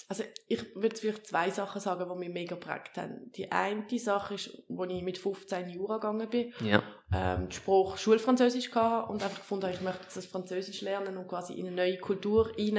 Also 0.08 0.24
ich 0.46 0.74
würde 0.74 0.96
vielleicht 0.96 1.26
zwei 1.26 1.50
Sachen 1.50 1.80
sagen, 1.80 2.08
die 2.10 2.18
mich 2.18 2.28
mega 2.28 2.54
geprägt 2.56 2.96
haben. 2.96 3.30
Die 3.32 3.50
eine 3.52 3.84
Sache 3.98 4.34
ist, 4.34 4.50
als 4.76 4.90
ich 4.92 5.02
mit 5.02 5.18
15 5.18 5.68
Jura 5.70 5.96
gegangen 5.96 6.28
bin, 6.30 6.52
Ja. 6.60 6.82
ähm, 7.12 7.50
Spruch 7.50 7.96
Schulfranzösisch 7.98 8.74
hatte 8.74 9.10
und 9.10 9.22
einfach 9.22 9.38
gefunden 9.38 9.64
habe, 9.66 9.74
ich 9.74 9.80
möchte 9.82 10.06
das 10.14 10.26
Französisch 10.26 10.80
lernen 10.82 11.16
und 11.16 11.28
quasi 11.28 11.54
in 11.54 11.66
eine 11.66 11.76
neue 11.76 11.98
Kultur 11.98 12.52
rein, 12.58 12.78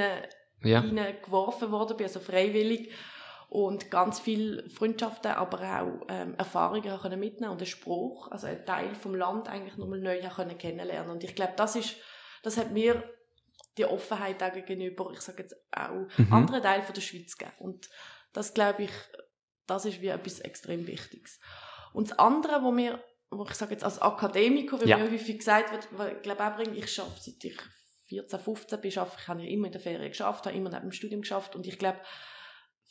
Ja. 0.62 0.80
reingeworfen 0.80 1.70
worden 1.70 1.96
bin, 1.96 2.06
also 2.06 2.20
freiwillig 2.20 2.90
und 3.48 3.90
ganz 3.90 4.20
viele 4.20 4.68
Freundschaften, 4.70 5.32
aber 5.32 5.58
auch 5.58 6.06
ähm, 6.08 6.34
Erfahrungen 6.38 6.98
können 7.00 7.18
mitnehmen 7.18 7.50
und 7.52 7.58
einen 7.58 7.66
Spruch, 7.66 8.30
also 8.30 8.46
einen 8.46 8.64
Teil 8.64 8.94
vom 8.94 9.14
Land 9.14 9.48
eigentlich 9.48 9.76
nochmal 9.76 10.00
neu 10.00 10.20
können 10.34 10.56
kennenlernen 10.56 11.10
und 11.10 11.24
ich 11.24 11.34
glaube, 11.34 11.54
das 11.56 11.76
ist, 11.76 11.96
das 12.42 12.56
hat 12.56 12.70
mir 12.72 13.02
die 13.80 13.90
Offenheit 13.90 14.42
auch 14.42 14.52
gegenüber, 14.52 15.10
ich 15.12 15.20
sage 15.20 15.42
jetzt 15.42 15.56
auch 15.72 16.06
Mhm. 16.18 16.32
anderen 16.32 16.62
Teilen 16.62 16.82
von 16.84 16.94
der 16.94 17.00
Schweiz 17.02 17.36
gegeben 17.36 17.56
und 17.58 17.88
das 18.32 18.54
glaube 18.54 18.84
ich, 18.84 18.90
das 19.66 19.84
ist 19.84 20.00
wie 20.00 20.08
etwas 20.08 20.40
extrem 20.40 20.86
Wichtiges. 20.86 21.40
Und 21.92 22.10
das 22.10 22.18
andere, 22.18 22.62
wo 22.62 22.70
mir, 22.70 23.02
wo 23.30 23.44
ich 23.44 23.54
sage 23.54 23.72
jetzt 23.72 23.84
als 23.84 24.00
Akademiker, 24.00 24.80
wie 24.80 24.88
Ja. 24.88 24.98
mir 24.98 25.10
häufig 25.10 25.38
gesagt 25.38 25.72
wird, 25.72 25.88
weil 25.92 26.16
ich 26.16 26.22
glaube 26.22 26.44
auch, 26.44 26.58
ich 26.58 26.92
schaffe 26.92 27.18
seit 27.20 27.42
ich 27.44 27.58
14, 28.08 28.38
15 28.40 28.80
bin, 28.80 28.90
schaffe, 28.90 29.16
ich 29.20 29.28
habe 29.28 29.42
ja 29.42 29.48
immer 29.48 29.66
in 29.66 29.72
der 29.72 29.80
Ferien 29.80 30.08
geschafft, 30.08 30.46
habe 30.46 30.56
immer 30.56 30.70
neben 30.70 30.82
dem 30.82 30.92
Studium 30.92 31.20
geschafft 31.22 31.54
und 31.54 31.66
ich 31.66 31.78
glaube, 31.78 32.00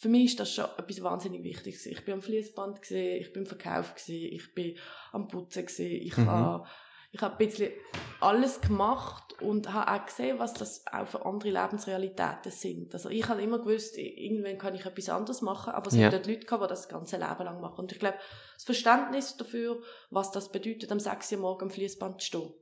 für 0.01 0.07
mich 0.07 0.25
ist 0.31 0.39
das 0.39 0.53
schon 0.53 0.63
etwas 0.77 1.03
wahnsinnig 1.03 1.43
Wichtiges. 1.43 1.85
Ich 1.85 2.05
bin 2.05 2.13
am 2.13 2.21
Fließband 2.21 2.81
gesehen, 2.81 3.21
ich 3.21 3.33
bin 3.33 3.43
im 3.43 3.47
Verkauf 3.47 3.95
gesehen, 3.95 4.33
ich 4.33 4.53
bin 4.55 4.77
am 5.11 5.27
Putzen 5.27 5.65
gesehen, 5.65 6.01
ich 6.01 6.15
Mhm. 6.15 6.25
habe 6.27 6.69
ich 7.11 7.21
habe 7.21 7.35
ein 7.35 7.37
bisschen 7.47 7.71
alles 8.19 8.61
gemacht 8.61 9.41
und 9.41 9.71
habe 9.73 9.91
auch 9.91 10.05
gesehen, 10.05 10.37
was 10.39 10.53
das 10.53 10.85
auch 10.91 11.07
für 11.07 11.25
andere 11.25 11.49
Lebensrealitäten 11.49 12.51
sind. 12.51 12.93
Also 12.93 13.09
ich 13.09 13.27
habe 13.27 13.41
immer 13.41 13.59
gewusst, 13.59 13.97
irgendwann 13.97 14.57
kann 14.57 14.75
ich 14.75 14.85
etwas 14.85 15.09
anderes 15.09 15.41
machen, 15.41 15.73
aber 15.73 15.87
es 15.87 15.95
Ja. 15.95 16.09
dort 16.09 16.27
Leute 16.27 16.45
gehabt, 16.45 16.63
die 16.63 16.67
das 16.67 16.89
ganze 16.89 17.17
Leben 17.17 17.43
lang 17.43 17.61
machen. 17.61 17.79
Und 17.79 17.91
ich 17.91 17.99
glaube, 17.99 18.17
das 18.55 18.63
Verständnis 18.63 19.37
dafür, 19.37 19.81
was 20.09 20.31
das 20.31 20.51
bedeutet, 20.51 20.91
am 20.91 20.99
6 20.99 21.31
Uhr 21.31 21.39
morgen 21.39 21.63
am 21.65 21.69
Fließband 21.71 22.21
zu 22.21 22.27
stehen 22.27 22.53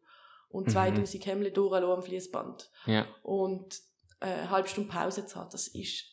und 0.50 0.68
Mhm. 0.68 0.72
2000 0.72 1.26
Hemmli 1.26 1.52
durchlassen 1.52 1.90
am 1.92 2.04
Fließband 2.04 2.70
Ja. 2.86 3.06
und 3.24 3.76
äh, 4.22 4.26
eine 4.28 4.50
halbe 4.50 4.70
Stunde 4.70 4.90
Pause 4.92 5.26
zu 5.26 5.36
haben, 5.40 5.50
das 5.52 5.68
ist, 5.68 6.06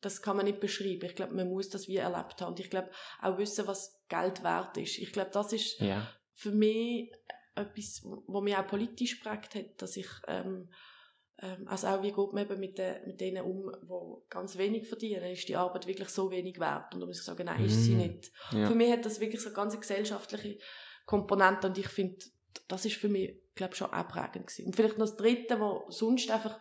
das 0.00 0.20
kann 0.20 0.36
man 0.36 0.46
nicht 0.46 0.60
beschreiben. 0.60 1.04
Ich 1.06 1.14
glaube, 1.14 1.34
man 1.34 1.48
muss 1.48 1.68
das 1.70 1.86
wie 1.88 1.96
erlebt 1.96 2.40
haben. 2.40 2.48
Und 2.50 2.60
ich 2.60 2.70
glaube, 2.70 2.90
auch 3.20 3.38
wissen, 3.38 3.66
was 3.68 4.00
Geld 4.08 4.42
wert 4.42 4.76
ist. 4.76 4.98
Ich 4.98 5.12
glaube, 5.12 5.30
das 5.32 5.52
ist 5.52 5.78
Ja. 5.80 6.06
für 6.34 6.50
mich 6.50 7.12
etwas, 7.54 8.02
wo 8.04 8.40
mich 8.40 8.56
auch 8.56 8.66
politisch 8.66 9.20
geprägt 9.22 9.54
hat, 9.54 9.80
dass 9.82 9.96
ich, 9.96 10.08
ähm, 10.28 10.70
ähm, 11.38 11.66
also 11.68 11.88
auch 11.88 12.02
wie 12.02 12.12
geht 12.12 12.32
man 12.32 12.44
eben 12.44 12.60
mit, 12.60 12.78
den, 12.78 13.06
mit 13.06 13.20
denen 13.20 13.42
um, 13.44 13.70
die 13.82 14.28
ganz 14.30 14.56
wenig 14.56 14.88
verdienen, 14.88 15.24
ist 15.32 15.48
die 15.48 15.56
Arbeit 15.56 15.86
wirklich 15.86 16.08
so 16.08 16.30
wenig 16.30 16.58
wert? 16.58 16.94
Und 16.94 17.00
da 17.00 17.06
muss 17.06 17.18
ich 17.18 17.24
sagen, 17.24 17.44
nein, 17.46 17.64
ist 17.64 17.84
sie 17.84 17.94
Mm. 17.94 17.98
nicht. 17.98 18.32
Ja. 18.52 18.66
Für 18.66 18.74
mich 18.74 18.90
hat 18.90 19.04
das 19.04 19.20
wirklich 19.20 19.40
so 19.40 19.48
eine 19.48 19.56
ganz 19.56 19.78
gesellschaftliche 19.78 20.58
Komponente 21.04 21.66
und 21.66 21.76
ich 21.78 21.88
finde, 21.88 22.24
das 22.68 22.84
ist 22.84 22.96
für 22.96 23.08
mich, 23.08 23.38
glaube 23.54 23.74
schon 23.74 23.92
auch 23.92 24.08
prägend 24.08 24.46
gewesen. 24.46 24.66
Und 24.66 24.76
vielleicht 24.76 24.98
noch 24.98 25.06
das 25.06 25.16
Dritte, 25.16 25.60
wo 25.60 25.84
sonst 25.90 26.30
einfach, 26.30 26.58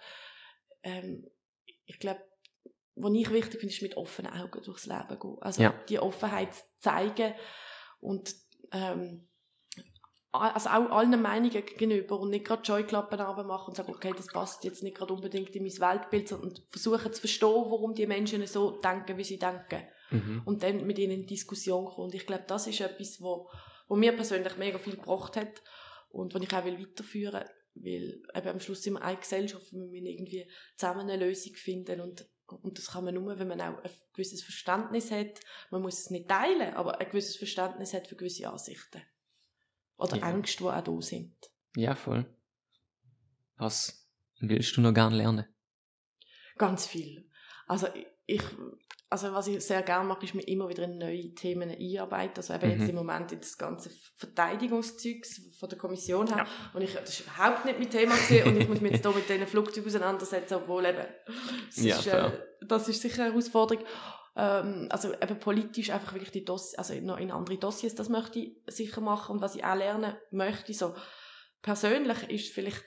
ähm, 0.84 1.30
ich 1.86 2.00
glaube, 2.00 2.22
was 2.96 3.14
ich 3.14 3.32
wichtig 3.32 3.60
finde, 3.60 3.74
ist 3.74 3.82
mit 3.82 3.96
offenen 3.98 4.34
Augen 4.34 4.62
durchs 4.64 4.86
Leben 4.86 5.20
gehen. 5.20 5.38
Also 5.42 5.62
Ja. 5.62 5.74
die 5.88 6.00
Offenheit 6.00 6.50
zeigen 6.80 7.34
und 8.00 8.36
ähm, 8.74 9.28
also 10.32 10.70
auch 10.70 10.90
allen 10.92 11.22
Meinungen 11.22 11.52
gegenüber 11.66 12.20
und 12.20 12.30
nicht 12.30 12.46
gerade 12.46 12.64
Scheuklappen 12.66 13.20
machen 13.48 13.70
und 13.70 13.76
sagen, 13.76 13.94
okay, 13.94 14.14
das 14.16 14.28
passt 14.28 14.64
jetzt 14.64 14.82
nicht 14.82 14.96
gerade 14.98 15.14
unbedingt 15.14 15.56
in 15.56 15.64
mein 15.64 15.72
Weltbild, 15.72 16.30
sondern 16.30 16.54
versuchen 16.70 17.12
zu 17.12 17.20
verstehen, 17.20 17.50
warum 17.50 17.94
die 17.94 18.08
Menschen 18.08 18.46
so 18.48 18.80
denken, 18.80 19.18
wie 19.18 19.24
sie 19.24 19.40
denken 19.40 19.82
Mhm. 20.12 20.42
und 20.46 20.62
dann 20.64 20.86
mit 20.86 21.00
ihnen 21.00 21.22
in 21.22 21.26
Diskussion 21.26 21.86
kommen. 21.86 22.08
Und 22.08 22.16
ich 22.16 22.26
glaube, 22.26 22.44
das 22.48 22.68
ist 22.68 22.82
etwas, 22.82 23.22
wo, 23.22 23.50
wo 23.88 23.96
mir 23.96 24.12
persönlich 24.14 24.58
mega 24.58 24.78
viel 24.78 24.98
gebracht 24.98 25.38
hat 25.38 25.64
und 26.10 26.34
was 26.34 26.42
ich 26.42 26.54
auch 26.54 26.66
will 26.66 26.80
weiterführen 26.80 27.46
will, 27.76 28.22
weil 28.34 28.42
eben 28.42 28.50
am 28.50 28.60
Schluss 28.60 28.84
sind 28.84 28.94
wir 28.94 29.04
eine 29.04 29.18
Gesellschaft, 29.18 29.72
wir 29.72 29.80
müssen 29.80 30.06
irgendwie 30.06 30.50
zusammen 30.76 31.10
eine 31.10 31.26
Lösung 31.26 31.54
finden 31.54 32.02
und, 32.02 32.28
und 32.48 32.78
das 32.78 32.92
kann 32.92 33.06
man 33.06 33.14
nur, 33.14 33.40
wenn 33.40 33.48
man 33.48 33.62
auch 33.62 33.82
ein 33.84 33.92
gewisses 34.14 34.44
Verständnis 34.44 35.12
hat. 35.12 35.40
Man 35.70 35.82
muss 35.82 36.00
es 36.00 36.10
nicht 36.10 36.28
teilen, 36.28 36.74
aber 36.74 37.00
ein 37.00 37.08
gewisses 37.10 37.38
Verständnis 37.38 37.94
hat 37.94 38.08
für 38.08 38.18
gewisse 38.18 38.50
Ansichten. 38.50 39.02
Oder 40.02 40.18
Ja. 40.18 40.30
Ängste, 40.30 40.64
die 40.64 40.70
auch 40.70 40.82
da 40.84 41.02
sind. 41.02 41.36
Ja, 41.76 41.96
voll. 41.96 42.26
Was 43.58 44.08
willst 44.40 44.76
du 44.76 44.82
noch 44.82 44.94
gerne 44.94 45.16
lernen? 45.16 45.46
Ganz 46.58 46.88
viel. 46.88 47.30
Also 47.68 47.88
ich, 48.26 48.42
also 49.10 49.32
was 49.34 49.48
ich 49.48 49.62
sehr 49.64 49.82
gerne 49.84 50.08
mache, 50.08 50.26
ist 50.26 50.34
mir 50.34 50.42
immer 50.48 50.68
wieder 50.70 50.84
in 50.84 50.98
neue 50.98 51.34
Themen 51.36 51.70
einarbeiten. 51.70 52.38
Also 52.38 52.54
eben 52.54 52.66
Mhm. 52.74 52.80
jetzt 52.80 52.90
im 52.90 52.96
Moment 52.96 53.32
in 53.32 53.40
das 53.40 53.58
ganze 53.58 53.92
Verteidigungszeugs 54.16 55.42
von 55.60 55.70
der 55.70 55.78
Kommission 55.78 56.28
her. 56.28 56.38
Ja. 56.46 56.48
Und 56.74 56.82
ich, 56.82 56.94
das 56.94 57.10
ist 57.20 57.22
überhaupt 57.22 57.66
nicht 57.66 57.80
mein 57.80 57.90
Thema 57.90 58.16
gewesen, 58.16 58.48
und 58.50 58.62
ich 58.62 58.68
muss 58.68 58.82
mich 58.82 58.94
jetzt 58.94 59.06
hier 59.06 59.16
mit 59.16 59.30
diesen 59.30 59.48
Flugzeugen 59.48 59.88
auseinandersetzen, 59.88 60.56
obwohl 60.56 60.86
eben, 60.86 61.06
das, 61.68 61.78
Ja, 61.84 61.98
ist, 62.00 62.08
äh, 62.08 62.32
das 62.68 62.88
ist 62.90 63.02
sicher 63.02 63.24
eine 63.24 63.32
Herausforderung. 63.32 63.86
Ähm, 64.36 64.88
also 64.90 65.14
eben 65.14 65.40
politisch 65.40 65.90
einfach 65.90 66.14
wirklich 66.14 66.32
die 66.32 66.46
Dossiers, 66.46 66.78
also 66.78 66.94
noch 67.06 67.18
in 67.18 67.32
andere 67.32 67.58
Dossiers, 67.58 67.96
das 67.96 68.10
möchte 68.10 68.40
ich 68.40 68.58
sicher 68.68 69.02
machen. 69.02 69.34
Und 69.34 69.42
was 69.42 69.56
ich 69.56 69.64
auch 69.64 69.76
lernen 69.76 70.16
möchte, 70.32 70.74
so 70.74 70.96
persönlich, 71.62 72.24
ist 72.30 72.54
vielleicht 72.54 72.86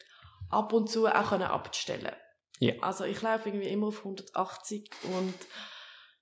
ab 0.50 0.72
und 0.72 0.88
zu 0.90 1.07
auch 1.07 1.28
können 1.30 1.44
abzustellen. 1.44 2.12
Ja. 2.61 2.74
Also 2.80 3.04
ich 3.04 3.20
laufe 3.20 3.48
irgendwie 3.48 3.68
immer 3.68 3.88
auf 3.88 3.98
180 3.98 4.90
und 5.14 5.35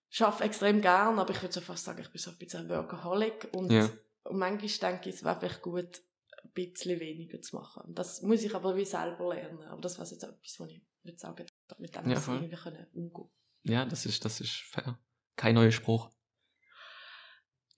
schaffe 0.09 0.45
extrem 0.45 0.81
gern, 0.81 1.19
aber 1.19 1.31
ich 1.33 1.43
würde 1.43 1.53
so 1.55 1.61
fast 1.61 1.85
sagen, 1.85 2.01
ich 2.01 2.11
bin 2.11 2.21
so 2.21 2.31
ein 2.31 2.39
bisschen 2.39 2.61
ein 2.61 2.69
Workaholic 2.69 3.49
und, 3.53 3.71
Ja. 3.71 3.89
und 4.25 4.39
manchmal 4.39 4.93
denke 4.93 5.09
ich, 5.09 5.17
es 5.17 5.25
wäre 5.25 5.39
vielleicht 5.39 5.63
gut, 5.63 6.03
ein 6.43 6.51
bisschen 6.53 6.99
weniger 7.01 7.41
zu 7.41 7.57
machen. 7.57 7.95
Das 7.95 8.23
muss 8.23 8.43
ich 8.43 8.55
aber 8.55 8.77
wie 8.77 8.85
selber 8.85 9.35
lernen. 9.35 9.63
Aber 9.69 9.81
das 9.81 9.99
wäre 9.99 10.09
jetzt 10.09 10.23
etwas, 10.25 10.59
was 10.59 10.71
ich 10.71 10.83
würde 11.03 11.19
sagen, 11.19 11.47
mit 11.79 11.95
dem 11.95 12.11
Ja, 12.11 12.17
irgendwie 12.27 12.57
können 12.57 12.87
umgehen. 12.93 13.31
Ja, 13.63 13.85
das 13.85 14.07
ist, 14.07 14.25
das 14.25 14.41
ist 14.41 14.57
fair. 14.57 14.99
Kein 15.43 15.57
neuer 15.57 15.73
Spruch, 15.73 16.09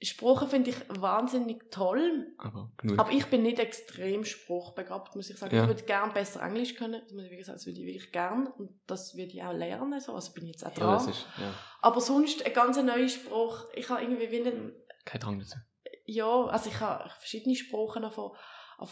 Sprache 0.03 0.47
finde 0.47 0.69
ich 0.69 0.77
wahnsinnig 0.89 1.71
toll, 1.71 2.35
aber 2.37 2.71
aber 2.99 3.11
ich 3.11 3.25
bin 3.29 3.43
nicht 3.43 3.59
extrem 3.59 4.27
spruchbegabt, 4.27 5.17
muss 5.17 5.31
ich 5.31 5.39
sagen. 5.39 5.57
Ja. 5.57 5.63
Ich 5.63 5.69
würde 5.69 5.83
gerne 5.85 6.13
besser 6.13 6.43
Englisch 6.43 6.75
können, 6.75 7.01
das 7.03 7.13
muss 7.13 7.25
ich 7.25 7.31
wirklich 7.31 7.47
sagen, 7.47 7.57
das 7.57 7.65
würde 7.65 7.81
ich 7.81 7.87
wirklich 7.87 8.13
gerne 8.13 8.53
und 8.59 8.71
das 8.87 9.17
würde 9.17 9.33
ich 9.33 9.43
auch 9.43 9.55
lernen, 9.55 9.99
so. 10.01 10.15
also 10.15 10.35
bin 10.35 10.45
ich 10.45 10.51
jetzt 10.51 10.67
auch 10.67 10.77
ja, 10.77 10.85
dran. 10.85 10.93
das 10.95 11.07
ist, 11.07 11.27
ja, 11.39 11.55
Aber 11.81 12.03
sonst 12.03 12.45
ein 12.45 12.53
ganz 12.53 12.77
neuer 12.77 13.09
Spruch. 13.09 13.65
Ich 13.75 13.89
habe 13.89 14.03
irgendwie 14.03 14.31
wie 14.31 14.47
einen, 14.47 14.73
kein 15.07 15.23
Drang 15.23 15.39
dazu. 15.39 15.57
ja, 16.05 16.45
also 16.45 16.69
ich 16.69 16.81
habe 16.81 17.09
verschiedene 17.19 17.57
Sprachen 17.57 18.03
davon, 18.03 18.33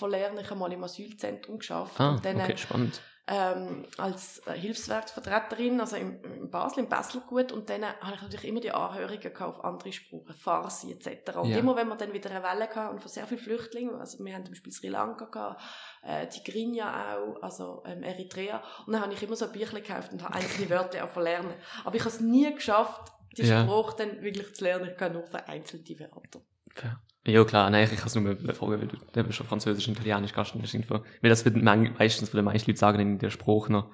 lernen. 0.09 0.39
Ich 0.39 0.49
habe 0.49 0.61
mal 0.61 0.73
im 0.73 0.83
Asylzentrum 0.83 1.59
geschafft. 1.59 2.01
Ah, 2.01 2.13
und 2.13 2.25
dann, 2.25 2.41
okay, 2.41 2.57
spannend. 2.57 3.03
Ähm, 3.29 3.87
als 3.99 4.41
äh, 4.47 4.53
Hilfswerksvertreterin, 4.53 5.81
also 5.81 5.95
in, 5.97 6.21
in 6.25 6.51
Basel, 6.51 6.81
im 6.81 6.89
Bastelgut, 6.89 7.53
und 7.53 7.71
dann 7.71 7.85
habe 7.85 8.17
ich 8.17 8.23
natürlich 8.23 8.49
immer 8.49 8.61
die 8.61 8.73
Anhörungen 8.73 9.37
auf 9.43 9.65
andere 9.65 9.93
Sprachen, 9.93 10.35
Farsi 10.35 10.93
etc. 10.93 11.37
Und 11.37 11.51
Ja. 11.51 11.59
immer, 11.59 11.77
wenn 11.77 11.87
wir 11.89 11.95
dann 11.97 12.13
wieder 12.13 12.31
eine 12.31 12.43
Welle 12.43 12.69
hatten, 12.69 12.95
und 12.95 13.01
von 13.01 13.09
sehr 13.09 13.27
vielen 13.27 13.41
Flüchtlingen, 13.41 13.95
also 13.95 14.25
wir 14.25 14.35
haben 14.35 14.45
zum 14.45 14.53
Beispiel 14.55 14.73
Sri 14.73 14.89
Lanka 14.89 15.27
gehabt, 15.27 15.63
äh, 16.03 16.27
Tigrinya 16.27 17.17
auch, 17.17 17.43
also 17.43 17.83
ähm, 17.87 18.03
Eritrea, 18.03 18.61
und 18.87 18.93
dann 18.93 19.03
habe 19.03 19.13
ich 19.15 19.23
immer 19.23 19.37
so 19.37 19.45
ein 19.47 19.53
Büchlein 19.53 19.85
gekauft 19.85 20.13
und 20.13 20.23
habe 20.23 20.35
einzelne 20.35 20.69
Wörter 20.71 21.05
auch 21.05 21.11
verlernen. 21.11 21.55
Aber 21.85 21.95
ich 21.95 22.03
habe 22.03 22.11
es 22.11 22.21
nie 22.21 22.53
geschafft, 22.53 23.13
die 23.37 23.43
Ja. 23.45 23.63
Sprache 23.63 23.97
dann 23.99 24.21
wirklich 24.23 24.55
zu 24.55 24.65
lernen. 24.65 24.91
Ich 24.91 24.97
kann 24.97 25.13
nur 25.13 25.27
vereinzelte 25.27 25.99
Wörter. 26.01 26.41
Ja. 26.83 27.01
Ja, 27.25 27.45
klar, 27.45 27.71
nein, 27.71 27.89
ich 27.91 27.97
kann 27.99 28.09
es 28.09 28.15
nur 28.17 28.37
fragen, 28.55 28.81
weil 28.81 28.89
du, 28.89 28.97
du 28.97 29.23
bist 29.25 29.37
schon 29.37 29.47
Französisch 29.47 29.87
und 29.87 29.95
Italienisch 29.95 30.33
kannst. 30.33 30.55
Das 30.61 30.75
ist 30.75 30.91
weil 30.91 31.03
das 31.23 31.45
wird 31.45 31.55
man- 31.57 31.95
meistens, 31.97 32.31
von 32.31 32.39
den 32.39 32.45
meisten 32.45 32.69
Leuten 32.69 32.79
sagen, 32.79 32.99
in 32.99 33.19
der 33.21 33.31
Sprache 33.31 33.71
noch. 33.71 33.91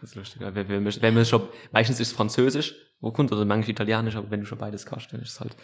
Das 0.00 0.10
ist 0.10 0.16
lustig, 0.16 0.40
weil, 0.40 0.54
wenn, 0.54 0.82
man- 0.82 1.02
wenn 1.02 1.14
man 1.14 1.26
schon, 1.26 1.46
meistens 1.72 2.00
ist 2.00 2.08
es 2.08 2.16
Französisch, 2.16 2.74
wo 3.00 3.12
kommt, 3.12 3.32
oder 3.32 3.44
manchmal 3.44 3.70
Italienisch, 3.72 4.16
aber 4.16 4.30
wenn 4.30 4.40
du 4.40 4.46
schon 4.46 4.56
beides 4.56 4.86
kannst, 4.86 5.12
dann 5.12 5.20
ist 5.20 5.32
es 5.32 5.40
halt. 5.40 5.54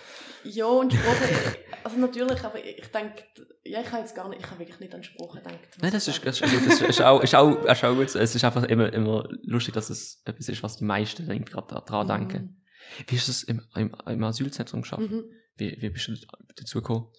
Ja, 0.45 0.67
und 0.67 0.93
Sprache, 0.93 1.57
also 1.85 1.97
natürlich, 1.97 2.45
aber 2.45 2.63
ich 2.63 2.87
denke, 2.93 3.23
ja, 3.65 3.81
ich 3.81 3.91
habe 3.91 4.03
jetzt 4.03 4.15
gar 4.15 4.29
nicht, 4.29 4.43
ich 4.43 4.51
habe 4.51 4.59
wirklich 4.61 4.81
nicht 4.81 4.95
an 4.95 5.03
Sprache 5.03 5.39
gedacht. 5.39 5.59
Nein, 5.81 5.93
das 5.93 6.07
ist, 6.09 6.25
das 6.27 6.41
ist, 6.43 6.53
gut, 6.53 6.67
das 6.67 6.81
ist 6.83 7.01
auch, 7.01 7.23
ist 7.23 7.35
auch, 7.35 7.65
ist 7.65 7.83
auch 7.85 7.95
gut. 7.95 8.15
Es 8.15 8.35
ist 8.35 8.45
einfach 8.45 8.65
immer, 8.65 8.93
immer 8.93 9.27
lustig, 9.43 9.73
dass 9.73 9.89
es 9.89 10.21
etwas 10.27 10.51
ist, 10.51 10.63
was 10.63 10.77
die 10.77 10.85
meisten 10.85 11.27
gerade 11.47 11.83
daran 11.87 12.07
denken. 12.09 12.63
Wie 13.07 13.17
ist 13.17 13.29
es 13.29 13.43
im, 13.43 13.63
im, 13.75 13.95
im 14.07 14.23
Asylzentrum 14.25 14.83
geschafft? 14.83 15.11
Mhm. 15.11 15.25
Wie, 15.57 15.81
wie 15.81 15.91
bist 15.91 16.09
du 16.09 16.15
dazu 16.57 16.81
gekommen? 16.81 17.11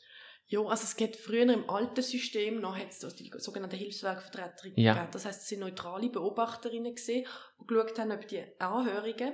Ja, 0.50 0.62
also 0.62 0.84
es 0.84 0.96
geht 0.96 1.18
früher 1.18 1.44
im 1.52 1.70
alten 1.70 2.02
System 2.02 2.62
noch 2.62 2.78
hat 2.78 2.90
es 2.92 3.00
die 3.16 3.30
sogenannte 3.38 3.76
Hilfswerkvertreterin 3.76 4.74
Ja. 4.78 4.94
gegeben. 4.94 5.10
Das 5.12 5.26
heißt, 5.26 5.42
es 5.42 5.48
sind 5.50 5.60
neutrale 5.60 6.10
Beobachterinnen 6.10 6.96
gesehen, 6.96 7.26
die 7.60 7.68
geschaut 7.68 8.00
haben, 8.00 8.12
ob 8.14 8.28
die 8.28 8.44
Anhörungen, 8.60 9.34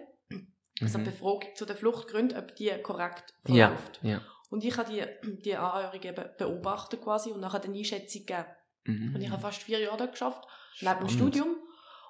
also 0.82 0.98
die 0.98 1.04
Mhm. 1.04 1.06
Befragung 1.06 1.56
zu 1.56 1.66
den 1.66 1.76
Fluchtgründen, 1.78 2.38
ob 2.38 2.56
die 2.56 2.72
korrekt 2.82 3.34
Ja, 3.48 3.68
verläuft. 3.70 4.00
ja. 4.02 4.22
Und 4.50 4.64
ich 4.64 4.76
habe 4.78 4.92
die, 4.92 5.42
die 5.44 5.56
Anhörungen 5.56 6.04
eben 6.04 6.26
beobachtet 6.38 7.02
quasi 7.02 7.30
und 7.32 7.42
nachher 7.42 7.64
eine 7.64 7.78
Einschätzung 7.78 8.26
gegeben. 8.26 8.46
Mhm. 8.86 9.16
Und 9.16 9.22
ich 9.22 9.30
habe 9.30 9.42
fast 9.42 9.62
vier 9.62 9.80
Jahre 9.80 9.98
dort 9.98 10.14
geschafft, 10.14 10.44
neben 10.82 11.00
dem. 11.00 11.10
Studium. 11.10 11.58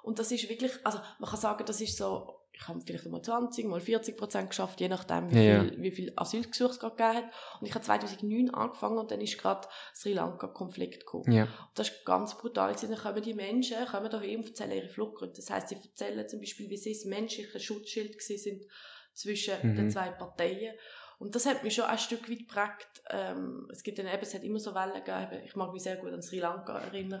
Und 0.02 0.18
das 0.18 0.30
ist 0.32 0.48
wirklich, 0.48 0.72
also 0.84 0.98
man 1.18 1.28
kann 1.30 1.40
sagen, 1.40 1.64
das 1.66 1.80
ist 1.80 1.96
so, 1.98 2.40
ich 2.56 2.68
habe 2.68 2.80
vielleicht 2.80 3.06
mal 3.06 3.20
20, 3.20 3.66
mal 3.66 3.80
40 3.80 4.16
Prozent 4.16 4.50
geschafft, 4.50 4.80
je 4.80 4.88
nachdem, 4.88 5.30
wie 5.30 5.44
Ja, 5.44 5.60
viel, 5.64 5.82
wie 5.82 5.90
viel 5.90 6.12
Asylgesuche 6.14 6.70
es 6.70 6.78
gerade 6.78 6.94
gegeben 6.96 7.16
hat. 7.26 7.60
Und 7.60 7.66
ich 7.66 7.74
habe 7.74 7.84
2009 7.84 8.50
angefangen 8.54 8.98
und 8.98 9.10
dann 9.10 9.20
ist 9.20 9.36
gerade 9.38 9.66
Sri 9.94 10.12
Lanka-Konflikt 10.12 11.00
gekommen. 11.00 11.32
Ja. 11.32 11.42
Und 11.44 11.50
das 11.74 11.88
ist 11.90 12.04
ganz 12.04 12.38
brutal. 12.38 12.74
Dann 12.80 12.94
kommen 12.96 13.22
die 13.22 13.34
Menschen, 13.34 13.84
kommen 13.86 14.08
dahin 14.08 14.38
und 14.38 14.46
erzählen 14.46 14.70
ihre 14.72 14.88
Fluchtgründe. 14.88 15.34
Das 15.36 15.50
heisst, 15.50 15.70
sie 15.70 15.76
erzählen 15.76 16.28
zum 16.28 16.38
Beispiel, 16.40 16.70
wie 16.70 16.76
sie 16.76 16.92
das 16.92 17.04
menschliche 17.04 17.58
Schutzschild 17.58 18.22
sind 18.22 18.64
zwischen 19.12 19.54
Mhm. 19.62 19.76
den 19.76 19.90
zwei 19.90 20.10
Parteien. 20.10 20.74
Und 21.18 21.34
das 21.34 21.46
hat 21.46 21.62
mich 21.64 21.74
schon 21.74 21.84
ein 21.84 21.98
Stück 21.98 22.28
weit 22.30 22.38
geprägt. 22.38 23.02
Ähm, 23.10 23.68
es 23.72 23.82
gibt 23.82 23.98
dann 23.98 24.06
eben, 24.06 24.22
es 24.22 24.34
hat 24.34 24.42
immer 24.42 24.58
so 24.58 24.74
Wellen 24.74 25.02
gegeben. 25.04 25.42
Ich 25.44 25.56
mag 25.56 25.72
mich 25.72 25.82
sehr 25.82 25.96
gut 25.96 26.12
an 26.12 26.22
Sri 26.22 26.38
Lanka 26.40 26.78
erinnern, 26.78 27.20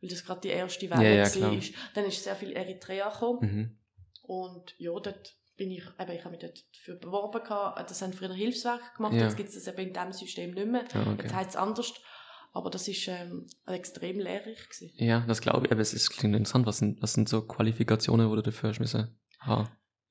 weil 0.00 0.10
das 0.10 0.24
gerade 0.24 0.40
die 0.40 0.48
erste 0.48 0.90
Welle 0.90 1.02
Ja, 1.16 1.24
ja, 1.26 1.40
war. 1.42 1.60
Dann 1.94 2.04
ist 2.06 2.22
sehr 2.24 2.36
viel 2.36 2.52
Eritrea 2.52 3.08
gekommen. 3.10 3.38
Mhm. 3.40 3.78
Und 4.26 4.74
ja, 4.78 4.90
dort 4.92 5.34
bin 5.56 5.70
ich, 5.70 5.84
eben, 5.98 6.10
ich 6.12 6.20
habe 6.24 6.30
mich 6.30 6.40
dort 6.40 6.58
dafür 6.74 6.96
beworben. 6.96 7.42
Gehabt. 7.42 7.90
Das 7.90 8.02
haben 8.02 8.12
früher 8.12 8.32
Hilfswerke 8.34 8.84
gemacht, 8.96 9.14
Ja. 9.14 9.22
jetzt 9.24 9.36
gibt 9.36 9.48
es 9.48 9.54
das 9.54 9.66
eben 9.72 9.88
in 9.88 9.92
diesem 9.94 10.12
System 10.12 10.50
nicht 10.52 10.66
mehr. 10.66 10.84
Ja, 10.94 11.00
okay. 11.02 11.22
Jetzt 11.22 11.34
heißt 11.34 11.50
es 11.50 11.56
anders. 11.56 11.94
Aber 12.52 12.70
das 12.70 12.88
war 12.88 13.14
ähm, 13.20 13.46
extrem 13.66 14.18
lehrreich. 14.18 14.68
Gewesen. 14.68 14.90
Ja, 14.96 15.20
das 15.28 15.40
glaube 15.42 15.66
ich. 15.66 15.72
Aber 15.72 15.80
es 15.80 15.92
ist, 15.92 16.10
klingt 16.10 16.34
interessant. 16.34 16.66
Was 16.66 16.78
sind, 16.78 17.02
was 17.02 17.12
sind 17.12 17.28
so 17.28 17.42
Qualifikationen, 17.42 18.28
die 18.30 18.36
du 18.36 18.42
dafür 18.42 18.70
hast 18.70 18.80
müssen 18.80 19.14
haben? 19.40 19.68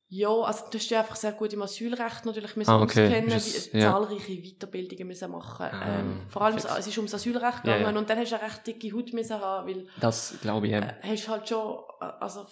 Ja, 0.07 0.29
also 0.29 0.65
du 0.71 0.77
hast 0.77 0.89
ja 0.91 0.99
einfach 0.99 1.15
sehr 1.15 1.31
gut 1.31 1.51
im 1.53 1.63
Asylrecht 1.63 2.23
natürlich 2.25 2.55
müssen 2.55 2.69
Ah, 2.69 2.79
okay. 2.83 3.05
auskennen, 3.07 3.31
wie, 3.73 3.79
ja. 3.79 3.91
zahlreiche 3.91 4.33
Weiterbildungen 4.43 5.07
müssen 5.07 5.31
machen. 5.31 5.65
Ah, 5.65 5.99
ähm, 5.99 6.21
vor 6.29 6.43
allem, 6.43 6.59
fix. 6.59 6.71
es 6.77 6.85
ist 6.85 6.97
ums 6.97 7.15
Asylrecht 7.15 7.43
Ja, 7.65 7.77
gegangen 7.77 7.95
ja. 7.95 7.99
und 7.99 8.07
dann 8.07 8.19
hast 8.19 8.31
du 8.31 8.35
eine 8.39 8.45
recht 8.45 8.67
dicke 8.67 8.93
Haut 8.95 9.11
müssen 9.13 9.39
haben, 9.41 9.67
weil 9.67 9.87
Das 9.99 10.37
glaube 10.41 10.67
ich. 10.67 10.73
äh, 10.73 10.81
Ja. 10.81 10.93
hast 11.01 11.27
halt 11.27 11.49
schon, 11.49 11.79
äh, 11.99 12.05
also, 12.19 12.45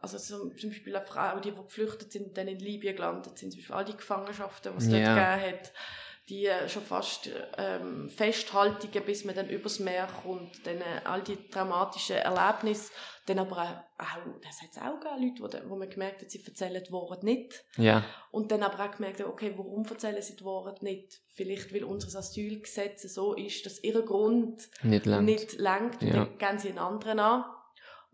also 0.00 0.18
zum, 0.18 0.56
zum 0.56 0.70
Beispiel 0.70 0.94
eine 0.96 1.04
Frau, 1.04 1.38
die, 1.40 1.50
die 1.50 1.56
geflüchtet 1.62 2.12
sind, 2.12 2.36
dann 2.36 2.48
in 2.48 2.58
Libyen 2.58 2.94
gelandet 2.96 3.38
sind, 3.38 3.50
zum 3.52 3.60
Beispiel 3.60 3.74
all 3.76 3.84
die 3.84 3.96
Gefangenschaften, 3.96 4.72
die 4.72 4.78
es 4.78 4.86
Ja. 4.90 4.98
dort 4.98 5.40
gegeben 5.40 5.58
hat, 5.58 5.72
die 6.30 6.48
schon 6.70 6.82
fast 6.82 7.28
ähm, 7.58 8.08
Festhaltungen, 8.08 9.04
bis 9.04 9.26
man 9.26 9.34
dann 9.34 9.48
übers 9.50 9.78
Meer 9.78 10.08
kommt, 10.22 10.66
dann 10.66 10.78
äh, 10.78 11.00
all 11.04 11.20
die 11.22 11.36
traumatischen 11.50 12.16
Erlebnisse, 12.16 12.92
dann 13.26 13.40
aber 13.40 13.56
auch, 13.98 14.02
auch 14.02 14.40
das 14.42 14.62
hat 14.62 14.70
es 14.72 14.78
auch 14.78 14.98
gegeben, 15.00 15.34
Leute, 15.42 15.64
wo, 15.66 15.70
wo 15.70 15.76
man 15.76 15.90
gemerkt 15.90 16.22
hat, 16.22 16.30
sie 16.30 16.42
erzählen 16.42 16.82
die 16.82 16.92
Wahrheit 16.92 17.24
nicht. 17.24 17.62
ja. 17.76 18.02
Und 18.30 18.50
dann 18.52 18.62
aber 18.62 18.82
auch 18.84 18.90
gemerkt, 18.96 19.20
haben, 19.20 19.30
okay, 19.30 19.52
warum 19.56 19.84
erzählen 19.84 20.22
sie 20.22 20.36
die 20.36 20.44
Wahrheit 20.46 20.82
nicht? 20.82 21.20
Vielleicht, 21.28 21.74
weil 21.74 21.84
unser 21.84 22.18
Asylgesetz 22.18 23.02
so 23.12 23.34
ist, 23.34 23.66
dass 23.66 23.82
ihr 23.84 24.00
Grund 24.02 24.68
Nicht 24.82 25.04
lang. 25.06 25.24
nicht 25.26 25.58
lenkt 25.58 26.02
Ja. 26.02 26.24
dann 26.24 26.38
gehen 26.38 26.58
sie 26.58 26.70
einen 26.70 26.78
anderen 26.78 27.18
an. 27.20 27.44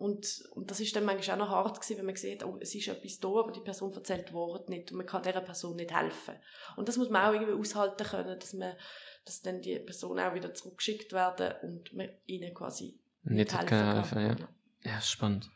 Und, 0.00 0.48
und 0.52 0.70
das 0.70 0.80
ist 0.80 0.96
dann 0.96 1.04
manchmal 1.04 1.36
auch 1.36 1.44
noch 1.44 1.50
hart 1.50 1.78
gewesen, 1.78 1.98
wenn 1.98 2.06
man 2.06 2.16
sieht, 2.16 2.42
oh, 2.42 2.56
es 2.58 2.74
ist 2.74 2.88
etwas 2.88 3.20
da, 3.20 3.28
aber 3.28 3.52
die 3.52 3.60
Person 3.60 3.92
erzählt 3.92 4.30
die 4.30 4.32
Wahrheit 4.32 4.70
nicht 4.70 4.90
und 4.90 4.96
man 4.96 5.06
kann 5.06 5.22
dieser 5.22 5.42
Person 5.42 5.76
nicht 5.76 5.94
helfen. 5.94 6.36
Und 6.76 6.88
das 6.88 6.96
muss 6.96 7.10
man 7.10 7.26
auch 7.26 7.34
irgendwie 7.34 7.52
aushalten 7.52 8.04
können, 8.04 8.40
dass 8.40 8.54
man, 8.54 8.72
dass 9.26 9.42
dann 9.42 9.60
die 9.60 9.78
Person 9.78 10.18
auch 10.18 10.32
wieder 10.32 10.54
zurückgeschickt 10.54 11.12
werden 11.12 11.52
und 11.64 11.92
man 11.92 12.08
ihnen 12.24 12.54
quasi 12.54 12.98
Nicht 13.24 13.52
helfen 13.52 13.68
kann 13.68 13.94
helfen, 13.96 14.38
ja. 14.84 14.90
Ja, 14.90 15.00
spannend. 15.02 15.50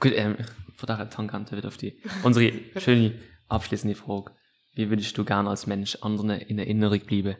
Gut, 0.00 0.12
ähm, 0.14 0.38
von 0.76 0.86
daher 0.86 1.10
Tangente 1.10 1.54
wieder 1.54 1.68
auf 1.68 1.76
die. 1.76 2.02
Unsere 2.22 2.52
schöne 2.80 3.20
abschließende 3.48 3.96
Frage. 3.96 4.34
Wie 4.72 4.88
würdest 4.88 5.18
du 5.18 5.26
gerne 5.26 5.50
als 5.50 5.66
Mensch 5.66 5.96
anderen 5.96 6.40
in 6.40 6.58
Erinnerung 6.58 7.00
bleiben, 7.00 7.36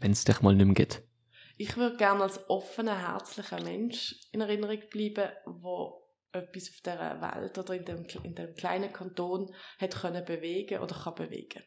wenn 0.00 0.10
es 0.10 0.24
dich 0.24 0.40
mal 0.40 0.56
nicht 0.56 0.66
mehr 0.66 0.74
gibt? 0.74 1.02
Ich 1.56 1.76
würde 1.76 1.96
gerne 1.96 2.22
als 2.22 2.48
offener, 2.48 2.98
herzlicher 2.98 3.62
Mensch 3.62 4.16
in 4.32 4.40
Erinnerung 4.40 4.80
bleiben, 4.90 5.30
wo 5.46 6.02
etwas 6.32 6.70
auf 6.70 6.80
dieser 6.80 7.20
Welt 7.20 7.58
oder 7.58 7.74
in 7.74 7.84
dem, 7.84 8.06
in 8.22 8.34
dem 8.34 8.54
kleinen 8.54 8.92
Kanton 8.92 9.54
hat 9.78 9.94
können 9.94 10.24
bewegen 10.24 10.80
oder 10.80 10.94
kann 10.94 11.14
bewegen. 11.14 11.62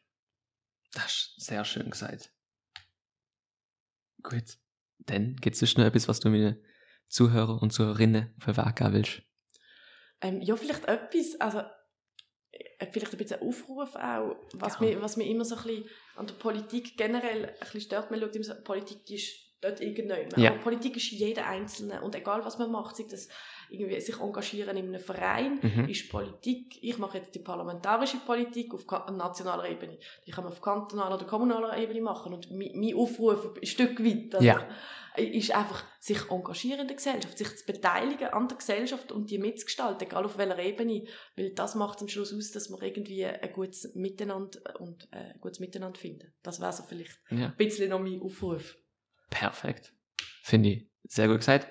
Das 0.94 1.06
ist 1.38 1.46
sehr 1.46 1.64
schön 1.66 1.90
gesagt. 1.90 2.32
Gut. 4.24 4.58
Dann 5.00 5.36
gibt 5.36 5.62
es 5.62 5.78
noch 5.78 5.86
etwas, 5.86 6.08
was 6.08 6.20
du 6.20 6.30
meinen 6.30 6.64
Zuhörer 7.08 7.62
und 7.62 7.72
Zuhörerinnen 7.72 8.34
auf 8.40 8.46
den 8.46 8.58
Weg 8.58 8.76
geben 8.76 8.94
willst. 8.94 9.22
Ähm, 10.22 10.42
ja, 10.42 10.56
vielleicht 10.56 10.86
etwas, 10.86 11.40
also 11.40 11.60
äh, 12.52 12.88
vielleicht 12.92 13.12
ein 13.12 13.18
bisschen 13.18 13.42
Aufruf 13.42 13.96
auch, 13.96 14.36
was, 14.54 14.76
Ja. 14.76 14.82
mir, 14.82 15.02
was 15.02 15.18
mir 15.18 15.28
immer 15.28 15.46
so 15.46 15.56
ein 15.58 15.64
bisschen 15.64 15.90
an 16.16 16.28
der 16.28 16.34
Politik 16.36 16.98
generell 16.98 17.46
ein 17.50 17.60
bisschen 17.60 17.82
stört. 17.82 18.10
Man 18.10 18.20
schaut 18.20 18.36
immer 18.36 18.46
so, 18.46 18.56
Politik 18.64 19.10
ist 19.12 19.45
dort 19.66 19.82
irgendjemand. 19.82 20.38
Ja. 20.38 20.52
Aber 20.52 20.60
Politik 20.60 20.98
ist 20.98 21.12
jeder 21.12 21.48
Einzelne 21.48 22.02
und 22.02 22.16
egal 22.16 22.44
was 22.46 22.58
man 22.58 22.72
macht, 22.72 22.96
sei 22.96 23.06
das 23.10 23.28
irgendwie 23.70 24.00
sich 24.00 24.20
engagieren 24.20 24.78
in 24.78 24.88
einem 24.90 25.00
Verein, 25.02 25.60
Mhm. 25.62 25.90
ist 25.90 26.10
Politik. 26.12 26.78
Ich 26.84 26.98
mache 27.00 27.18
jetzt 27.18 27.34
die 27.34 27.40
parlamentarische 27.40 28.18
Politik 28.18 28.74
auf 28.74 28.86
nationaler 29.12 29.68
Ebene. 29.70 29.98
Die 30.26 30.32
kann 30.32 30.44
man 30.44 30.54
auf 30.54 30.62
kantonaler 30.62 31.16
oder 31.16 31.26
kommunaler 31.26 31.76
Ebene 31.78 32.02
machen. 32.02 32.34
Und 32.34 32.52
mein, 32.52 32.72
mein 32.76 32.96
Aufruf 32.96 33.56
ein 33.60 33.66
Stück 33.66 34.04
weit 34.06 34.36
also, 34.36 34.46
Ja. 34.46 34.68
ist 35.18 35.56
einfach, 35.56 35.84
sich 36.00 36.30
engagieren 36.30 36.82
in 36.82 36.88
der 36.88 36.96
Gesellschaft, 36.98 37.38
sich 37.38 37.58
zu 37.58 37.66
beteiligen 37.66 38.28
an 38.28 38.48
der 38.48 38.58
Gesellschaft 38.58 39.12
und 39.12 39.32
die 39.32 39.40
mitzugestalten, 39.40 40.08
egal 40.08 40.26
auf 40.26 40.38
welcher 40.38 40.60
Ebene. 40.60 41.06
Weil 41.36 41.50
das 41.56 41.74
macht 41.74 42.02
am 42.02 42.08
Schluss 42.08 42.32
aus, 42.34 42.52
dass 42.52 42.70
wir 42.70 42.80
irgendwie 42.84 43.26
ein 43.26 43.52
gutes 43.54 43.96
Miteinander 43.96 44.60
und 44.80 45.08
äh, 45.12 45.34
ein 45.34 45.40
gutes 45.42 45.60
Miteinander 45.60 46.00
finden. 46.00 46.32
Das 46.44 46.62
wäre 46.62 46.72
so 46.74 46.84
vielleicht 46.84 47.20
Ja. 47.32 47.48
ein 47.48 47.56
bisschen 47.58 47.90
noch 47.90 48.00
mein 48.00 48.22
Aufruf. 48.22 48.76
Perfekt. 49.30 49.94
Finde 50.44 50.70
ich 50.70 50.88
sehr 51.04 51.28
gut 51.28 51.38
gesagt. 51.38 51.68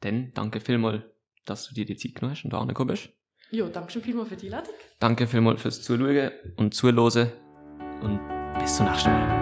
Dann 0.00 0.32
danke 0.34 0.60
vielmals, 0.60 1.04
dass 1.46 1.68
du 1.68 1.74
dir 1.74 1.84
die 1.84 1.96
Zeit 1.96 2.14
genommen 2.14 2.34
hast 2.34 2.44
und 2.44 2.52
da 2.52 2.60
angekommen 2.60 2.88
bist. 2.88 3.10
Ja, 3.50 3.68
danke 3.68 3.92
schon 3.92 4.02
vielmals 4.02 4.28
für 4.28 4.36
die 4.36 4.46
Einladung. 4.46 4.74
Danke 5.00 5.26
vielmals 5.26 5.60
fürs 5.62 5.82
Zuschauen 5.82 6.30
und 6.56 6.72
Zuhören 6.74 7.32
und 8.00 8.20
bis 8.60 8.76
zum 8.76 8.86
nächsten 8.86 9.10
Mal. 9.10 9.40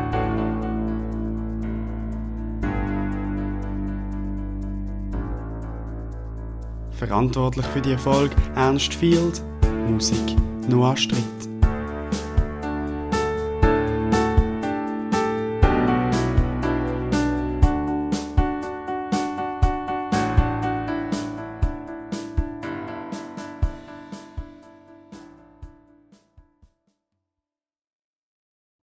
Verantwortlich 6.93 7.67
für 7.67 7.81
die 7.81 7.93
Erfolg 7.93 8.33
Ernst 8.57 8.93
Field, 8.95 9.43
Musik 9.89 10.37
Noah 10.69 10.97
Strick. 10.97 11.48